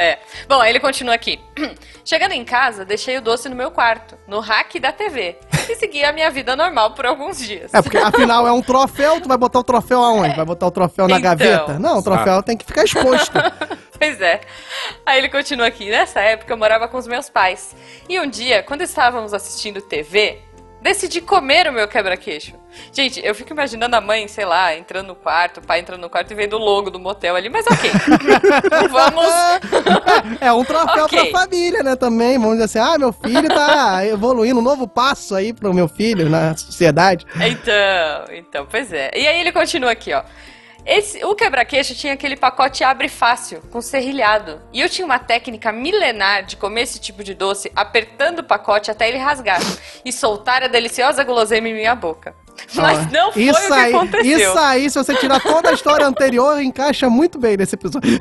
É. 0.00 0.18
Bom, 0.48 0.58
aí 0.60 0.70
ele 0.70 0.80
continua 0.80 1.14
aqui. 1.14 1.38
Chegando 2.04 2.32
em 2.32 2.42
casa, 2.44 2.84
deixei 2.86 3.18
o 3.18 3.20
doce 3.20 3.48
no 3.50 3.54
meu 3.54 3.70
quarto, 3.70 4.16
no 4.26 4.40
rack 4.40 4.80
da 4.80 4.90
TV, 4.90 5.36
e 5.68 5.76
segui 5.76 6.02
a 6.02 6.10
minha 6.12 6.30
vida 6.30 6.56
normal 6.56 6.92
por 6.94 7.04
alguns 7.04 7.38
dias. 7.38 7.72
É, 7.74 7.82
porque 7.82 7.98
afinal 7.98 8.46
é 8.46 8.52
um 8.52 8.62
troféu, 8.62 9.20
tu 9.20 9.28
vai 9.28 9.36
botar 9.36 9.58
o 9.58 9.64
troféu 9.64 10.00
aonde? 10.02 10.34
Vai 10.34 10.44
botar 10.46 10.66
o 10.66 10.70
troféu 10.70 11.06
na 11.06 11.18
Então. 11.18 11.30
gaveta? 11.30 11.78
Não, 11.78 11.98
o 11.98 12.02
troféu 12.02 12.42
tem 12.42 12.56
que 12.56 12.64
ficar 12.64 12.84
exposto. 12.84 13.32
Pois 14.00 14.18
é. 14.18 14.40
Aí 15.04 15.18
ele 15.18 15.28
continua 15.28 15.66
aqui. 15.66 15.90
Nessa 15.90 16.20
época 16.20 16.50
eu 16.50 16.56
morava 16.56 16.88
com 16.88 16.96
os 16.96 17.06
meus 17.06 17.28
pais. 17.28 17.76
E 18.08 18.18
um 18.18 18.26
dia, 18.26 18.62
quando 18.62 18.80
estávamos 18.80 19.34
assistindo 19.34 19.82
TV, 19.82 20.38
decidi 20.80 21.20
comer 21.20 21.68
o 21.68 21.72
meu 21.72 21.86
quebra-queixo. 21.86 22.54
Gente, 22.92 23.20
eu 23.24 23.34
fico 23.34 23.52
imaginando 23.52 23.96
a 23.96 24.00
mãe, 24.00 24.26
sei 24.28 24.44
lá, 24.44 24.74
entrando 24.76 25.08
no 25.08 25.14
quarto, 25.14 25.58
o 25.58 25.62
pai 25.66 25.80
entrando 25.80 26.00
no 26.00 26.08
quarto 26.08 26.30
e 26.30 26.34
vendo 26.34 26.54
o 26.54 26.58
logo 26.58 26.90
do 26.90 26.98
motel 26.98 27.34
ali, 27.36 27.48
mas 27.48 27.66
ok. 27.66 27.90
Vamos. 28.90 30.40
É 30.40 30.52
um 30.52 30.64
troféu 30.64 31.04
Ok. 31.04 31.30
pra 31.30 31.40
família, 31.40 31.82
né? 31.82 31.96
Também, 31.96 32.38
vamos 32.38 32.58
dizer 32.58 32.64
assim, 32.64 32.78
ah, 32.78 32.98
meu 32.98 33.12
filho 33.12 33.48
tá 33.48 34.06
evoluindo, 34.06 34.60
um 34.60 34.62
novo 34.62 34.86
passo 34.86 35.34
aí 35.34 35.52
pro 35.52 35.74
meu 35.74 35.88
filho 35.88 36.28
na 36.28 36.56
sociedade. 36.56 37.26
Então, 37.40 38.34
então, 38.34 38.66
pois 38.70 38.92
é. 38.92 39.10
E 39.14 39.26
aí 39.26 39.40
ele 39.40 39.52
continua 39.52 39.90
aqui, 39.90 40.12
ó. 40.12 40.22
Esse, 40.84 41.24
o 41.24 41.34
quebra-queixo 41.34 41.94
tinha 41.94 42.14
aquele 42.14 42.36
pacote 42.36 42.82
abre 42.82 43.08
fácil, 43.08 43.62
com 43.70 43.80
serrilhado. 43.80 44.60
E 44.72 44.80
eu 44.80 44.88
tinha 44.88 45.04
uma 45.04 45.18
técnica 45.18 45.70
milenar 45.72 46.44
de 46.44 46.56
comer 46.56 46.82
esse 46.82 46.98
tipo 46.98 47.22
de 47.22 47.34
doce 47.34 47.70
apertando 47.76 48.40
o 48.40 48.44
pacote 48.44 48.90
até 48.90 49.08
ele 49.08 49.18
rasgar 49.18 49.60
e 50.04 50.12
soltar 50.12 50.62
a 50.62 50.68
deliciosa 50.68 51.22
guloseima 51.22 51.68
em 51.68 51.74
minha 51.74 51.94
boca. 51.94 52.34
Mas 52.74 53.10
não 53.10 53.32
foi 53.32 53.42
isso 53.42 53.58
o 53.58 53.66
que 53.66 53.72
aí, 53.72 53.94
aconteceu. 53.94 54.38
Isso 54.38 54.58
aí, 54.58 54.90
se 54.90 54.98
você 54.98 55.14
tirar 55.14 55.40
toda 55.40 55.70
a 55.70 55.72
história 55.72 56.06
anterior, 56.06 56.60
encaixa 56.60 57.08
muito 57.08 57.38
bem 57.38 57.56
nesse 57.56 57.74
episódio. 57.74 58.10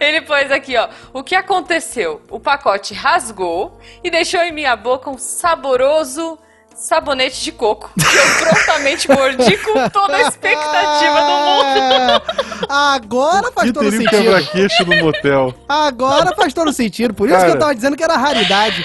Ele 0.00 0.22
pôs 0.22 0.50
aqui, 0.50 0.76
ó. 0.76 0.88
O 1.12 1.22
que 1.22 1.34
aconteceu? 1.34 2.22
O 2.30 2.38
pacote 2.38 2.94
rasgou 2.94 3.78
e 4.02 4.10
deixou 4.10 4.40
em 4.40 4.52
minha 4.52 4.76
boca 4.76 5.10
um 5.10 5.18
saboroso 5.18 6.38
sabonete 6.78 7.42
de 7.42 7.52
coco. 7.52 7.90
Que 7.98 8.16
eu 8.16 8.46
prontamente 8.46 9.08
mordi 9.10 9.58
com 9.58 9.88
toda 9.90 10.16
a 10.16 10.22
expectativa 10.22 11.20
do 11.20 11.32
mundo. 11.38 12.66
Agora 12.70 13.52
faz 13.52 13.68
Que 13.68 13.72
todo 13.72 13.84
teria 13.90 13.98
um 13.98 14.02
sentido. 14.02 14.22
quebra-queixo 14.22 14.84
no 14.84 14.96
motel. 15.04 15.54
Agora 15.68 16.34
faz 16.34 16.52
todo 16.54 16.72
sentido. 16.72 17.12
Por 17.14 17.28
isso 17.28 17.36
que 17.36 17.42
Cara. 17.42 17.54
eu 17.54 17.58
tava 17.58 17.74
dizendo 17.74 17.96
que 17.96 18.02
era 18.04 18.16
raridade. 18.16 18.84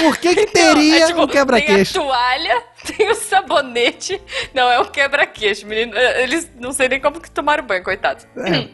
Por 0.00 0.16
que 0.16 0.34
que 0.34 0.46
teria 0.46 0.98
Não, 1.00 1.04
é 1.04 1.06
tipo, 1.06 1.22
um 1.22 1.26
quebra-queixo? 1.26 1.92
Tem 1.94 2.02
a 2.02 2.04
toalha, 2.06 2.62
tem 2.96 3.10
o 3.10 3.14
sabonete. 3.14 4.20
Não, 4.52 4.70
é 4.70 4.80
um 4.80 4.86
quebra-queixo, 4.86 5.66
menino. 5.66 5.96
Eles 5.96 6.50
não 6.58 6.72
sei 6.72 6.88
nem 6.88 7.00
como 7.00 7.20
que 7.20 7.30
tomaram 7.30 7.64
banho, 7.64 7.82
coitados. 7.84 8.26
É. 8.36 8.68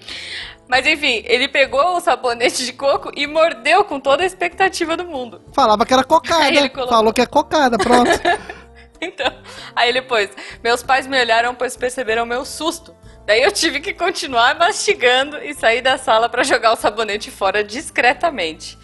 Mas 0.68 0.86
enfim, 0.86 1.24
ele 1.26 1.48
pegou 1.48 1.96
o 1.96 2.00
sabonete 2.00 2.64
de 2.64 2.72
coco 2.72 3.10
e 3.16 3.26
mordeu 3.26 3.84
com 3.84 3.98
toda 3.98 4.22
a 4.22 4.26
expectativa 4.26 4.96
do 4.96 5.04
mundo. 5.04 5.40
Falava 5.52 5.84
que 5.84 5.92
era 5.92 6.04
cocada. 6.04 6.46
ele 6.46 6.68
colocou. 6.68 6.96
Falou 6.96 7.12
que 7.12 7.20
é 7.20 7.26
cocada, 7.26 7.76
pronto. 7.76 8.10
Então, 9.02 9.32
aí 9.74 9.88
ele 9.88 10.02
pôs: 10.02 10.30
Meus 10.62 10.82
pais 10.82 11.06
me 11.06 11.18
olharam, 11.18 11.54
pois 11.54 11.76
perceberam 11.76 12.26
meu 12.26 12.44
susto. 12.44 12.94
Daí 13.30 13.44
eu 13.44 13.52
tive 13.52 13.78
que 13.78 13.94
continuar 13.94 14.58
mastigando 14.58 15.36
e 15.36 15.54
sair 15.54 15.80
da 15.80 15.96
sala 15.96 16.28
para 16.28 16.42
jogar 16.42 16.72
o 16.72 16.76
sabonete 16.76 17.30
fora 17.30 17.62
discretamente. 17.62 18.76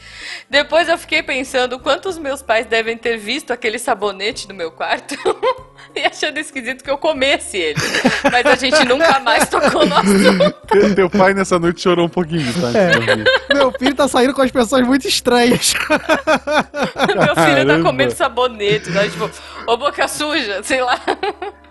Depois 0.48 0.88
eu 0.88 0.96
fiquei 0.96 1.20
pensando 1.20 1.80
quantos 1.80 2.16
meus 2.16 2.42
pais 2.42 2.64
devem 2.64 2.96
ter 2.96 3.16
visto 3.16 3.52
aquele 3.52 3.76
sabonete 3.76 4.46
no 4.46 4.54
meu 4.54 4.70
quarto 4.70 5.16
e 5.96 5.98
achando 5.98 6.38
esquisito 6.38 6.84
que 6.84 6.88
eu 6.88 6.96
comesse 6.96 7.56
ele. 7.56 7.80
Mas 8.30 8.46
a 8.46 8.54
gente 8.54 8.84
nunca 8.84 9.18
mais 9.18 9.48
tocou 9.48 9.84
no 9.84 9.96
assunto. 9.96 10.94
Teu, 10.94 11.10
pai 11.10 11.34
nessa 11.34 11.58
noite 11.58 11.80
chorou 11.80 12.06
um 12.06 12.08
pouquinho, 12.08 12.46
tá? 12.52 12.70
É. 12.78 13.52
Meu 13.52 13.72
filho 13.72 13.96
tá 13.96 14.06
saindo 14.06 14.32
com 14.32 14.42
as 14.42 14.52
pessoas 14.52 14.86
muito 14.86 15.08
estranhas. 15.08 15.74
Meu 15.74 17.34
filho 17.34 17.34
tá 17.34 17.34
Caramba. 17.34 17.82
comendo 17.82 18.14
sabonete, 18.14 18.90
né? 18.90 19.08
Tipo, 19.08 19.28
ô 19.66 19.76
boca 19.76 20.06
suja, 20.06 20.62
sei 20.62 20.82
lá. 20.82 21.00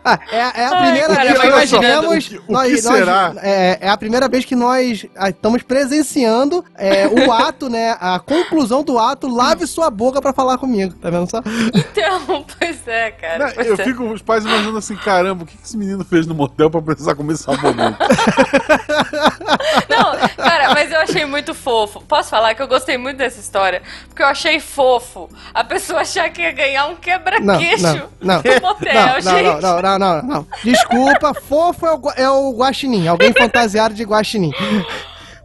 Ah, 0.08 0.20
é, 0.32 0.38
é 0.38 0.66
a 0.66 0.70
Ai, 0.78 0.84
primeira 0.84 1.08
cara, 1.16 1.24
vez 1.24 1.40
que 1.40 1.48
nós 1.48 1.72
imaginando 1.72 2.10
vemos. 2.10 2.26
o 2.26 2.30
que- 2.30 2.38
o 2.38 2.52
nós- 2.54 2.68
que 2.68 2.82
nós- 2.84 2.98
será? 2.98 3.34
é, 3.42 3.78
é 3.82 3.90
a 3.90 3.98
primeira 3.98 4.30
vez 4.30 4.46
que 4.46 4.56
nós 4.56 5.06
ah, 5.18 5.30
estamos 5.30 5.64
presenciando 5.64 6.64
é, 6.78 7.08
o 7.08 7.32
ato, 7.34 7.70
né? 7.70 7.98
A 8.00 8.20
conclusão 8.20 8.84
do 8.84 9.00
ato. 9.00 9.28
Lave 9.28 9.66
sua 9.66 9.90
boca 9.90 10.22
pra 10.22 10.32
falar 10.32 10.60
comigo. 10.60 10.94
Tá 11.02 11.10
vendo 11.10 11.28
só? 11.30 11.42
Então, 11.74 12.46
pois 12.60 12.88
é, 12.88 13.10
cara. 13.12 13.48
Não, 13.48 13.54
pois 13.56 13.68
eu 13.68 13.74
é. 13.74 13.78
fico 13.84 14.04
os 14.04 14.22
pais 14.22 14.46
imaginando 14.46 14.78
assim, 14.78 14.96
caramba, 14.96 15.44
o 15.44 15.46
que 15.48 15.58
que 15.58 15.64
esse 15.66 15.76
menino 15.78 16.06
fez 16.06 16.28
no 16.28 16.36
motel 16.36 16.70
pra 16.70 16.82
precisar 16.82 17.16
comer 17.16 17.36
sabonete? 17.38 17.98
Não, 19.90 20.16
cara, 20.38 20.74
mas 20.74 20.92
eu 20.92 21.00
achei 21.00 21.25
muito 21.36 21.54
fofo. 21.54 22.00
Posso 22.08 22.30
falar 22.30 22.56
que 22.56 22.62
eu 22.62 22.68
gostei 22.68 22.98
muito 22.98 23.18
dessa 23.18 23.42
história? 23.42 23.82
Porque 24.08 24.24
eu 24.24 24.28
achei 24.28 24.58
fofo 24.60 25.30
a 25.54 25.64
pessoa 25.66 26.00
achar 26.00 26.30
que 26.30 26.42
ia 26.42 26.52
ganhar 26.54 26.86
um 26.86 26.92
Não, 26.92 26.96
quebra-queixo 26.96 27.84
não, 27.84 28.10
não. 28.22 28.38
no 28.38 28.62
motel, 28.62 28.94
Não, 28.94 29.06
não, 29.06 29.22
gente. 29.22 29.44
não, 29.44 29.60
não, 29.62 29.82
não, 29.82 30.00
não, 30.00 30.22
não. 30.24 30.48
Desculpa, 30.64 31.34
fofo 31.34 31.86
é 31.86 31.94
o, 31.94 32.02
é 32.16 32.30
o 32.30 32.54
guaxinim. 32.56 33.08
Alguém 33.08 33.34
fantasiado 33.34 33.94
de 33.94 34.04
guaxinim. 34.04 34.54
Ai, 34.58 34.86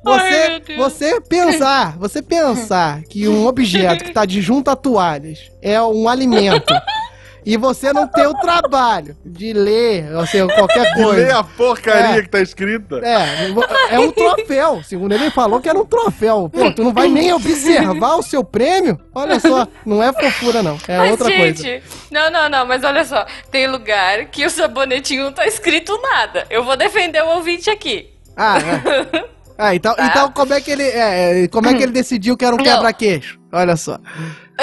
Você, 0.03 0.61
Deus. 0.61 0.79
você 0.79 1.21
pensar, 1.21 1.99
você 1.99 2.23
pensar 2.23 3.03
que 3.03 3.29
um 3.29 3.47
objeto 3.47 4.05
que 4.05 4.13
tá 4.13 4.25
de 4.25 4.41
junto 4.41 4.71
a 4.71 4.77
toalhas 4.77 5.51
é 5.61 5.83
um 5.83 6.09
alimento 6.09 6.73
e 7.45 7.57
você 7.57 7.93
não 7.93 8.07
tem 8.07 8.27
o 8.27 8.35
trabalho 8.35 9.17
de 9.25 9.53
ler, 9.53 10.15
ou 10.15 10.27
seja, 10.27 10.47
qualquer 10.49 10.93
E 10.93 10.99
lê 10.99 11.05
coisa. 11.05 11.39
a 11.39 11.45
porcaria 11.45 12.19
É. 12.19 12.23
que 12.23 12.29
tá 12.29 12.41
escrita. 12.41 12.99
É, 13.05 13.95
é 13.95 13.99
um 13.99 14.11
troféu. 14.13 14.83
Segundo 14.83 15.13
ele 15.13 15.31
falou 15.31 15.61
que 15.61 15.69
era 15.69 15.79
um 15.79 15.85
troféu. 15.85 16.51
Pô, 16.53 16.71
tu 16.73 16.83
não 16.85 16.93
vai 16.93 17.09
nem 17.09 17.33
observar 17.33 18.17
o 18.17 18.23
seu 18.23 18.45
prêmio? 18.45 18.99
Olha 19.15 19.39
só, 19.41 19.67
não 19.85 20.03
é 20.03 20.13
fofura, 20.13 20.63
não. 20.63 20.79
É 20.87 20.99
Mas, 20.99 21.11
outra 21.13 21.29
gente, 21.29 21.63
coisa. 21.63 21.83
não, 22.11 22.31
não, 22.31 22.49
não, 22.49 22.67
mas 22.67 22.85
olha 22.85 23.05
só. 23.05 23.25
Tem 23.51 23.67
lugar 23.67 24.27
que 24.27 24.45
o 24.45 24.51
sabonetinho 24.51 25.25
não 25.25 25.33
tá 25.33 25.47
escrito 25.47 25.99
nada. 26.03 26.47
Eu 26.51 26.65
vou 26.65 26.77
defender 26.77 27.23
o 27.23 27.37
ouvinte 27.37 27.69
aqui. 27.71 28.11
Ah, 28.37 28.57
é. 28.59 29.25
Ah, 29.63 29.75
então, 29.75 29.95
Tá. 29.95 30.07
então 30.07 30.33
como 30.33 30.55
é 30.55 30.61
que 30.61 30.71
ele. 30.71 30.85
é, 30.85 31.47
como 31.49 31.69
é 31.69 31.75
que 31.75 31.83
ele 31.83 31.93
decidiu 31.93 32.37
que 32.37 32.45
era 32.45 32.55
um 32.55 32.59
Não. 32.59 32.65
quebra-queixo? 32.65 33.39
Olha 33.53 33.77
só. 33.77 33.99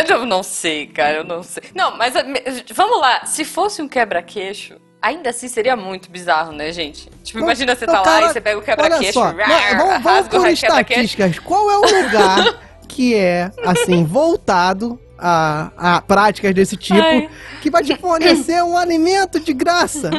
Eu 0.09 0.25
não 0.25 0.41
sei, 0.43 0.87
cara, 0.87 1.17
eu 1.17 1.23
não 1.23 1.43
sei. 1.43 1.63
Não, 1.75 1.95
mas 1.97 2.13
me- 2.25 2.41
vamos 2.73 2.99
lá. 2.99 3.25
Se 3.25 3.43
fosse 3.45 3.81
um 3.81 3.87
quebra-queixo, 3.87 4.75
ainda 5.01 5.29
assim 5.29 5.47
seria 5.47 5.75
muito 5.75 6.09
bizarro, 6.09 6.51
né, 6.51 6.71
gente? 6.71 7.09
Tipo, 7.23 7.39
imagina 7.39 7.75
você 7.75 7.85
Então, 7.85 7.95
tá 7.95 8.01
lá 8.01 8.05
cara, 8.05 8.25
e 8.25 8.33
você 8.33 8.41
pega 8.41 8.59
o 8.59 8.61
quebra-queixo, 8.61 9.19
não, 9.19 9.35
vamos, 9.77 10.03
vamos 10.03 10.27
por 10.27 10.47
estatísticas. 10.47 11.39
Qual 11.39 11.69
é 11.71 11.77
o 11.77 12.03
lugar 12.03 12.59
que 12.87 13.15
é, 13.15 13.51
assim, 13.65 14.03
voltado 14.05 14.99
a, 15.17 15.71
a 15.77 16.01
práticas 16.01 16.53
desse 16.53 16.75
tipo, 16.77 16.99
Ai. 17.01 17.29
que 17.61 17.69
vai 17.69 17.83
te 17.83 17.95
fornecer 17.97 18.61
um 18.63 18.77
alimento 18.77 19.39
de 19.39 19.53
graça? 19.53 20.09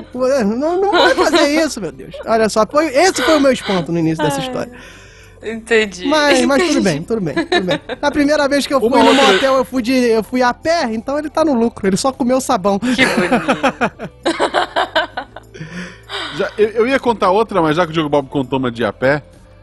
Não, 0.44 0.80
não 0.80 0.90
vai 0.92 1.14
fazer 1.14 1.48
isso, 1.64 1.80
meu 1.80 1.92
Deus. 1.92 2.14
Olha 2.26 2.48
só, 2.48 2.66
foi, 2.66 2.86
esse 2.88 3.22
foi 3.22 3.36
o 3.36 3.40
meu 3.40 3.52
espanto 3.52 3.92
no 3.92 3.98
início 3.98 4.24
dessa 4.24 4.40
história. 4.40 4.72
Entendi. 5.40 6.04
Mas, 6.08 6.44
mas 6.44 6.60
tudo 6.62 6.70
entendi. 6.80 6.84
bem, 6.84 7.02
tudo 7.04 7.20
bem, 7.20 7.34
tudo 7.46 7.62
bem. 7.64 7.80
Na 8.02 8.10
primeira 8.10 8.48
vez 8.48 8.66
que 8.66 8.74
eu 8.74 8.80
fui 8.80 8.88
Uma 8.88 8.98
no 8.98 9.10
outra- 9.10 9.32
motel, 9.32 9.54
eu 9.54 9.64
fui, 9.64 9.80
de, 9.82 9.92
eu 9.92 10.22
fui 10.24 10.42
a 10.42 10.52
pé, 10.52 10.92
então 10.92 11.16
ele 11.16 11.30
tá 11.30 11.44
no 11.44 11.54
lucro. 11.54 11.86
Ele 11.86 11.96
só 11.96 12.10
comeu 12.10 12.40
sabão. 12.40 12.76
Que 12.76 13.06
bonito. 13.06 14.48
Já- 16.36 16.50
eu, 16.58 16.68
eu 16.70 16.86
ia 16.88 16.98
contar 17.00 17.30
outra, 17.30 17.60
mas 17.62 17.76
já 17.76 17.84
que 17.84 17.90
o 17.90 17.92
Diogo 17.92 18.08
Bob 18.08 18.28
contou 18.28 18.58
uma 18.58 18.70
de 18.70 18.84
a 18.84 18.92
pé, 18.92 19.22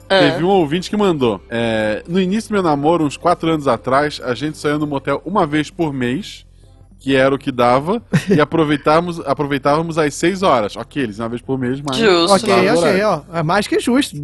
Ah. 0.09 0.19
teve 0.19 0.43
um 0.43 0.49
ouvinte 0.49 0.89
que 0.89 0.97
mandou. 0.97 1.41
é, 1.49 2.03
no 2.07 2.19
início 2.19 2.49
do 2.49 2.53
meu 2.53 2.63
namoro, 2.63 3.03
uns 3.05 3.17
4 3.17 3.49
anos 3.49 3.67
atrás, 3.67 4.21
a 4.23 4.33
gente 4.35 4.57
saiu 4.57 4.77
no 4.79 4.85
motel 4.87 5.21
uma 5.25 5.45
vez 5.47 5.69
por 5.71 5.91
mês, 5.93 6.45
que 6.99 7.15
era 7.15 7.35
o 7.35 7.37
que 7.37 7.51
dava, 7.51 8.01
e 8.29 8.39
aproveitávamos, 8.41 9.19
aproveitávamos 9.19 9.97
às 9.97 10.13
6 10.15 10.41
horas. 10.43 10.75
Ok, 10.75 11.03
eles 11.03 11.19
uma 11.19 11.29
vez 11.29 11.41
por 11.41 11.57
mês, 11.57 11.79
mas. 11.81 11.97
Justo. 11.97 12.33
Ok, 12.35 12.69
ok, 12.69 13.03
ó. 13.03 13.21
É 13.33 13.43
mais 13.43 13.67
que 13.67 13.79
justo. 13.79 14.15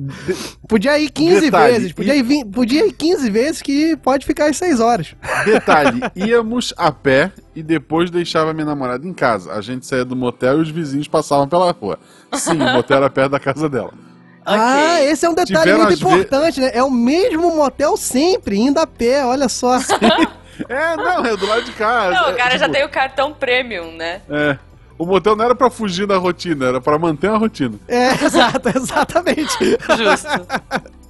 Podia 0.68 0.98
ir 1.00 1.10
15 1.12 1.42
Detalhe, 1.42 1.74
vezes. 1.74 1.92
Podia 1.94 2.16
ir, 2.16 2.24
vin- 2.24 2.46
podia 2.50 2.86
ir 2.88 2.92
15 2.94 3.30
vezes 3.30 3.62
que 3.62 3.96
pode 3.98 4.26
ficar 4.26 4.50
às 4.50 4.58
6 4.58 4.80
horas. 4.80 5.16
Detalhe, 5.46 6.00
íamos 6.16 6.74
a 6.78 6.92
pé 6.92 7.32
e 7.56 7.62
depois 7.62 8.10
deixava 8.10 8.54
minha 8.54 8.66
namorada 8.66 9.06
em 9.08 9.14
casa. 9.14 9.52
A 9.54 9.62
gente 9.62 9.86
saía 9.86 10.06
do 10.06 10.16
motel 10.16 10.60
e 10.60 10.62
os 10.62 10.70
vizinhos 10.70 11.08
passavam 11.08 11.48
pela 11.48 11.72
rua. 11.72 12.00
Sim, 12.34 12.54
o 12.62 12.74
motel 12.74 12.98
era 12.98 13.10
perto 13.10 13.32
da 13.32 13.40
casa 13.40 13.68
dela. 13.70 13.92
Ah, 14.46 15.02
esse 15.04 15.26
é 15.26 15.30
um 15.30 15.34
detalhe 15.36 15.60
Tiveram 15.60 15.78
muito 15.80 15.94
as 15.94 16.00
ve- 16.00 16.06
importante, 16.06 16.60
né? 16.60 16.72
É 16.74 16.84
o 16.84 16.90
mesmo 16.92 17.56
motel 17.56 17.96
sempre, 17.98 18.58
indo 18.58 18.80
a 18.80 18.88
pé, 18.88 19.26
olha 19.26 19.48
só. 19.50 19.78
É, 20.70 20.96
não, 20.96 21.26
é 21.26 21.36
do 21.36 21.46
lado 21.48 21.64
de 21.64 21.72
casa. 21.72 22.12
Não, 22.16 22.30
É, 22.30 22.34
o 22.34 22.38
cara 22.38 22.52
já 22.58 22.66
tipo, 22.66 22.74
tem 22.74 22.86
o 22.86 22.90
cartão 22.90 23.34
premium, 23.34 23.94
né? 23.94 24.22
É. 24.30 24.58
O 24.98 25.06
motel 25.08 25.36
não 25.36 25.44
era 25.46 25.56
pra 25.56 25.72
fugir 25.72 26.06
da 26.06 26.18
rotina, 26.18 26.66
era 26.68 26.80
pra 26.82 27.00
manter 27.00 27.32
a 27.32 27.38
rotina. 27.38 27.80
É, 27.88 28.10
exato, 28.24 28.70
exatamente. 28.76 29.58
Justo. 29.98 30.28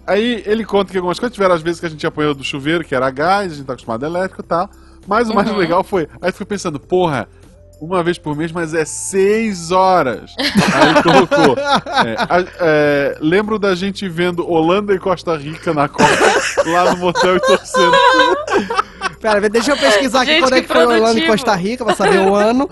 Aí 0.07 0.41
ele 0.45 0.63
conta 0.63 0.91
que 0.91 0.97
algumas 0.97 1.19
coisas 1.19 1.33
tiveram 1.33 1.53
as 1.55 1.61
vezes 1.61 1.81
que 1.81 1.85
a 1.85 1.89
gente 1.89 2.05
apanhou 2.07 2.33
do 2.33 2.43
chuveiro, 2.45 2.83
que 2.85 2.95
era 2.95 3.09
gás, 3.11 3.51
a 3.51 3.55
gente 3.55 3.65
tá 3.65 3.73
acostumado 3.73 4.05
a 4.05 4.07
elétrico 4.07 4.41
e 4.41 4.45
tal. 4.45 4.69
Mas 5.05 5.29
o 5.29 5.33
mais 5.33 5.49
Uhum. 5.49 5.57
legal 5.57 5.83
foi. 5.83 6.07
Aí 6.21 6.31
tu 6.31 6.35
fica 6.35 6.45
pensando, 6.45 6.79
porra, 6.79 7.27
uma 7.81 8.03
vez 8.03 8.17
por 8.17 8.35
mês, 8.37 8.51
mas 8.51 8.73
é 8.75 8.85
seis 8.85 9.71
horas. 9.71 10.35
Aí 10.37 11.01
colocou. 11.03 11.57
é, 11.57 12.15
a- 12.17 12.45
é, 12.59 13.17
lembro 13.19 13.57
da 13.57 13.73
gente 13.75 14.07
vendo 14.07 14.47
Holanda 14.49 14.93
e 14.93 14.99
Costa 14.99 15.35
Rica 15.35 15.73
na 15.73 15.89
Copa, 15.89 16.05
lá 16.67 16.91
no 16.91 16.97
motel 16.97 17.37
e 17.37 17.39
torcendo. 17.39 17.91
Pera, 19.19 19.49
deixa 19.49 19.71
eu 19.71 19.77
pesquisar 19.77 20.21
aqui 20.21 20.31
Gente, 20.31 20.41
quando 20.41 20.53
é 20.55 20.61
que 20.61 20.67
foi 20.67 20.85
Holanda 20.85 21.19
e. 21.19 21.27
Costa 21.27 21.55
Rica 21.55 21.85
pra 21.85 21.95
saber 21.95 22.19
o 22.19 22.33
ano. 22.35 22.67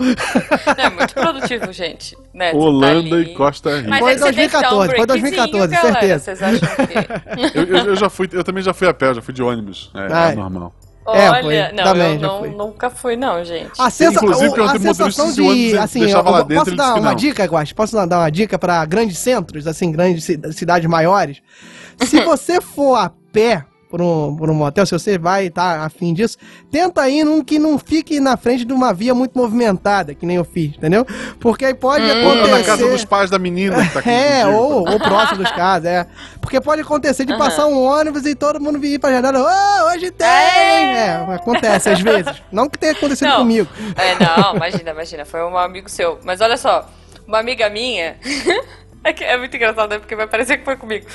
É 0.76 0.90
muito 0.90 1.14
produtivo, 1.14 1.72
gente. 1.72 2.16
Né? 2.34 2.52
Tá 2.52 2.56
Holanda 2.58 3.16
ali. 3.16 3.32
e 3.32 3.34
Costa 3.34 3.76
Rica. 3.76 3.88
Mas 3.88 4.00
Foi 4.00 4.12
aí 4.12 4.18
você 4.18 4.32
tem 4.32 4.48
que 4.48 4.60
dar 4.60 4.72
um 4.74 4.78
2014, 4.78 4.96
foi 4.96 5.06
breakzinho, 5.06 5.30
2014, 5.46 5.74
galera. 5.74 5.92
certeza. 6.00 6.36
Vocês 6.36 6.42
acham 6.42 6.86
que... 6.86 7.58
Eu, 7.58 7.64
eu- 7.64 7.84
eu 7.86 7.96
já 7.96 8.08
fui, 8.10 8.28
eu 8.32 8.42
também 8.44 8.62
já 8.62 8.72
fui 8.74 8.88
a 8.88 8.94
pé, 8.94 9.14
já 9.14 9.22
fui 9.22 9.32
de 9.34 9.42
ônibus. 9.42 9.90
É, 9.94 10.32
é 10.32 10.34
normal. 10.34 10.74
É, 11.14 11.30
Olha, 11.30 11.42
foi. 11.42 11.72
não, 11.76 11.84
Também, 11.84 12.14
eu 12.14 12.20
já 12.20 12.26
não, 12.26 12.38
fui. 12.40 12.48
nunca 12.50 12.90
fui 12.90 13.16
não, 13.16 13.44
gente. 13.44 13.70
A, 13.78 13.90
sensa... 13.90 14.12
Inclusive, 14.14 14.60
o- 14.60 14.64
a 14.64 14.78
sensação 14.78 15.32
de. 15.32 15.76
Assim, 15.78 16.02
eu- 16.10 16.22
lá 16.22 16.42
dentro, 16.42 16.64
posso 16.64 16.76
dar 16.76 16.94
uma 16.96 17.14
dica, 17.14 17.44
Guax? 17.44 17.72
Posso 17.72 17.94
dar 18.06 18.18
uma 18.18 18.30
dica 18.30 18.58
pra 18.58 18.84
grandes 18.84 19.18
centros, 19.18 19.66
assim, 19.66 19.90
grandes 19.92 20.24
ci- 20.24 20.40
cidades 20.52 20.88
maiores? 20.88 21.38
Se 22.04 22.20
você 22.24 22.60
for 22.60 22.96
a 22.96 23.10
pé 23.32 23.64
por 23.90 24.00
um, 24.00 24.36
por 24.36 24.48
um 24.48 24.54
motel, 24.54 24.86
se 24.86 24.92
você 24.92 25.18
vai 25.18 25.46
estar 25.46 25.80
afim 25.80 26.14
disso, 26.14 26.38
tenta 26.70 27.08
ir 27.08 27.24
num 27.24 27.42
que 27.42 27.58
não 27.58 27.76
fique 27.78 28.20
na 28.20 28.36
frente 28.36 28.64
de 28.64 28.72
uma 28.72 28.94
via 28.94 29.12
muito 29.14 29.36
movimentada, 29.36 30.14
que 30.14 30.24
nem 30.24 30.36
eu 30.36 30.44
fiz, 30.44 30.76
entendeu? 30.76 31.04
Porque 31.40 31.64
aí 31.64 31.74
pode 31.74 32.04
Ou 32.04 32.10
acontecer. 32.10 32.50
na 32.52 32.62
casa 32.62 32.88
dos 32.88 33.04
pais 33.04 33.28
da 33.28 33.38
menina 33.38 33.84
que 33.84 33.92
tá 33.92 33.98
aqui 33.98 34.08
É, 34.10 34.46
ou, 34.46 34.88
ou 34.88 35.00
próximo 35.00 35.38
dos 35.42 35.50
casos, 35.50 35.86
é. 35.86 36.06
Porque 36.40 36.60
pode 36.60 36.82
acontecer 36.82 37.24
de 37.24 37.36
passar 37.36 37.66
um 37.66 37.82
ônibus 37.82 38.24
e 38.24 38.34
todo 38.34 38.60
mundo 38.60 38.78
vir 38.78 39.00
pra 39.00 39.10
janela, 39.10 39.40
ô, 39.40 39.86
hoje 39.92 40.10
tem! 40.12 40.28
É, 40.28 41.26
acontece 41.34 41.90
às 41.90 42.00
vezes. 42.00 42.40
Não 42.52 42.68
que 42.68 42.78
tenha 42.78 42.92
acontecido 42.92 43.28
Não. 43.28 43.38
comigo. 43.38 43.68
É, 43.96 44.14
não, 44.24 44.54
imagina, 44.56 44.90
imagina, 44.92 45.24
foi 45.24 45.42
um 45.42 45.58
amigo 45.58 45.88
seu. 45.88 46.18
Mas 46.24 46.40
olha 46.40 46.56
só, 46.56 46.88
uma 47.26 47.38
amiga 47.40 47.68
minha. 47.68 48.16
É, 49.02 49.12
que 49.12 49.24
é 49.24 49.36
muito 49.36 49.56
engraçado, 49.56 49.90
né? 49.90 49.98
Porque 49.98 50.14
vai 50.14 50.26
parecer 50.26 50.58
que 50.58 50.64
foi 50.64 50.76
comigo. 50.76 51.06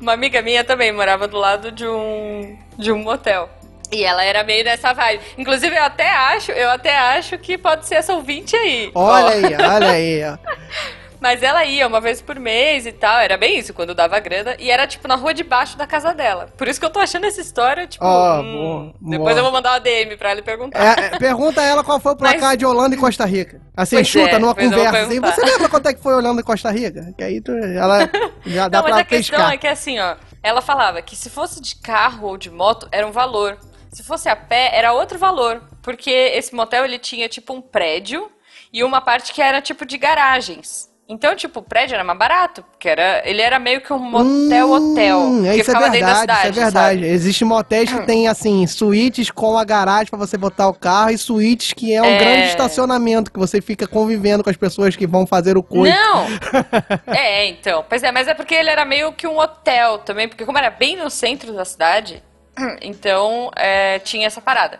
Uma 0.00 0.12
amiga 0.12 0.42
minha 0.42 0.62
também 0.62 0.92
morava 0.92 1.26
do 1.26 1.38
lado 1.38 1.72
de 1.72 1.86
um, 1.86 2.58
de 2.76 2.92
um 2.92 2.98
motel. 2.98 3.48
E 3.90 4.04
ela 4.04 4.22
era 4.22 4.44
meio 4.44 4.62
dessa 4.62 4.92
vibe. 4.92 5.22
Inclusive, 5.38 5.74
eu 5.74 5.82
até 5.82 6.10
acho, 6.10 6.52
eu 6.52 6.70
até 6.70 6.96
acho 6.96 7.36
que 7.38 7.58
pode 7.58 7.86
ser 7.86 7.96
essa 7.96 8.12
ouvinte 8.14 8.54
aí. 8.54 8.90
Olha 8.94 9.24
Ó. 9.24 9.28
aí, 9.28 9.44
olha 9.54 9.90
aí. 9.90 10.22
ó. 10.24 10.38
Mas 11.20 11.42
ela 11.42 11.64
ia 11.64 11.86
uma 11.86 12.00
vez 12.00 12.22
por 12.22 12.38
mês 12.40 12.86
e 12.86 12.92
tal. 12.92 13.18
Era 13.20 13.36
bem 13.36 13.58
isso, 13.58 13.74
quando 13.74 13.94
dava 13.94 14.18
grana. 14.18 14.56
E 14.58 14.70
era, 14.70 14.86
tipo, 14.86 15.06
na 15.06 15.16
rua 15.16 15.34
de 15.34 15.44
baixo 15.44 15.76
da 15.76 15.86
casa 15.86 16.14
dela. 16.14 16.46
Por 16.56 16.66
isso 16.66 16.80
que 16.80 16.86
eu 16.86 16.90
tô 16.90 16.98
achando 16.98 17.26
essa 17.26 17.40
história, 17.40 17.86
tipo. 17.86 18.04
Ó, 18.04 18.40
hum, 18.40 18.52
boa, 18.52 18.94
depois 19.12 19.18
boa. 19.34 19.38
eu 19.38 19.42
vou 19.42 19.52
mandar 19.52 19.72
uma 19.72 19.80
DM 19.80 20.16
pra 20.16 20.30
ela 20.30 20.40
e 20.40 20.42
perguntar. 20.42 20.98
É, 20.98 21.04
é, 21.06 21.18
pergunta 21.18 21.60
a 21.60 21.64
ela 21.64 21.84
qual 21.84 22.00
foi 22.00 22.12
o 22.12 22.16
placar 22.16 22.40
Mas- 22.40 22.58
de 22.58 22.64
Holanda 22.64 22.94
e 22.94 22.98
Costa 22.98 23.24
Rica. 23.26 23.60
Assim, 23.76 23.96
Pois 23.96 24.08
chuta 24.08 24.36
é, 24.36 24.38
numa 24.38 24.54
conversa. 24.54 24.98
Assim, 25.00 25.20
você 25.20 25.40
lembra 25.44 25.68
quanto 25.68 25.86
é 25.88 25.94
que 25.94 26.02
foi 26.02 26.14
Holanda 26.14 26.40
e 26.40 26.44
Costa 26.44 26.70
Rica? 26.70 27.12
Que 27.16 27.22
aí 27.24 27.40
tu, 27.40 27.52
ela 27.52 28.08
já 28.46 28.68
dá 28.68 28.78
Não, 28.78 28.84
mas 28.84 28.92
pra 28.94 29.02
a 29.02 29.04
questão 29.04 29.38
pescar. 29.38 29.52
é 29.54 29.56
que 29.58 29.66
assim, 29.66 29.98
ó, 29.98 30.16
ela 30.42 30.62
falava 30.62 31.02
que 31.02 31.14
se 31.14 31.28
fosse 31.30 31.60
de 31.60 31.76
carro 31.76 32.28
ou 32.28 32.36
de 32.38 32.50
moto, 32.50 32.88
era 32.90 33.06
um 33.06 33.12
valor. 33.12 33.58
Se 33.90 34.02
fosse 34.02 34.28
a 34.28 34.36
pé, 34.36 34.70
era 34.72 34.92
outro 34.92 35.18
valor. 35.18 35.62
Porque 35.82 36.10
esse 36.10 36.54
motel, 36.54 36.84
ele 36.84 36.98
tinha 36.98 37.28
tipo 37.28 37.52
um 37.52 37.60
prédio 37.60 38.30
e 38.72 38.84
uma 38.84 39.00
parte 39.00 39.32
que 39.34 39.42
era 39.42 39.60
tipo 39.60 39.84
de 39.84 39.98
garagens. 39.98 40.89
Então, 41.12 41.34
tipo, 41.34 41.58
o 41.58 41.62
prédio 41.64 41.96
era 41.96 42.04
mais 42.04 42.16
barato, 42.16 42.62
porque 42.70 42.88
era, 42.88 43.20
ele 43.28 43.42
era 43.42 43.58
meio 43.58 43.80
que 43.80 43.92
um 43.92 43.98
motel-hotel. 43.98 45.18
Hum, 45.18 45.42
que 45.42 45.60
isso 45.60 45.70
é 45.72 45.90
verdade, 45.90 46.20
cidade, 46.20 46.38
isso 46.50 46.60
é 46.60 46.62
verdade. 46.64 47.04
Existem 47.04 47.48
motéis 47.48 47.92
que 47.92 48.06
tem, 48.06 48.28
assim, 48.28 48.64
suítes 48.68 49.28
com 49.28 49.58
a 49.58 49.64
garagem 49.64 50.06
pra 50.06 50.16
você 50.16 50.38
botar 50.38 50.68
o 50.68 50.72
carro 50.72 51.10
e 51.10 51.18
suítes 51.18 51.72
que 51.72 51.92
é 51.92 52.00
um 52.00 52.04
É. 52.04 52.16
grande 52.16 52.46
estacionamento, 52.46 53.32
que 53.32 53.40
você 53.40 53.60
fica 53.60 53.88
convivendo 53.88 54.44
com 54.44 54.50
as 54.50 54.56
pessoas 54.56 54.94
que 54.94 55.04
vão 55.04 55.26
fazer 55.26 55.56
o 55.56 55.64
coito. 55.64 55.92
Não! 55.92 56.26
é, 57.12 57.48
então. 57.48 57.84
Pois 57.88 58.04
é, 58.04 58.12
mas 58.12 58.28
é 58.28 58.34
porque 58.34 58.54
ele 58.54 58.70
era 58.70 58.84
meio 58.84 59.12
que 59.12 59.26
um 59.26 59.36
hotel 59.36 59.98
também, 59.98 60.28
porque 60.28 60.46
como 60.46 60.58
era 60.58 60.70
bem 60.70 60.96
no 60.96 61.10
centro 61.10 61.52
da 61.52 61.64
cidade, 61.64 62.22
então 62.80 63.50
é, 63.56 63.98
tinha 63.98 64.28
essa 64.28 64.40
parada. 64.40 64.78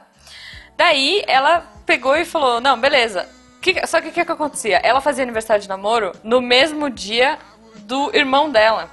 Daí 0.77 1.25
ela 1.27 1.67
pegou 1.85 2.17
e 2.17 2.25
falou: 2.25 2.61
Não, 2.61 2.79
beleza. 2.79 3.27
Que- 3.61 3.87
só 3.87 4.01
que 4.01 4.09
o 4.09 4.13
que, 4.13 4.25
que 4.25 4.33
acontecia? 4.33 4.79
Ela 4.83 5.01
fazia 5.01 5.23
aniversário 5.23 5.63
de 5.63 5.69
namoro 5.69 6.13
no 6.23 6.41
mesmo 6.41 6.89
dia 6.89 7.39
do 7.81 8.11
irmão 8.17 8.51
dela. 8.51 8.89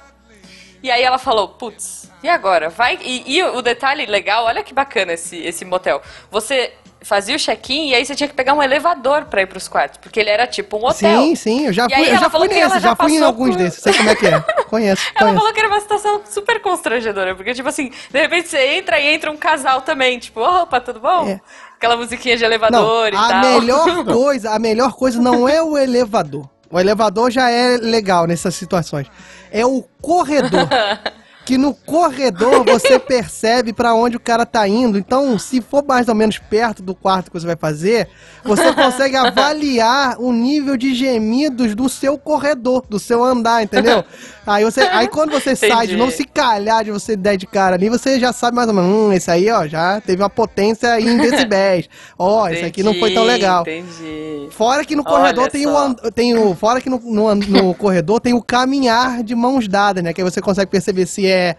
E 0.82 0.90
aí 0.90 1.02
ela 1.02 1.18
falou, 1.18 1.48
putz, 1.48 2.08
e 2.22 2.28
agora? 2.28 2.68
Vai. 2.68 2.98
E, 3.02 3.36
e 3.36 3.42
o 3.42 3.60
detalhe 3.62 4.06
legal, 4.06 4.44
olha 4.44 4.62
que 4.62 4.72
bacana 4.72 5.12
esse, 5.14 5.36
esse 5.38 5.64
motel. 5.64 6.00
Você 6.30 6.72
fazia 7.00 7.34
o 7.34 7.38
check-in 7.38 7.90
e 7.90 7.94
aí 7.94 8.04
você 8.04 8.14
tinha 8.14 8.28
que 8.28 8.34
pegar 8.34 8.54
um 8.54 8.62
elevador 8.62 9.24
pra 9.26 9.40
ir 9.42 9.46
pros 9.46 9.66
quartos, 9.68 9.98
porque 9.98 10.18
ele 10.20 10.30
era 10.30 10.46
tipo 10.46 10.76
um 10.76 10.84
hotel. 10.84 11.20
Sim, 11.22 11.34
sim, 11.36 11.66
eu 11.66 11.72
já 11.72 11.86
E 11.86 11.94
fui, 11.94 12.10
eu 12.10 12.18
já 12.18 12.28
fui 12.30 12.48
nesse, 12.48 12.68
já 12.70 12.78
já 12.80 12.96
fui 12.96 13.12
em 13.12 13.22
alguns 13.22 13.50
por- 13.50 13.56
desses, 13.56 13.82
sei 13.82 13.92
como 13.94 14.10
é 14.10 14.14
que 14.16 14.26
é. 14.26 14.40
Conheço, 14.68 15.02
Ela 15.14 15.18
conheço. 15.20 15.38
falou 15.38 15.52
que 15.52 15.60
era 15.60 15.68
uma 15.68 15.80
situação 15.80 16.22
super 16.28 16.60
constrangedora, 16.60 17.34
porque, 17.36 17.54
tipo 17.54 17.68
assim, 17.68 17.92
de 18.10 18.20
repente 18.20 18.48
você 18.48 18.58
entra 18.76 18.98
e 19.00 19.14
entra 19.14 19.30
um 19.30 19.36
casal 19.36 19.80
também, 19.82 20.18
tipo, 20.18 20.40
opa, 20.40 20.80
tudo 20.80 20.98
bom? 21.00 21.28
É. 21.28 21.40
Aquela 21.78 21.96
musiquinha 21.96 22.36
de 22.36 22.42
Não, 22.42 22.48
elevador 22.48 23.12
e 23.12 23.16
a 23.16 23.28
tal. 23.28 23.40
melhor 23.40 24.02
coisa, 24.04 24.50
a 24.50 24.58
melhor 24.58 24.92
coisa 24.94 25.22
não 25.22 25.48
é 25.48 25.62
o 25.62 25.78
elevador. 25.78 26.48
O 26.68 26.78
elevador 26.78 27.30
já 27.30 27.48
é 27.48 27.76
legal 27.76 28.26
nessas 28.26 28.56
situações. 28.56 29.06
É 29.52 29.64
o 29.64 29.84
corredor. 30.02 30.68
Que 31.48 31.56
no 31.56 31.72
corredor 31.72 32.62
você 32.62 32.98
percebe 32.98 33.72
pra 33.72 33.94
onde 33.94 34.18
o 34.18 34.20
cara 34.20 34.44
tá 34.44 34.68
indo. 34.68 34.98
Então, 34.98 35.38
se 35.38 35.62
for 35.62 35.82
mais 35.82 36.06
ou 36.06 36.14
menos 36.14 36.36
perto 36.36 36.82
do 36.82 36.94
quarto 36.94 37.30
que 37.30 37.40
você 37.40 37.46
vai 37.46 37.56
fazer, 37.56 38.06
você 38.44 38.70
consegue 38.74 39.16
avaliar 39.16 40.16
o 40.20 40.30
nível 40.30 40.76
de 40.76 40.94
gemidos 40.94 41.74
do 41.74 41.88
seu 41.88 42.18
corredor, 42.18 42.84
do 42.86 42.98
seu 42.98 43.24
andar, 43.24 43.62
entendeu? 43.62 44.04
Aí 44.48 44.64
você, 44.64 44.80
aí 44.80 45.06
quando 45.12 45.30
você 45.30 45.54
sai 45.54 45.86
de 45.86 45.96
novo, 45.96 46.10
se 46.10 46.24
calhar 46.24 46.82
de 46.82 46.90
você 46.90 47.14
der 47.14 47.36
de 47.36 47.46
cara 47.46 47.76
ali, 47.76 47.88
você 47.88 48.18
já 48.18 48.32
sabe 48.32 48.56
mais 48.56 48.66
ou 48.68 48.74
menos, 48.74 48.90
hum, 48.90 49.12
esse 49.12 49.30
aí, 49.30 49.50
ó, 49.50 49.66
já 49.66 50.00
teve 50.00 50.22
uma 50.22 50.30
potência 50.30 50.98
em 51.00 51.16
decibéis. 51.20 51.88
Ó, 52.18 52.48
esse 52.48 52.64
aqui 52.64 52.82
não 52.82 52.94
foi 52.94 53.12
tão 53.12 53.24
legal. 53.24 53.62
Entendi. 53.62 54.48
Fora 54.50 54.84
que 54.84 54.96
no 54.96 55.02
Olha 55.06 55.16
corredor 55.16 55.50
tem 55.50 55.66
o, 55.66 55.94
tem 56.10 56.36
o. 56.38 56.54
Fora 56.54 56.80
que 56.80 56.88
no, 56.88 56.98
no, 56.98 57.34
no 57.34 57.74
corredor 57.74 58.20
tem 58.20 58.32
o 58.32 58.42
caminhar 58.42 59.22
de 59.22 59.34
mãos 59.34 59.68
dadas, 59.68 60.02
né? 60.02 60.12
Que 60.12 60.22
aí 60.22 60.24
você 60.24 60.40
consegue 60.40 60.70
perceber 60.70 61.06
se 61.06 61.26
é 61.26 61.56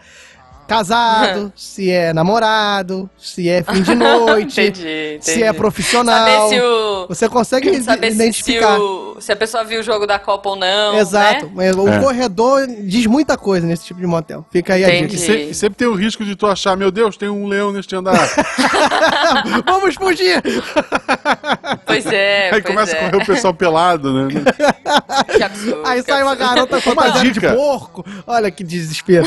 casado, 0.70 1.52
se 1.58 1.90
é 1.92 2.14
namorado, 2.14 3.10
se 3.18 3.50
é 3.50 3.64
fim 3.64 3.82
de 3.82 3.96
noite, 3.96 4.62
Entendi, 4.62 5.18
se 5.20 5.32
entendi. 5.32 5.44
é 5.44 5.52
profissional. 5.54 6.28
Saber 6.28 6.50
se 6.56 6.62
o. 6.62 7.08
Você 7.10 7.28
consegue 7.28 7.82
Saber 7.82 8.12
se, 8.12 8.16
se, 8.18 8.22
identificar. 8.24 8.80
o, 8.80 9.18
se 9.20 9.32
a 9.32 9.36
pessoa 9.36 9.64
viu 9.64 9.80
o 9.80 9.84
jogo 9.84 10.06
da 10.06 10.20
Copa 10.20 10.50
ou 10.50 10.56
não. 10.56 10.96
Exato. 10.98 11.46
Né? 11.48 11.52
Mas 11.56 11.76
O 11.76 11.88
É. 11.90 12.00
corredor 12.00 12.68
diz 12.68 13.06
muita 13.08 13.36
coisa 13.38 13.66
nesse 13.66 13.86
tipo 13.86 14.00
de 14.00 14.06
motel. 14.06 14.46
Fica 14.52 14.76
aí 14.76 14.84
a 14.86 14.90
Entendi. 14.96 15.16
E, 15.16 15.18
dica. 15.20 15.34
se- 15.34 15.50
e 15.50 15.54
sempre 15.56 15.78
tem 15.78 15.88
o 15.88 15.96
risco 15.96 16.24
de 16.24 16.36
tu 16.36 16.46
achar, 16.46 16.78
meu 16.78 16.92
Deus, 16.92 17.18
tem 17.18 17.28
um 17.30 17.48
leão 17.48 17.72
neste 17.74 17.96
andar. 17.96 18.30
Vamos 19.66 19.96
fugir! 19.96 20.42
Pois 21.86 22.06
é. 22.06 22.46
Aí 22.46 22.62
pois 22.62 22.64
começa 22.66 22.96
é. 22.96 23.00
a 23.00 23.10
correr 23.10 23.24
o 23.24 23.26
pessoal 23.26 23.54
pelado, 23.54 24.14
né? 24.14 24.42
Que 25.36 25.44
absurdo. 25.44 25.82
Aí 25.86 26.04
que 26.04 26.12
sai 26.12 26.22
uma 26.24 26.32
absurdo. 26.34 26.56
garota 26.56 26.76
Uma 26.76 26.82
fantasiada 26.82 27.32
de 27.32 27.42
porco. 27.42 28.06
Olha 28.28 28.52
que 28.52 28.64
desespero. 28.64 29.26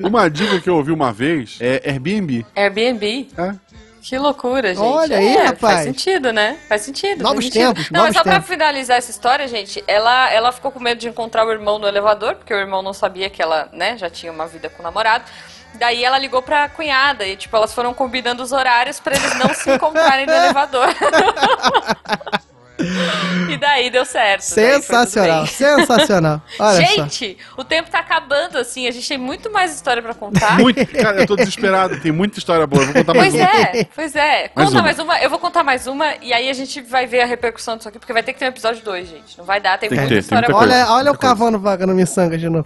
Uma 0.00 0.28
dica 0.30 0.60
que 0.60 0.68
eu 0.70 0.76
ouvi 0.76 0.92
uma 0.92 1.12
vez 1.12 1.58
é 1.60 1.82
Airbnb. 1.90 2.46
Airbnb. 2.54 3.28
É. 3.36 3.54
Que 4.00 4.16
loucura, 4.16 4.68
gente. 4.74 4.80
Olha 4.84 5.18
aí, 5.18 5.36
É, 5.36 5.42
rapaz. 5.46 5.58
Faz 5.60 5.82
sentido, 5.84 6.32
né? 6.32 6.56
Faz 6.68 6.82
sentido. 6.82 7.22
Novos 7.22 7.44
faz 7.44 7.52
sentido. 7.52 7.74
tempos, 7.74 7.90
Não, 7.90 8.00
mas 8.04 8.14
novos 8.14 8.16
só 8.16 8.22
pra 8.22 8.32
tempos. 8.34 8.48
finalizar 8.48 8.96
essa 8.96 9.10
história, 9.10 9.46
gente, 9.48 9.82
ela, 9.86 10.30
ela 10.32 10.50
ficou 10.52 10.70
com 10.70 10.80
medo 10.80 10.98
de 11.00 11.08
encontrar 11.08 11.44
o 11.46 11.50
irmão 11.50 11.78
no 11.78 11.86
elevador, 11.86 12.36
porque 12.36 12.54
o 12.54 12.56
irmão 12.58 12.80
não 12.80 12.92
sabia 12.94 13.28
que 13.28 13.42
ela, 13.42 13.68
né, 13.72 13.98
já 13.98 14.08
tinha 14.08 14.32
uma 14.32 14.46
vida 14.46 14.70
com 14.70 14.80
o 14.80 14.82
namorado. 14.84 15.24
Daí 15.74 16.02
ela 16.02 16.18
ligou 16.18 16.40
pra 16.40 16.68
cunhada 16.70 17.26
e, 17.26 17.36
tipo, 17.36 17.54
elas 17.54 17.74
foram 17.74 17.92
combinando 17.92 18.42
os 18.42 18.52
horários 18.52 18.98
pra 18.98 19.14
eles 19.14 19.34
não 19.38 19.52
se 19.52 19.70
encontrarem 19.70 20.24
no 20.24 20.32
elevador. 20.32 20.88
e 23.48 23.56
daí 23.56 23.90
deu 23.90 24.04
certo. 24.04 24.42
Sensacional, 24.42 25.46
sensacional. 25.46 26.42
Olha 26.58 26.86
só. 26.86 26.94
Gente, 26.94 27.36
o 27.56 27.64
tempo 27.64 27.90
tá 27.90 27.98
acabando, 27.98 28.58
assim, 28.58 28.86
a 28.86 28.90
gente 28.90 29.06
tem 29.08 29.18
muito 29.18 29.50
mais 29.52 29.74
história 29.74 30.02
pra 30.02 30.14
contar. 30.14 30.58
Muito, 30.58 30.84
cara, 30.86 31.20
eu 31.20 31.26
tô 31.26 31.36
desesperado, 31.36 32.00
tem 32.00 32.10
muita 32.10 32.38
história 32.38 32.66
boa. 32.66 32.82
Eu 32.82 32.86
vou 32.86 32.94
contar 32.94 33.14
mais 33.14 33.32
Pois 33.32 33.42
uma. 33.42 33.50
é, 33.60 33.84
pois 33.94 34.16
é. 34.16 34.50
Mais 34.54 34.68
Conta 34.68 34.70
uma. 34.78 34.82
mais 34.82 34.98
uma, 34.98 35.18
eu 35.20 35.30
vou 35.30 35.38
contar 35.38 35.62
mais 35.62 35.86
uma 35.86 36.14
e 36.20 36.32
aí 36.32 36.48
a 36.48 36.52
gente 36.52 36.80
vai 36.80 37.06
ver 37.06 37.20
a 37.20 37.26
repercussão 37.26 37.76
disso 37.76 37.88
aqui, 37.88 37.98
porque 37.98 38.12
vai 38.12 38.22
ter 38.22 38.32
que 38.32 38.38
ter 38.38 38.44
um 38.46 38.48
episódio 38.48 38.82
2, 38.84 39.08
gente. 39.08 39.38
Não 39.38 39.44
vai 39.44 39.60
dar, 39.60 39.78
tem, 39.78 39.88
Tem 39.88 39.98
que 39.98 40.04
muita 40.04 40.08
ter, 40.08 40.14
tem 40.14 40.20
história 40.20 40.48
muita 40.48 40.66
boa. 40.66 40.80
Olha, 40.82 40.92
olha 40.92 41.12
o 41.12 41.18
cavando 41.18 41.58
vaga 41.58 41.86
no 41.86 41.94
miçanga 41.94 42.36
de 42.36 42.48
novo. 42.48 42.64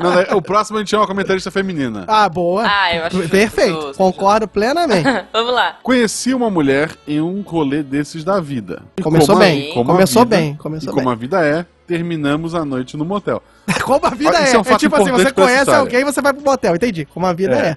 Não, 0.00 0.14
né, 0.14 0.26
o 0.32 0.42
próximo 0.42 0.78
a 0.78 0.80
gente 0.80 0.90
chama 0.90 1.02
uma 1.02 1.08
comentarista 1.08 1.50
feminina. 1.50 2.04
Ah, 2.08 2.28
boa. 2.28 2.64
Ah, 2.66 2.94
eu 2.94 3.04
acho 3.04 3.16
justo, 3.16 3.30
Perfeito, 3.30 3.80
justo, 3.80 3.94
concordo 3.96 4.48
plenamente. 4.48 5.08
Vamos 5.32 5.52
lá. 5.54 5.76
Conheci 5.82 6.34
uma 6.34 6.50
mulher 6.50 6.90
em 7.06 7.20
um 7.20 7.42
rolê 7.42 7.82
desses 7.82 8.24
da 8.24 8.40
vida. 8.40 8.82
E 8.96 9.02
Começou 9.12 9.34
como 9.34 9.42
a- 9.42 9.46
bem, 9.46 9.74
como 9.74 9.90
começou 9.92 10.22
vida- 10.24 10.36
bem, 10.36 10.54
começou 10.56 10.92
como 10.92 11.04
bem. 11.06 11.12
a 11.12 11.16
vida 11.16 11.44
é, 11.46 11.66
terminamos 11.86 12.54
a 12.54 12.64
noite 12.64 12.96
no 12.96 13.04
motel. 13.04 13.42
Como 13.84 14.04
a 14.04 14.10
vida 14.10 14.30
é. 14.38 14.52
é 14.54 14.58
um 14.58 14.62
É, 14.62 14.76
tipo 14.76 14.96
assim, 14.96 15.12
você 15.12 15.30
conhece 15.32 15.70
alguém, 15.70 16.04
você 16.04 16.20
vai 16.20 16.32
pro 16.32 16.42
motel, 16.42 16.74
entendi. 16.74 17.04
Como 17.06 17.26
a 17.26 17.32
vida 17.32 17.54
é. 17.56 17.68
É. 17.68 17.76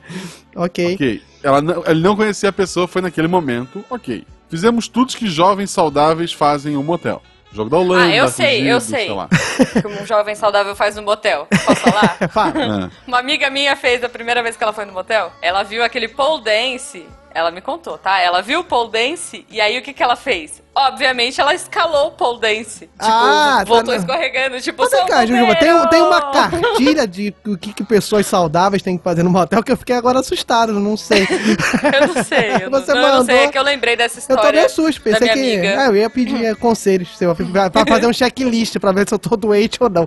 Ok. 0.56 0.96
Ok. 0.96 1.22
Ela 1.44 1.62
não, 1.62 1.84
ele 1.86 2.02
não 2.02 2.16
conhecia 2.16 2.50
a 2.50 2.54
pessoa, 2.54 2.88
foi 2.88 3.02
naquele 3.02 3.28
momento. 3.28 3.84
Ok. 3.90 4.26
Fizemos 4.50 4.88
tudo 4.88 5.16
que 5.16 5.28
jovens 5.28 5.70
saudáveis 5.72 6.32
fazem 6.34 6.74
em 6.74 6.78
um 6.78 6.84
motel. 6.84 7.22
Jogo 7.52 7.70
da 7.70 7.78
Holanda, 7.78 8.06
Ah, 8.12 8.16
eu 8.16 8.28
sei, 8.28 8.48
fugido, 8.58 8.68
eu 8.70 8.82
sei. 8.82 9.10
lá. 9.12 9.30
que 9.82 9.88
um 9.88 10.06
jovem 10.06 10.34
saudável 10.36 10.76
faz 10.76 10.96
no 10.96 11.04
motel. 11.04 11.48
Posso 11.66 11.82
falar? 11.82 12.18
Fala. 12.30 12.86
É. 12.86 12.90
Uma 13.08 13.20
amiga 13.20 13.50
minha 13.50 13.76
fez 13.76 14.04
a 14.04 14.10
primeira 14.10 14.42
vez 14.44 14.58
que 14.58 14.64
ela 14.64 14.74
foi 14.74 14.86
no 14.86 14.92
motel. 14.94 15.32
Ela 15.42 15.64
viu 15.64 15.84
aquele 15.84 16.08
pole 16.08 16.44
dance. 16.44 17.06
Ela 17.34 17.52
me 17.52 17.62
contou, 17.62 17.98
tá? 17.98 18.20
Ela 18.20 18.42
viu 18.42 18.62
o 18.62 18.64
pole 18.64 18.92
dance 18.92 19.46
e 19.50 19.60
aí 19.62 19.78
o 19.78 19.82
que, 19.82 19.94
que 19.94 20.02
ela 20.04 20.16
fez? 20.16 20.62
Obviamente 20.78 21.40
ela 21.40 21.54
escalou 21.56 22.08
o 22.08 22.12
pole 22.12 22.40
dance. 22.42 22.80
Tipo, 22.82 22.92
Ah, 23.00 23.56
tá 23.60 23.64
voltou 23.64 23.94
na- 23.94 24.00
escorregando, 24.00 24.60
tipo, 24.60 24.82
Mas 24.84 24.92
vem 24.92 25.06
cá, 25.06 25.26
Jujuba, 25.26 25.56
tem, 25.56 25.88
tem 25.88 26.02
uma 26.02 26.22
cartilha 26.34 27.08
de 27.08 27.34
o 27.48 27.58
que, 27.58 27.72
que 27.74 27.84
pessoas 27.84 28.26
saudáveis 28.26 28.84
têm 28.84 28.98
que 28.98 29.04
fazer 29.04 29.24
no 29.24 29.30
motel 29.30 29.64
que 29.64 29.72
eu 29.72 29.78
fiquei 29.78 29.96
agora 29.96 30.20
assustado, 30.20 30.74
não 30.74 30.98
sei. 30.98 31.26
Eu 31.96 32.08
não 32.14 32.24
sei, 32.24 32.50
eu, 32.66 32.70
Você 32.72 32.94
não, 32.94 33.02
eu 33.02 33.08
não 33.08 33.26
sei, 33.26 33.36
mandou- 33.36 33.36
é 33.36 33.48
que 33.48 33.58
eu 33.58 33.64
lembrei 33.64 33.96
dessa 33.96 34.18
Eu 34.18 34.20
história. 34.20 34.44
tô 34.44 34.52
meio 34.52 34.70
susto, 34.70 35.02
da 35.02 35.12
pensei 35.18 35.30
que. 35.30 35.40
amiga. 35.40 35.82
Ah, 35.82 35.86
eu 35.88 35.96
ia 35.96 36.10
pedir 36.10 36.56
conselhos 36.58 37.18
seu, 37.18 37.34
pra 37.72 37.86
fazer 37.88 38.08
um 38.08 38.14
checklist 38.14 38.78
pra 38.78 38.92
ver 38.92 39.08
se 39.08 39.14
eu 39.14 39.20
tô 39.20 39.38
doente 39.38 39.78
ou 39.82 39.90
não. 39.90 40.06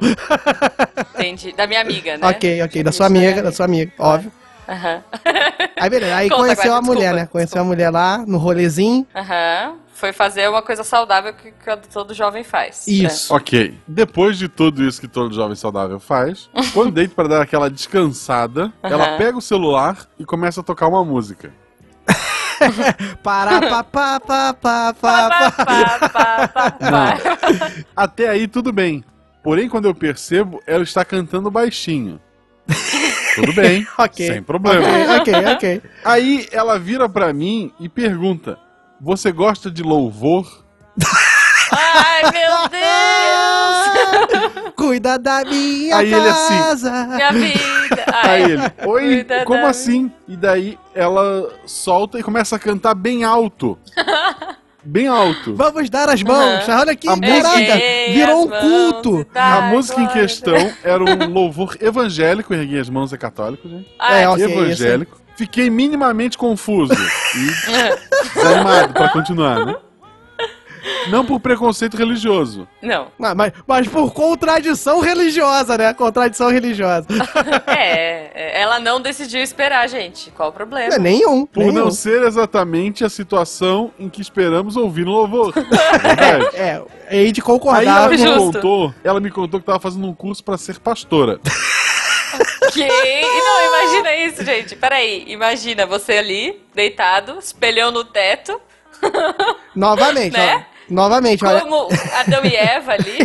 Entendi. 1.15 1.53
Da 1.53 1.67
minha 1.67 1.81
amiga, 1.81 2.17
né? 2.19 2.27
ok, 2.29 2.63
ok, 2.63 2.83
da 2.83 2.93
sua 2.93 3.07
amiga, 3.07 3.43
da 3.43 3.53
sua 3.53 3.65
amiga, 3.65 3.91
óbvio. 3.99 4.31
Aham. 4.69 5.03
Aí 5.81 5.89
beleza, 5.91 6.15
aí 6.15 6.29
Conta, 6.29 6.43
conheceu 6.43 6.71
guarda, 6.73 6.79
a 6.79 6.83
mulher, 6.83 7.01
desculpa, 7.01 7.21
né? 7.21 7.27
Conheceu 7.27 7.61
a 7.61 7.65
mulher 7.65 7.91
lá 7.91 8.19
no 8.27 8.37
rolezinho. 8.37 9.07
Aham. 9.15 9.77
Foi 9.95 10.13
fazer 10.13 10.49
uma 10.49 10.63
coisa 10.63 10.85
saudável 10.85 11.33
que, 11.33 11.51
que 11.51 11.89
todo 11.89 12.15
jovem 12.15 12.45
faz. 12.45 12.87
Isso. 12.87 13.35
Ok. 13.35 13.77
Depois 13.89 14.39
de 14.39 14.49
tudo 14.49 14.85
isso 14.85 15.01
que 15.01 15.09
todo 15.09 15.35
jovem 15.35 15.57
saudável 15.57 15.99
faz, 15.99 16.49
quando 16.73 16.93
deita 16.93 17.15
pra 17.15 17.27
dar 17.27 17.43
aquela 17.43 17.69
descansada, 17.69 18.73
ela 18.83 19.09
Aham. 19.09 19.17
pega 19.17 19.39
o 19.39 19.41
celular 19.43 20.07
e 20.19 20.25
começa 20.25 20.61
a 20.61 20.65
tocar 20.65 20.87
uma 20.87 21.05
música. 21.05 21.51
Pará, 23.23 23.61
pá. 23.61 23.85
pá, 23.85 24.21
pá, 24.21 24.55
pá, 24.55 24.95
pá. 24.95 25.53
Até 27.97 28.29
aí 28.29 28.47
tudo 28.47 28.73
bem. 28.73 29.05
Porém, 29.43 29.69
quando 29.69 29.87
eu 29.87 29.95
percebo, 29.95 30.61
ela 30.67 30.83
está 30.83 31.05
cantando 31.05 31.51
baixinho. 31.51 32.21
Tudo 33.41 33.53
bem, 33.53 33.87
Ok. 33.99 34.27
sem 34.27 34.43
problema. 34.43 34.87
Ok, 35.21 35.35
ok, 35.43 35.53
ok. 35.55 35.83
Aí 36.05 36.49
ela 36.51 36.79
vira 36.79 37.09
pra 37.09 37.33
mim 37.33 37.73
e 37.79 37.89
pergunta: 37.89 38.59
Você 39.01 39.31
gosta 39.33 39.71
de 39.71 39.83
louvor? 39.83 40.65
Ai, 41.71 42.23
meu 42.23 42.69
Deus! 42.69 44.73
Cuida 44.75 45.19
da 45.19 45.45
minha 45.45 45.97
Aí 45.97 46.13
ele 46.13 46.29
assim, 46.29 46.59
casa. 46.59 47.07
Minha 47.07 47.33
vida! 47.33 48.05
Ai, 48.13 48.43
Aí 48.45 48.53
ele, 48.53 48.63
oi, 48.87 49.03
Cuida 49.07 49.45
como 49.45 49.67
assim? 49.67 50.11
E 50.27 50.37
daí 50.37 50.79
ela 50.95 51.51
solta 51.67 52.19
e 52.19 52.23
começa 52.23 52.57
a 52.57 52.59
cantar 52.59 52.95
bem 52.95 53.25
alto. 53.25 53.79
Bem 54.85 55.07
alto. 55.09 55.55
Vamos 55.55 55.91
dar 55.91 56.09
as 56.09 56.23
mãos. 56.23 56.69
Aham. 56.69 56.81
Olha 56.81 56.97
que 56.97 57.09
A 57.09 57.17
música- 57.17 57.43
caraca, 57.43 57.61
Erguei 57.61 58.15
virou 58.15 58.45
um 58.45 58.49
culto. 58.49 59.27
dai 59.35 59.59
A 59.59 59.61
música 59.73 60.01
em 60.01 60.07
questão 60.07 60.73
era 60.85 61.03
um 61.03 61.29
louvor 61.33 61.77
evangélico, 61.81 62.55
ergui 62.55 62.79
as 62.79 62.89
mãos 62.89 63.13
é 63.13 63.17
católico, 63.17 63.69
gente. 63.69 63.89
Ai, 63.99 64.23
É, 64.23 64.29
ok, 64.29 64.45
evangélico. 64.45 65.21
Fiquei 65.37 65.69
minimamente 65.71 66.37
confuso 66.39 66.93
e 66.95 68.35
desanimado 68.35 68.93
pra 68.93 69.09
continuar, 69.11 69.65
né? 69.67 69.77
Não 71.09 71.25
por 71.25 71.41
preconceito 71.41 71.97
religioso. 71.97 72.69
Não. 72.83 73.09
Mas, 73.19 73.35
mas, 73.35 73.53
mas 73.67 73.89
por 73.89 74.13
contradição 74.13 75.01
religiosa, 75.01 75.77
né? 75.79 75.93
Contradição 75.95 76.51
religiosa. 76.51 77.07
É, 77.67 78.31
é, 78.35 78.61
ela 78.61 78.81
não 78.81 79.01
decidiu 79.01 79.41
esperar, 79.41 79.89
gente. 79.89 80.31
Qual 80.33 80.49
o 80.49 80.53
problema? 80.53 80.89
Não 80.91 80.97
é 80.97 80.99
nenhum. 80.99 81.47
Por 81.47 81.61
nenhum. 81.61 81.73
não 81.75 81.91
ser 81.91 82.23
exatamente 82.23 83.05
a 83.05 83.09
situação 83.09 83.93
em 83.99 84.09
que 84.09 84.21
esperamos 84.21 84.77
ouvir 84.77 85.05
no 85.05 85.13
louvor. 85.13 85.53
É 85.59 85.99
verdade. 85.99 86.57
É, 86.57 86.83
hei 87.11 87.33
de 87.33 87.41
Aí 87.41 87.45
concordar. 87.45 87.85
ela 87.85 88.09
me 88.09 88.19
Justo. 88.19 88.39
contou, 88.53 88.95
ela 89.05 89.21
me 89.21 89.31
contou 89.31 89.61
que 89.61 89.67
tava 89.67 89.79
fazendo 89.81 90.07
um 90.07 90.15
curso 90.15 90.43
pra 90.43 90.57
ser 90.59 90.79
pastora. 90.81 91.39
Que? 92.73 92.87
Não, 92.87 93.67
imagina 93.67 94.15
isso, 94.17 94.45
gente. 94.45 94.77
Peraí, 94.77 95.25
imagina 95.29 95.87
você 95.87 96.19
ali, 96.19 96.61
deitado, 96.75 97.39
espelhão 97.39 97.91
no 97.91 98.05
teto, 98.05 98.61
Novamente, 99.75 100.33
Né? 100.37 100.67
ó. 100.75 100.78
Novamente, 100.91 101.45
olha. 101.45 101.61
como 101.61 101.89
Adão 102.15 102.45
e 102.45 102.57
Eva 102.57 102.93
ali. 102.93 103.19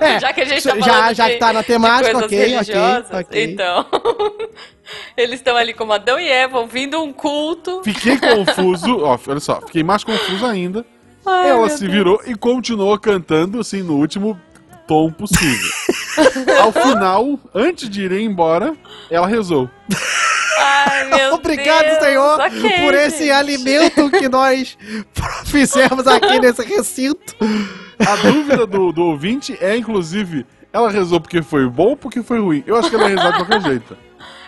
É, 0.00 0.20
já 0.20 0.32
que 0.32 0.40
a 0.42 0.44
gente 0.44 0.62
tá 0.62 0.76
já- 0.78 0.84
falando 0.84 1.14
já 1.14 1.26
de, 1.26 1.32
que 1.34 1.38
tá 1.38 1.52
na 1.52 1.60
de 1.62 1.66
temática, 1.66 2.16
ok, 2.18 2.26
ok, 2.26 2.38
religiosas, 2.38 3.10
ok. 3.12 3.44
então... 3.44 3.86
Eles 5.16 5.40
estão 5.40 5.56
ali 5.56 5.74
como 5.74 5.92
Adão 5.92 6.18
e 6.20 6.28
Eva, 6.28 6.60
ouvindo 6.60 7.02
um 7.02 7.12
culto. 7.12 7.80
Fiquei 7.82 8.16
confuso, 8.18 9.00
ó, 9.02 9.18
olha 9.26 9.40
só, 9.40 9.60
fiquei 9.62 9.82
mais 9.82 10.04
confuso 10.04 10.46
ainda. 10.46 10.86
Ai, 11.26 11.50
ela 11.50 11.68
se 11.68 11.80
Deus. 11.80 11.92
virou 11.92 12.20
e 12.24 12.36
continuou 12.36 12.96
cantando, 12.96 13.58
assim, 13.58 13.82
no 13.82 13.94
último 13.96 14.40
tom 14.86 15.10
possível. 15.10 15.72
Ao 16.62 16.70
final, 16.70 17.38
antes 17.52 17.88
de 17.90 18.04
ir 18.04 18.12
embora, 18.12 18.74
ela 19.10 19.26
rezou. 19.26 19.68
Ai, 20.58 21.30
Obrigado, 21.32 21.84
Deus. 21.86 21.98
Senhor, 22.04 22.40
Ok, 22.40 22.70
por 22.84 22.94
esse 22.94 23.18
gente. 23.18 23.30
alimento 23.30 24.10
que 24.10 24.28
nós 24.28 24.76
fizemos 25.46 26.06
aqui 26.06 26.38
nesse 26.40 26.62
recinto. 26.62 27.34
A 28.06 28.16
dúvida 28.16 28.66
do, 28.66 28.92
do 28.92 29.02
ouvinte 29.04 29.56
é, 29.60 29.76
inclusive, 29.76 30.46
ela 30.72 30.90
rezou 30.90 31.20
porque 31.20 31.42
foi 31.42 31.68
bom 31.68 31.88
ou 31.90 31.96
porque 31.96 32.22
foi 32.22 32.40
ruim? 32.40 32.62
Eu 32.66 32.76
acho 32.76 32.90
que 32.90 32.96
ela 32.96 33.08
rezar 33.08 33.30
de 33.32 33.36
qualquer 33.44 33.62
jeito. 33.62 33.96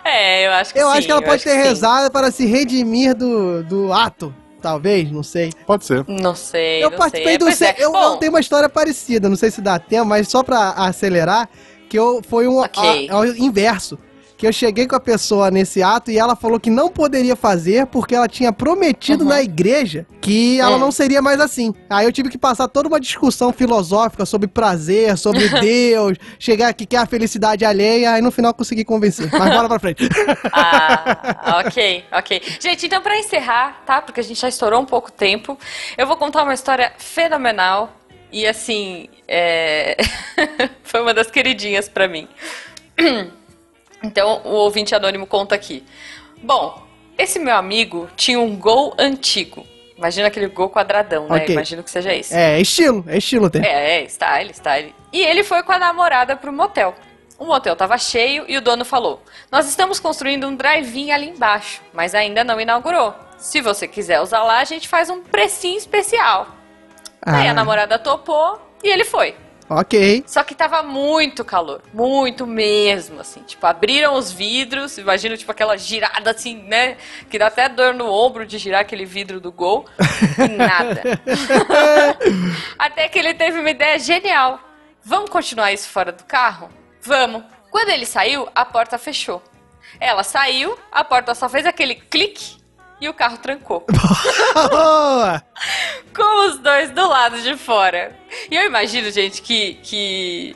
É, 0.03 0.47
eu 0.47 0.51
acho 0.53 0.73
que 0.73 0.79
Eu 0.79 0.89
sim. 0.91 0.97
acho 0.97 1.05
que 1.07 1.11
ela 1.11 1.21
pode 1.21 1.43
ter 1.43 1.51
sim. 1.51 1.57
rezado 1.63 2.11
para 2.11 2.31
se 2.31 2.45
redimir 2.45 3.15
do, 3.15 3.63
do 3.63 3.93
ato. 3.93 4.33
Talvez, 4.61 5.09
não 5.11 5.23
sei. 5.23 5.51
Pode 5.65 5.85
ser. 5.85 6.03
Não 6.07 6.35
sei, 6.35 6.83
eu 6.83 6.89
não 6.89 6.97
participei 6.97 7.37
sei. 7.53 7.67
É, 7.67 7.73
do. 7.73 7.81
é. 7.81 7.85
Eu, 7.85 7.91
Bom, 7.93 8.13
eu 8.13 8.17
tenho 8.17 8.31
uma 8.33 8.41
história 8.41 8.67
parecida, 8.67 9.29
não 9.29 9.37
sei 9.37 9.49
se 9.51 9.61
dá 9.61 9.79
tempo, 9.79 10.05
mas 10.05 10.27
só 10.27 10.43
pra 10.43 10.71
acelerar, 10.71 11.47
que 11.89 11.97
eu 11.97 12.21
foi 12.27 12.45
um 12.47 12.57
Ok. 12.59 13.09
a- 13.09 13.13
ao 13.13 13.25
inverso. 13.25 13.97
Que 14.39 14.47
eu 14.47 14.53
cheguei 14.53 14.87
com 14.87 14.95
a 14.95 15.01
pessoa 15.01 15.51
nesse 15.51 15.83
ato 15.83 16.09
e 16.09 16.17
ela 16.17 16.33
falou 16.33 16.57
que 16.61 16.69
não 16.69 16.89
poderia 16.89 17.35
fazer 17.35 17.85
porque 17.87 18.15
ela 18.15 18.25
tinha 18.27 18.53
prometido 18.53 19.23
Uhum. 19.25 19.29
na 19.31 19.41
igreja 19.41 20.07
que 20.21 20.57
ela 20.61 20.77
Hum. 20.77 20.79
não 20.79 20.91
seria 20.93 21.21
mais 21.21 21.41
assim. 21.41 21.75
Aí 21.89 22.05
eu 22.05 22.11
tive 22.13 22.29
que 22.29 22.37
passar 22.37 22.69
toda 22.69 22.87
uma 22.87 23.01
discussão 23.01 23.51
filosófica 23.51 24.25
sobre 24.25 24.47
prazer, 24.47 25.17
sobre 25.17 25.41
Deus, 25.59 26.17
chegar 26.39 26.69
aqui 26.69 26.85
que 26.85 26.95
é 26.95 26.99
a 26.99 27.05
felicidade 27.05 27.65
alheia, 27.65 28.13
aí 28.13 28.21
no 28.21 28.31
final 28.31 28.53
consegui 28.53 28.85
convencer. 28.85 29.29
Mas 29.29 29.53
bora 29.53 29.67
pra 29.67 29.77
frente. 29.79 30.07
Ah, 30.53 31.61
ok, 31.65 32.05
ok. 32.13 32.41
Gente, 32.61 32.85
então 32.85 33.01
pra 33.01 33.17
encerrar, 33.19 33.81
tá? 33.85 34.01
Porque 34.01 34.21
a 34.21 34.23
gente 34.23 34.39
já 34.39 34.47
estourou 34.47 34.79
um 34.81 34.85
pouco 34.85 35.11
tempo, 35.11 35.57
eu 35.97 36.07
vou 36.07 36.15
contar 36.15 36.43
uma 36.43 36.53
história 36.53 36.93
fenomenal 36.97 37.93
e 38.31 38.47
assim, 38.47 39.09
é... 39.27 39.97
foi 40.83 41.01
uma 41.01 41.13
das 41.13 41.29
queridinhas 41.29 41.89
pra 41.89 42.07
mim. 42.07 42.25
Então, 44.03 44.41
o 44.43 44.49
ouvinte 44.49 44.95
anônimo 44.95 45.27
conta 45.27 45.55
aqui. 45.55 45.83
Bom, 46.41 46.81
esse 47.17 47.37
meu 47.39 47.55
amigo 47.55 48.09
tinha 48.15 48.39
um 48.39 48.55
gol 48.55 48.93
antigo. 48.97 49.65
Imagina 49.97 50.27
aquele 50.29 50.47
gol 50.47 50.69
quadradão, 50.69 51.27
né? 51.27 51.37
Ok. 51.37 51.53
Imagino 51.53 51.83
que 51.83 51.91
seja 51.91 52.13
isso. 52.13 52.33
É, 52.33 52.59
estilo, 52.61 53.03
é 53.07 53.17
estilo 53.17 53.49
ter. 53.49 53.65
É, 53.65 54.01
é, 54.01 54.05
style, 54.05 54.53
style. 54.53 54.95
E 55.11 55.21
ele 55.21 55.43
foi 55.43 55.61
com 55.63 55.73
a 55.73 55.77
namorada 55.79 56.37
pro 56.37 56.53
motel. 56.53 56.95
O 57.37 57.45
motel 57.45 57.75
tava 57.75 57.97
cheio 57.97 58.45
e 58.47 58.55
o 58.55 58.61
dono 58.61 58.85
falou: 58.85 59.21
Nós 59.51 59.67
estamos 59.67 59.99
construindo 59.99 60.47
um 60.47 60.55
drive-in 60.55 61.11
ali 61.11 61.29
embaixo, 61.29 61.81
mas 61.93 62.15
ainda 62.15 62.43
não 62.45 62.59
inaugurou. 62.61 63.13
Se 63.37 63.59
você 63.61 63.87
quiser 63.87 64.21
usar 64.21 64.43
lá, 64.43 64.59
a 64.59 64.65
gente 64.65 64.87
faz 64.87 65.09
um 65.09 65.21
precinho 65.21 65.77
especial. 65.77 66.47
Aí 67.21 67.47
a 67.47 67.51
Ah, 67.51 67.53
namorada 67.53 67.99
topou 67.99 68.59
e 68.81 68.87
ele 68.89 69.03
foi. 69.03 69.35
Ok. 69.69 70.23
Só 70.25 70.43
que 70.43 70.55
tava 70.55 70.81
muito 70.81 71.45
calor, 71.45 71.81
muito 71.93 72.47
mesmo, 72.47 73.21
assim. 73.21 73.41
Tipo, 73.41 73.67
abriram 73.67 74.15
os 74.15 74.31
vidros, 74.31 74.97
imagina, 74.97 75.37
tipo, 75.37 75.51
aquela 75.51 75.77
girada 75.77 76.31
assim, 76.31 76.63
né? 76.63 76.97
Que 77.29 77.37
dá 77.37 77.47
até 77.47 77.69
dor 77.69 77.93
no 77.93 78.09
ombro 78.11 78.47
de 78.47 78.57
girar 78.57 78.81
aquele 78.81 79.05
vidro 79.05 79.39
do 79.39 79.51
gol. 79.51 79.85
E 80.37 80.47
nada. 80.47 81.03
até 82.79 83.07
que 83.07 83.19
ele 83.19 83.35
teve 83.35 83.59
uma 83.59 83.69
ideia 83.69 83.99
genial. 83.99 84.59
Vamos 85.03 85.29
continuar 85.29 85.71
isso 85.71 85.87
fora 85.87 86.11
do 86.11 86.23
carro? 86.23 86.69
Vamos. 87.01 87.43
Quando 87.69 87.89
ele 87.89 88.05
saiu, 88.05 88.49
a 88.55 88.65
porta 88.65 88.97
fechou. 88.97 89.41
Ela 89.99 90.23
saiu, 90.23 90.77
a 90.91 91.03
porta 91.03 91.35
só 91.35 91.47
fez 91.47 91.65
aquele 91.65 91.95
clique 91.95 92.58
e 93.01 93.07
o 93.07 93.13
carro 93.13 93.37
trancou 93.37 93.85
Boa! 94.69 95.43
com 96.13 96.47
os 96.47 96.57
dois 96.59 96.91
do 96.91 97.07
lado 97.07 97.41
de 97.41 97.55
fora. 97.55 98.15
E 98.49 98.55
eu 98.55 98.65
imagino, 98.65 99.09
gente, 99.11 99.41
que, 99.41 99.75
que 99.83 100.55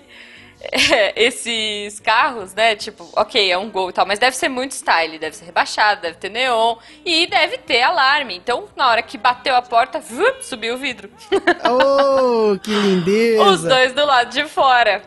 é, 0.72 1.22
esses 1.22 2.00
carros, 2.00 2.54
né, 2.54 2.76
tipo, 2.76 3.10
ok, 3.16 3.52
é 3.52 3.58
um 3.58 3.70
gol 3.70 3.90
e 3.90 3.94
tal, 3.94 4.06
mas 4.06 4.18
deve 4.18 4.36
ser 4.36 4.48
muito 4.48 4.72
style, 4.72 5.20
deve 5.20 5.36
ser 5.36 5.46
rebaixado, 5.46 6.02
deve 6.02 6.16
ter 6.18 6.30
neon 6.30 6.78
e 7.04 7.28
deve 7.28 7.58
ter 7.58 7.82
alarme. 7.82 8.38
Então, 8.38 8.66
na 8.76 8.88
hora 8.88 9.02
que 9.02 9.18
bateu 9.18 9.56
a 9.56 9.62
porta, 9.62 10.00
vup, 10.00 10.42
subiu 10.42 10.76
o 10.76 10.78
vidro. 10.78 11.10
Oh, 11.66 12.58
que 12.60 12.72
lindeza! 12.72 13.44
Os 13.44 13.62
dois 13.64 13.94
do 13.94 14.06
lado 14.06 14.30
de 14.32 14.46
fora. 14.46 15.02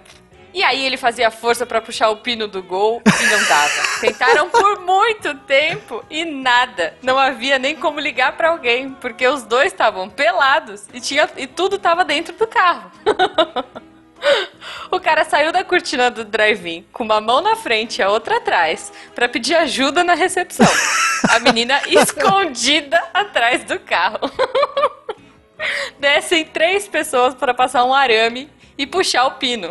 E 0.56 0.62
aí 0.62 0.86
ele 0.86 0.96
fazia 0.96 1.30
força 1.30 1.66
pra 1.66 1.82
puxar 1.82 2.08
o 2.08 2.16
pino 2.16 2.48
do 2.48 2.62
gol 2.62 3.02
e 3.04 3.26
não 3.26 3.44
dava. 3.44 4.00
Tentaram 4.00 4.48
por 4.48 4.80
muito 4.80 5.34
tempo 5.40 6.02
e 6.08 6.24
nada. 6.24 6.94
Não 7.02 7.18
havia 7.18 7.58
nem 7.58 7.76
como 7.76 8.00
ligar 8.00 8.34
pra 8.38 8.48
alguém, 8.48 8.90
porque 8.94 9.28
os 9.28 9.42
dois 9.42 9.66
estavam 9.70 10.08
pelados 10.08 10.86
e 10.94 10.98
tinha 10.98 11.28
e 11.36 11.46
tudo 11.46 11.78
tava 11.78 12.06
dentro 12.06 12.34
do 12.34 12.46
carro. 12.46 12.90
O 14.90 14.98
cara 14.98 15.24
saiu 15.24 15.52
da 15.52 15.62
cortina 15.62 16.10
do 16.10 16.24
drive-in 16.24 16.86
com 16.90 17.04
uma 17.04 17.20
mão 17.20 17.42
na 17.42 17.54
frente 17.54 17.98
e 17.98 18.02
a 18.02 18.08
outra 18.08 18.38
atrás 18.38 18.90
pra 19.14 19.28
pedir 19.28 19.54
ajuda 19.54 20.02
na 20.02 20.14
recepção. 20.14 20.66
A 21.28 21.38
menina 21.38 21.80
escondida 21.86 22.98
atrás 23.12 23.62
do 23.64 23.78
carro. 23.78 24.18
Descem 26.00 26.46
três 26.46 26.88
pessoas 26.88 27.34
para 27.34 27.52
passar 27.52 27.84
um 27.84 27.92
arame 27.92 28.50
e 28.78 28.86
puxar 28.86 29.26
o 29.26 29.32
pino. 29.32 29.70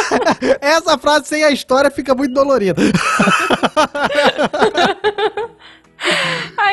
Essa 0.60 0.98
frase 0.98 1.28
sem 1.28 1.44
a 1.44 1.50
história 1.50 1.90
fica 1.90 2.14
muito 2.14 2.34
dolorida. 2.34 2.82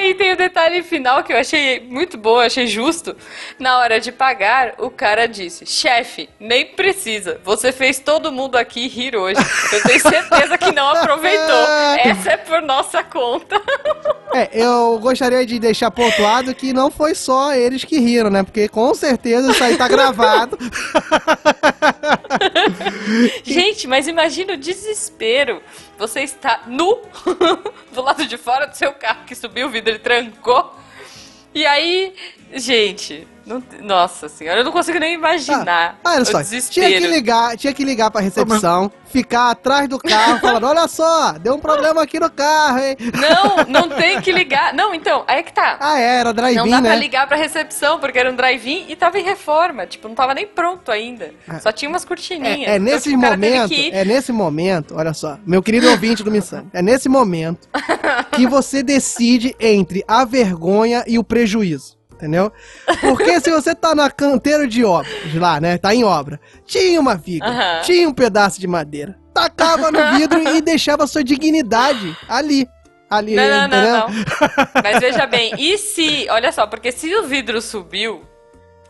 Aí 0.01 0.15
tem 0.15 0.33
o 0.33 0.35
detalhe 0.35 0.81
final 0.81 1.23
que 1.23 1.31
eu 1.31 1.37
achei 1.37 1.79
muito 1.79 2.17
bom, 2.17 2.39
achei 2.39 2.65
justo. 2.65 3.15
Na 3.59 3.77
hora 3.77 3.99
de 3.99 4.11
pagar, 4.11 4.73
o 4.79 4.89
cara 4.89 5.27
disse: 5.27 5.63
Chefe, 5.63 6.27
nem 6.39 6.65
precisa. 6.65 7.39
Você 7.43 7.71
fez 7.71 7.99
todo 7.99 8.31
mundo 8.31 8.55
aqui 8.55 8.87
rir 8.87 9.15
hoje. 9.15 9.39
Eu 9.71 9.83
tenho 9.83 9.99
certeza 10.01 10.57
que 10.57 10.71
não 10.71 10.89
aproveitou. 10.89 11.67
Essa 12.03 12.31
é 12.31 12.37
por 12.37 12.63
nossa 12.63 13.03
conta. 13.03 13.61
É, 14.33 14.49
eu 14.53 14.97
gostaria 14.99 15.45
de 15.45 15.59
deixar 15.59 15.91
pontuado 15.91 16.55
que 16.55 16.71
não 16.71 16.89
foi 16.89 17.13
só 17.13 17.53
eles 17.53 17.83
que 17.83 17.99
riram, 17.99 18.29
né? 18.29 18.43
Porque 18.43 18.69
com 18.69 18.93
certeza 18.93 19.51
isso 19.51 19.61
aí 19.61 19.75
tá 19.75 19.89
gravado. 19.89 20.57
Gente, 23.43 23.87
mas 23.87 24.07
imagina 24.07 24.53
o 24.53 24.57
desespero. 24.57 25.61
Você 25.97 26.21
está 26.21 26.63
nu 26.67 27.01
do 27.93 28.01
lado 28.01 28.25
de 28.25 28.37
fora 28.37 28.67
do 28.67 28.75
seu 28.75 28.93
carro 28.93 29.25
que 29.25 29.35
subiu 29.35 29.67
o 29.67 29.69
vidro, 29.69 29.91
ele 29.91 29.99
trancou. 29.99 30.75
E 31.53 31.65
aí, 31.65 32.13
gente, 32.53 33.27
não- 33.45 33.63
nossa 33.81 34.27
senhora, 34.29 34.59
eu 34.61 34.63
não 34.63 34.71
consigo 34.71 34.99
nem 34.99 35.13
imaginar 35.13 35.99
Ah, 36.03 36.13
olha 36.15 36.25
só, 36.25 36.43
tinha 36.43 36.87
que 36.89 37.07
ligar, 37.07 37.57
tinha 37.57 37.73
que 37.73 37.83
ligar 37.83 38.11
pra 38.11 38.21
recepção, 38.21 38.91
ficar 39.05 39.51
atrás 39.51 39.87
do 39.89 39.97
carro, 39.99 40.39
falando, 40.39 40.65
olha 40.67 40.87
só, 40.87 41.33
deu 41.33 41.55
um 41.55 41.59
problema 41.59 42.01
aqui 42.03 42.19
no 42.19 42.29
carro, 42.29 42.79
hein? 42.79 42.97
Não, 43.19 43.65
não 43.67 43.89
tem 43.89 44.21
que 44.21 44.31
ligar. 44.31 44.73
Não, 44.73 44.93
então, 44.93 45.23
aí 45.27 45.43
que 45.43 45.53
tá. 45.53 45.77
Ah, 45.79 45.99
é, 45.99 46.17
era 46.19 46.29
Não 46.29 46.33
drive-in, 46.33 46.69
dá 46.69 46.81
pra 46.81 46.89
né? 46.91 46.95
ligar 46.95 47.27
pra 47.27 47.37
recepção, 47.37 47.99
porque 47.99 48.17
era 48.17 48.31
um 48.31 48.35
drive-in 48.35 48.85
e 48.87 48.95
tava 48.95 49.19
em 49.19 49.23
reforma. 49.23 49.85
Tipo, 49.85 50.07
não 50.07 50.15
tava 50.15 50.33
nem 50.33 50.47
pronto 50.47 50.91
ainda. 50.91 51.33
Só 51.61 51.71
tinha 51.71 51.89
umas 51.89 52.05
cortininhas. 52.05 52.67
É, 52.69 52.73
é 52.73 52.75
Então, 52.75 52.79
nesse 52.79 53.15
o 53.15 53.19
cara 53.19 53.37
teve 53.37 53.57
momento, 53.57 53.73
é 53.95 54.05
nesse 54.05 54.31
momento, 54.31 54.95
olha 54.97 55.13
só, 55.13 55.37
meu 55.45 55.61
querido 55.61 55.89
ouvinte 55.89 56.23
do 56.23 56.31
Missão, 56.31 56.67
é 56.73 56.81
nesse 56.81 57.09
momento 57.09 57.67
que 58.33 58.47
você 58.47 58.81
decide 58.83 59.55
entre 59.59 60.03
a 60.07 60.23
vergonha 60.25 61.03
e 61.07 61.17
o 61.19 61.23
prejuízo. 61.23 62.00
Entendeu? 62.21 62.51
Porque 63.01 63.39
se 63.41 63.49
você 63.49 63.73
tá 63.73 63.95
na 63.95 64.11
canteiro 64.11 64.67
de 64.67 64.85
obras 64.85 65.11
lá, 65.33 65.59
né? 65.59 65.79
Tá 65.79 65.95
em 65.95 66.03
obra. 66.03 66.39
Tinha 66.67 66.99
uma 66.99 67.15
viga, 67.15 67.47
Aham. 67.47 67.81
tinha 67.81 68.07
um 68.07 68.13
pedaço 68.13 68.59
de 68.59 68.67
madeira. 68.67 69.17
Tacava 69.33 69.91
no 69.91 69.99
vidro 70.15 70.39
e 70.55 70.61
deixava 70.61 71.07
sua 71.07 71.23
dignidade 71.23 72.15
ali. 72.29 72.69
Ali, 73.09 73.35
Não, 73.35 73.43
não, 73.43 73.65
entendeu? 73.65 73.91
não, 73.91 74.07
não. 74.07 74.13
Mas 74.83 74.99
veja 74.99 75.25
bem, 75.25 75.51
e 75.57 75.77
se. 75.79 76.27
Olha 76.29 76.51
só, 76.51 76.67
porque 76.67 76.91
se 76.91 77.13
o 77.15 77.23
vidro 77.23 77.59
subiu, 77.59 78.21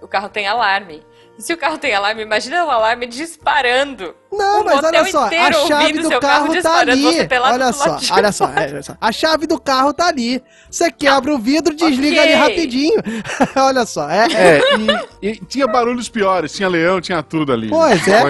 o 0.02 0.08
carro 0.08 0.28
tem 0.30 0.46
alarme. 0.46 1.02
Se 1.38 1.54
o 1.54 1.58
carro 1.58 1.78
tem 1.78 1.94
alarme, 1.94 2.22
imagina 2.22 2.64
o 2.66 2.70
alarme 2.70 3.08
disparando. 3.08 4.14
Não, 4.32 4.62
O 4.62 4.66
mas 4.66 4.84
olha 4.84 5.06
só, 5.06 5.26
a 5.26 5.52
chave 5.52 5.94
do 5.94 6.10
carro, 6.10 6.22
carro 6.22 6.48
tá 6.48 6.54
disparando, 6.54 6.92
ali. 6.92 7.28
Olha 7.54 7.74
só, 7.74 7.98
olha 8.12 8.32
só, 8.32 8.46
olha 8.46 8.84
só. 8.84 8.96
A 9.02 9.12
chave 9.12 9.48
do 9.48 9.60
carro 9.60 9.94
tá 9.94 10.08
ali. 10.08 10.42
Você 10.70 10.92
quebra 10.92 11.34
o 11.34 11.40
vidro, 11.40 11.76
desliga 11.76 12.22
ali 12.22 12.34
Ok. 12.34 12.42
rapidinho. 12.48 13.02
olha 13.58 13.86
só, 13.86 14.10
é, 14.10 14.28
é, 14.28 14.58
É, 14.58 14.62
e, 15.22 15.30
e 15.30 15.36
tinha 15.46 15.68
barulhos 15.68 16.10
piores, 16.10 16.54
tinha 16.54 16.70
leão, 16.70 17.02
tinha 17.02 17.24
tudo 17.24 17.52
ali. 17.52 17.70
Pois 17.70 18.08
é. 18.08 18.22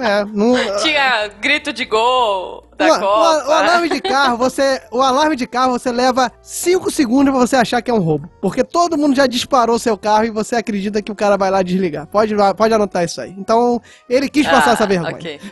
É, 0.00 0.24
não, 0.24 0.54
Tinha 0.82 1.28
grito 1.40 1.72
de 1.72 1.84
gol 1.84 2.67
da 2.78 2.86
o, 2.86 2.96
o- 2.96 3.00
Copa. 3.00 3.48
o 3.48 3.52
alarme 3.52 3.88
de 3.90 4.00
carro, 4.00 4.36
você. 4.36 4.80
O 4.90 5.02
alarme 5.02 5.36
de 5.36 5.46
carro, 5.46 5.72
você 5.72 5.90
leva 5.92 6.30
5 6.40 6.90
segundos 6.90 7.32
pra 7.34 7.40
você 7.46 7.56
achar 7.56 7.82
que 7.82 7.90
é 7.90 7.94
um 7.94 7.98
roubo. 7.98 8.28
Porque 8.40 8.62
todo 8.64 8.96
mundo 8.96 9.14
já 9.16 9.26
disparou 9.26 9.78
seu 9.78 9.98
carro 9.98 10.24
e 10.24 10.30
você 10.30 10.56
acredita 10.56 11.02
que 11.02 11.10
o 11.12 11.14
cara 11.14 11.36
vai 11.36 11.50
lá 11.50 11.62
desligar. 11.62 12.06
Pode, 12.06 12.34
pode 12.56 12.72
anotar 12.74 13.04
isso 13.04 13.20
aí. 13.20 13.34
Então, 13.36 13.80
ele 14.08 14.28
quis 14.28 14.46
passar 14.46 14.70
Ah, 14.70 14.72
essa 14.74 14.86
vergonha. 14.86 15.14
ok. 15.14 15.40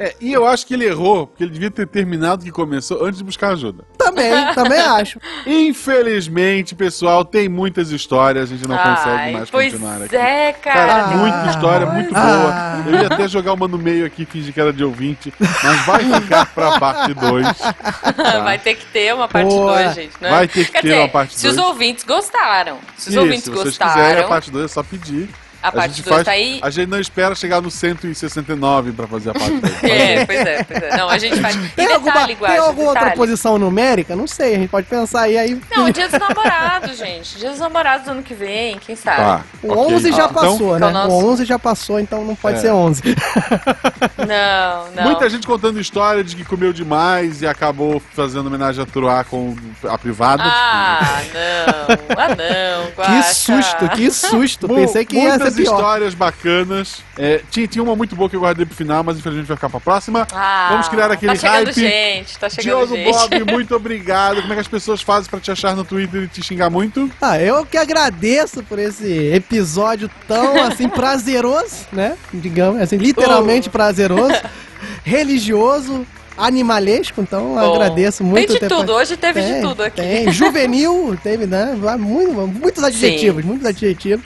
É, 0.00 0.14
e 0.20 0.32
eu 0.32 0.46
acho 0.46 0.64
que 0.64 0.74
ele 0.74 0.84
errou, 0.86 1.26
porque 1.26 1.42
ele 1.42 1.50
devia 1.50 1.72
ter 1.72 1.84
terminado 1.84 2.42
o 2.42 2.44
que 2.44 2.52
começou 2.52 3.04
antes 3.04 3.18
de 3.18 3.24
buscar 3.24 3.48
ajuda. 3.50 3.82
Também, 3.98 4.30
também 4.54 4.78
acho. 4.80 5.18
Infelizmente, 5.44 6.74
pessoal, 6.76 7.24
tem 7.24 7.48
muitas 7.48 7.90
histórias, 7.90 8.44
a 8.44 8.54
gente 8.54 8.68
não 8.68 8.76
consegue 8.78 9.08
Ai, 9.16 9.32
mais 9.32 9.50
pois 9.50 9.72
continuar 9.72 10.02
aqui. 10.02 10.14
é, 10.16 10.52
cara. 10.52 10.78
Cara, 10.86 11.04
Ah. 11.04 11.16
muita 11.16 11.46
história, 11.50 11.86
muito 11.86 12.14
Ah. 12.16 12.80
boa. 12.84 12.94
Eu 12.96 13.00
ia 13.02 13.06
até 13.08 13.26
jogar 13.26 13.54
uma 13.54 13.66
no 13.66 13.76
meio 13.76 14.06
aqui, 14.06 14.24
fingir 14.24 14.54
que 14.54 14.60
era 14.60 14.72
de 14.72 14.84
ouvinte, 14.84 15.17
mas 15.40 15.86
vai 15.86 16.20
ficar 16.20 16.46
pra 16.46 16.78
parte 16.78 17.14
2. 17.14 17.46
Vai 18.44 18.58
ter 18.58 18.74
que 18.74 18.84
ter 18.86 19.14
uma 19.14 19.28
parte 19.28 19.48
Boa. 19.48 19.82
2, 19.82 19.94
gente. 19.94 20.12
Né? 20.20 20.30
Vai 20.30 20.48
ter 20.48 20.64
que 20.64 20.72
Quer 20.72 20.80
ter 20.82 20.88
dizer, 20.88 21.00
uma 21.00 21.08
parte 21.08 21.34
Se 21.38 21.48
os 21.48 21.56
dois. 21.56 21.68
ouvintes 21.68 22.04
gostaram. 22.04 22.78
Se 22.96 23.08
os 23.08 23.14
Isso, 23.14 23.20
ouvintes 23.20 23.44
se 23.44 23.50
gostaram, 23.50 23.92
quiserem 23.94 24.24
a 24.24 24.28
parte 24.28 24.50
2 24.50 24.64
é 24.64 24.68
só 24.68 24.82
pedir. 24.82 25.28
A 25.62 25.72
parte 25.72 25.96
gente 25.96 26.08
2 26.08 26.24
tá 26.24 26.30
aí. 26.32 26.58
A 26.62 26.70
gente 26.70 26.88
não 26.88 27.00
espera 27.00 27.34
chegar 27.34 27.60
no 27.60 27.70
169 27.70 28.92
pra 28.92 29.06
fazer 29.06 29.30
a 29.30 29.34
parte 29.34 29.50
2. 29.56 29.82
É, 29.82 30.24
pois 30.26 30.38
é, 30.40 30.62
pois 30.64 30.82
é. 30.82 30.96
Não, 30.96 31.08
a 31.08 31.18
gente 31.18 31.40
faz. 31.40 31.56
E 31.56 31.68
Tem 31.70 31.92
alguma, 31.92 32.12
detalhe, 32.12 32.36
tem 32.36 32.56
alguma 32.58 32.88
outra 32.88 33.00
detalhe. 33.04 33.16
posição 33.16 33.58
numérica? 33.58 34.14
Não 34.16 34.26
sei, 34.26 34.54
a 34.54 34.58
gente 34.58 34.68
pode 34.70 34.86
pensar 34.86 35.22
aí. 35.22 35.36
aí 35.38 35.60
Não, 35.76 35.90
dia 35.90 36.08
dos 36.08 36.18
namorados, 36.20 36.96
gente. 36.98 37.38
Dia 37.38 37.50
dos 37.50 37.58
namorados 37.58 38.04
do 38.06 38.10
ano 38.12 38.22
que 38.22 38.34
vem, 38.34 38.78
quem 38.78 38.94
sabe? 38.96 39.16
Tá, 39.18 39.42
o 39.62 39.72
ok. 39.72 39.94
11 39.94 40.10
já 40.12 40.24
Então, 40.24 40.28
passou, 40.34 40.74
que 40.74 40.80
né? 40.80 40.86
é 40.86 40.90
o 40.90 40.92
nosso- 40.92 41.08
O 41.16 41.30
11 41.32 41.44
já 41.44 41.58
passou, 41.58 42.00
então 42.00 42.24
não 42.24 42.34
pode 42.34 42.58
É. 42.58 42.60
ser 42.60 42.70
11. 42.72 43.02
Não, 44.18 44.90
não. 44.94 45.04
Muita 45.04 45.28
gente 45.30 45.46
contando 45.46 45.80
história 45.80 46.22
de 46.22 46.34
que 46.36 46.44
comeu 46.44 46.72
demais 46.72 47.40
e 47.42 47.46
acabou 47.46 48.00
fazendo 48.14 48.46
homenagem 48.46 48.82
a 48.82 48.86
Truá 48.86 49.24
com 49.24 49.54
a 49.88 49.96
privada. 49.96 50.42
Ah, 50.44 51.22
não. 51.32 52.16
Ah, 52.16 52.28
não. 52.28 52.86
que 52.92 52.96
Guaxa. 52.96 53.32
susto, 53.34 53.88
que 53.90 54.10
susto. 54.10 54.68
Pensei 54.68 55.04
que 55.04 55.16
ia 55.16 55.38
ser. 55.38 55.57
Histórias 55.62 56.14
bacanas. 56.14 57.02
É, 57.16 57.40
tinha, 57.50 57.66
tinha 57.66 57.82
uma 57.82 57.94
muito 57.96 58.14
boa 58.16 58.28
que 58.30 58.36
eu 58.36 58.40
guardei 58.40 58.64
pro 58.66 58.74
final, 58.74 59.02
mas 59.02 59.18
infelizmente 59.18 59.46
vai 59.46 59.56
ficar 59.56 59.68
pra 59.68 59.80
próxima. 59.80 60.26
Ah, 60.32 60.68
Vamos 60.72 60.88
criar 60.88 61.10
aquele 61.10 61.32
tá 61.32 61.38
chegando 61.38 61.66
hype. 61.66 61.74
gente, 61.80 62.38
tá 62.38 62.48
chegando 62.48 62.64
Diogo 62.86 62.96
gente. 62.96 63.10
Bob, 63.12 63.44
muito 63.52 63.74
obrigado. 63.74 64.40
Como 64.40 64.52
é 64.52 64.56
que 64.56 64.60
as 64.60 64.68
pessoas 64.68 65.02
fazem 65.02 65.30
pra 65.30 65.40
te 65.40 65.50
achar 65.50 65.74
no 65.74 65.84
Twitter 65.84 66.22
e 66.24 66.28
te 66.28 66.42
xingar 66.42 66.70
muito? 66.70 67.10
Ah, 67.20 67.40
eu 67.40 67.64
que 67.66 67.76
agradeço 67.76 68.62
por 68.62 68.78
esse 68.78 69.32
episódio 69.32 70.10
tão, 70.26 70.62
assim, 70.62 70.88
prazeroso, 70.90 71.86
né? 71.92 72.16
Digamos, 72.32 72.80
assim, 72.80 72.96
literalmente 72.96 73.68
Oh. 73.68 73.72
prazeroso, 73.72 74.34
religioso, 75.04 76.06
animalesco, 76.36 77.20
então 77.20 77.54
Bom, 77.54 77.74
agradeço 77.74 78.22
muito. 78.22 78.52
Tem 78.52 78.60
de 78.60 78.68
tudo, 78.68 78.92
hoje 78.92 79.16
teve 79.16 79.42
Tem, 79.42 79.54
de 79.54 79.60
tudo 79.60 79.82
aqui. 79.82 79.96
Tem, 80.00 80.30
juvenil, 80.32 81.18
teve, 81.22 81.46
né? 81.46 81.74
Muito, 81.98 82.32
muitos 82.46 82.84
adjetivos, 82.84 83.44
muitos 83.44 83.66
adjetivos. 83.66 84.24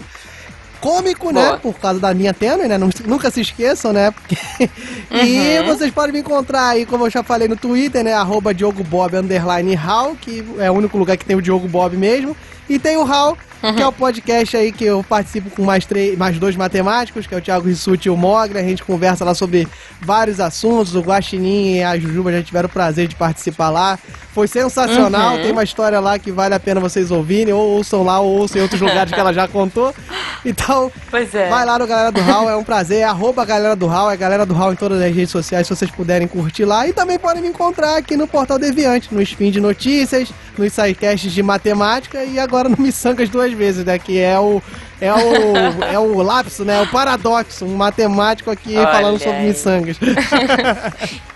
Cômico, 0.82 1.30
né? 1.30 1.44
Boa. 1.46 1.58
Por 1.58 1.78
causa 1.78 2.00
da 2.00 2.12
linha 2.12 2.34
tênue, 2.34 2.66
né? 2.66 2.76
Nunca 3.06 3.30
se 3.30 3.40
esqueçam, 3.40 3.92
né? 3.92 4.12
E 5.12 5.58
Uhum. 5.60 5.66
vocês 5.66 5.92
podem 5.92 6.12
me 6.12 6.18
encontrar 6.18 6.68
aí, 6.70 6.84
como 6.84 7.06
eu 7.06 7.10
já 7.10 7.22
falei 7.22 7.46
no 7.46 7.56
Twitter, 7.56 8.02
né? 8.02 8.12
Arroba 8.14 8.52
Diogo 8.52 8.82
Bob 8.82 9.12
Hall, 9.76 10.16
que 10.20 10.44
é 10.58 10.70
o 10.70 10.74
único 10.74 10.98
lugar 10.98 11.16
que 11.16 11.24
tem 11.24 11.36
o 11.36 11.42
Diogo 11.42 11.68
Bob 11.68 11.96
mesmo. 11.96 12.36
E 12.68 12.78
tem 12.78 12.96
o 12.96 13.04
Uhum. 13.62 13.76
que 13.76 13.82
é 13.82 13.86
o 13.86 13.92
podcast 13.92 14.56
aí 14.56 14.72
que 14.72 14.84
eu 14.84 15.04
participo 15.08 15.48
com 15.50 15.62
mais, 15.62 15.86
três, 15.86 16.18
mais 16.18 16.38
dois 16.38 16.56
matemáticos, 16.56 17.26
que 17.26 17.34
é 17.34 17.38
o 17.38 17.40
Thiago 17.40 17.68
Rissuti 17.68 18.08
e 18.08 18.10
o 18.10 18.16
Mogli. 18.16 18.58
A 18.58 18.62
gente 18.62 18.82
conversa 18.82 19.24
lá 19.24 19.34
sobre 19.34 19.68
vários 20.00 20.40
assuntos. 20.40 20.94
O 20.94 21.00
Guaxinim 21.00 21.76
e 21.76 21.82
a 21.82 21.98
Jujuba 21.98 22.32
já 22.32 22.42
tiveram 22.42 22.66
o 22.66 22.72
prazer 22.72 23.06
de 23.06 23.14
participar 23.14 23.70
lá. 23.70 23.98
Foi 24.34 24.48
sensacional. 24.48 25.36
Uhum. 25.36 25.42
Tem 25.42 25.52
uma 25.52 25.62
história 25.62 26.00
lá 26.00 26.18
que 26.18 26.32
vale 26.32 26.54
a 26.54 26.60
pena 26.60 26.80
vocês 26.80 27.10
ouvirem. 27.10 27.52
Ou 27.54 27.76
ouçam 27.76 28.02
lá, 28.02 28.18
ou 28.18 28.38
ouçam 28.38 28.58
em 28.58 28.62
outros 28.62 28.80
lugares 28.82 29.12
que 29.12 29.20
ela 29.20 29.32
já 29.32 29.46
contou. 29.46 29.94
Então, 30.44 30.90
é. 31.12 31.48
Vai 31.48 31.64
lá 31.64 31.78
no 31.78 31.86
Galera 31.86 32.10
do 32.10 32.20
Hall, 32.20 32.50
é 32.50 32.56
um 32.56 32.64
prazer. 32.64 32.98
É 32.98 33.04
arroba 33.04 33.44
Galera 33.44 33.76
do 33.76 33.86
Hall, 33.86 34.10
é 34.10 34.16
Galera 34.16 34.44
do 34.44 34.54
Hall 34.54 34.72
em 34.72 34.76
todas 34.76 35.00
as 35.00 35.14
redes 35.14 35.30
sociais, 35.30 35.66
se 35.66 35.76
vocês 35.76 35.90
puderem 35.90 36.26
curtir 36.26 36.64
lá. 36.64 36.86
E 36.88 36.92
também 36.92 37.18
podem 37.18 37.42
me 37.42 37.48
encontrar 37.48 37.96
aqui 37.96 38.16
no 38.16 38.26
Portal 38.26 38.58
Deviante, 38.58 39.14
no 39.14 39.22
Spin 39.22 39.50
de 39.50 39.60
Notícias, 39.60 40.30
nos 40.58 40.72
sidecasts 40.72 41.32
de 41.32 41.42
matemática 41.42 42.24
e 42.24 42.38
agora 42.38 42.51
no 42.68 42.76
Missangas 42.76 43.28
duas 43.28 43.52
vezes, 43.52 43.84
né? 43.84 43.98
Que 43.98 44.18
é 44.18 44.38
o. 44.38 44.62
É 45.02 45.12
o, 45.12 45.84
é 45.94 45.98
o 45.98 46.22
lapso, 46.22 46.64
né? 46.64 46.80
O 46.80 46.86
paradoxo, 46.86 47.64
um 47.64 47.74
matemático 47.74 48.48
aqui 48.52 48.76
Olha 48.76 48.86
falando 48.86 49.18
sobre 49.18 49.36
aí. 49.36 49.48
miçangas. 49.48 49.96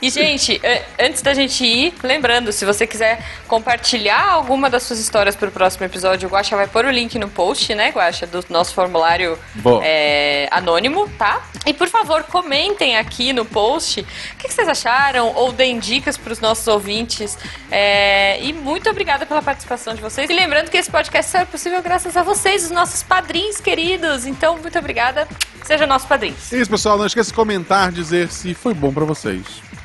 E, 0.01 0.11
gente, 0.11 0.61
antes 1.01 1.23
da 1.23 1.33
gente 1.35 1.65
ir, 1.65 1.95
lembrando, 2.03 2.53
se 2.53 2.65
você 2.65 2.87
quiser 2.87 3.19
compartilhar 3.49 4.29
alguma 4.29 4.69
das 4.69 4.83
suas 4.83 5.01
histórias 5.01 5.35
pro 5.35 5.51
próximo 5.51 5.85
episódio, 5.85 6.29
o 6.29 6.31
Guaxa 6.31 6.55
vai 6.55 6.69
pôr 6.69 6.85
o 6.85 6.91
link 6.91 7.19
no 7.19 7.29
post, 7.29 7.75
né, 7.75 7.89
Guaxa, 7.91 8.27
do 8.27 8.45
nosso 8.49 8.75
formulário 8.75 9.37
eh, 9.83 10.47
anônimo, 10.53 11.09
tá? 11.19 11.43
E, 11.65 11.73
por 11.73 11.89
favor, 11.89 12.23
comentem 12.25 12.97
aqui 12.97 13.33
no 13.33 13.45
post 13.45 14.01
o 14.01 14.37
que, 14.37 14.47
que 14.47 14.55
vocês 14.55 14.69
acharam 14.69 15.33
ou 15.35 15.51
deem 15.51 15.79
dicas 15.79 16.17
pros 16.17 16.39
nossos 16.41 16.69
ouvintes. 16.69 17.37
Eh, 17.71 18.39
e 18.43 18.53
muito 18.53 18.89
obrigada 18.89 19.27
pela 19.27 19.43
participação 19.43 19.95
de 19.95 20.01
vocês. 20.01 20.29
E 20.31 20.33
lembrando 20.33 20.71
que 20.71 20.77
esse 20.77 20.91
podcast 20.91 21.33
só 21.33 21.39
é 21.39 21.45
possível 21.45 21.83
graças 21.83 22.17
a 22.17 22.23
vocês, 22.23 22.65
os 22.65 22.71
nossos 22.71 23.03
padrinhos 23.03 23.56
queridos. 23.61 24.27
Então, 24.27 24.59
muito 24.59 24.79
obrigada. 24.79 25.27
Seja 25.65 25.87
nosso 25.87 26.07
padrinho. 26.07 26.37
É 26.53 26.57
isso, 26.57 26.71
pessoal. 26.71 26.97
Não 26.99 27.07
esqueça 27.07 27.31
de 27.31 27.35
comentar, 27.35 27.91
dizer 27.91 28.31
se 28.31 28.55
foi 28.55 28.73
bom 28.75 28.93
pra 28.93 29.05
vocês. 29.05 29.43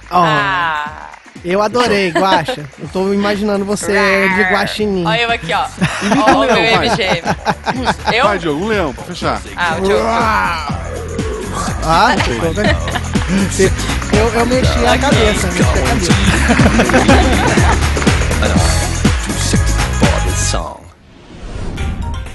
Ó, 0.09 0.23
Ah! 0.25 1.07
Eu 1.43 1.59
adorei, 1.61 2.11
Guaxa. 2.11 2.69
Eu 2.77 2.87
tô 2.89 3.11
imaginando 3.13 3.65
você 3.65 3.93
de 4.35 4.43
guaxinim. 4.43 5.05
Olha 5.07 5.21
eu 5.21 5.31
aqui, 5.31 5.51
ó. 5.53 5.65
Ó, 6.27 6.31
o 6.35 6.39
meu. 6.45 6.55
MGM. 6.55 7.21
Eu? 8.13 8.25
Vai, 8.25 8.37
Diogo, 8.37 8.63
um 8.63 8.67
leão, 8.67 8.93
pra 8.93 9.03
fechar. 9.05 9.41
Ah, 9.57 9.77
o 9.79 9.81
Diogo. 9.81 10.03
Ah, 11.83 12.15
eu, 14.13 14.27
eu 14.39 14.45
mexi 14.45 14.85
a 14.85 14.97
cabeça, 14.99 15.47
mexi 15.47 15.63
a 15.63 15.65
cabeça. 15.65 17.21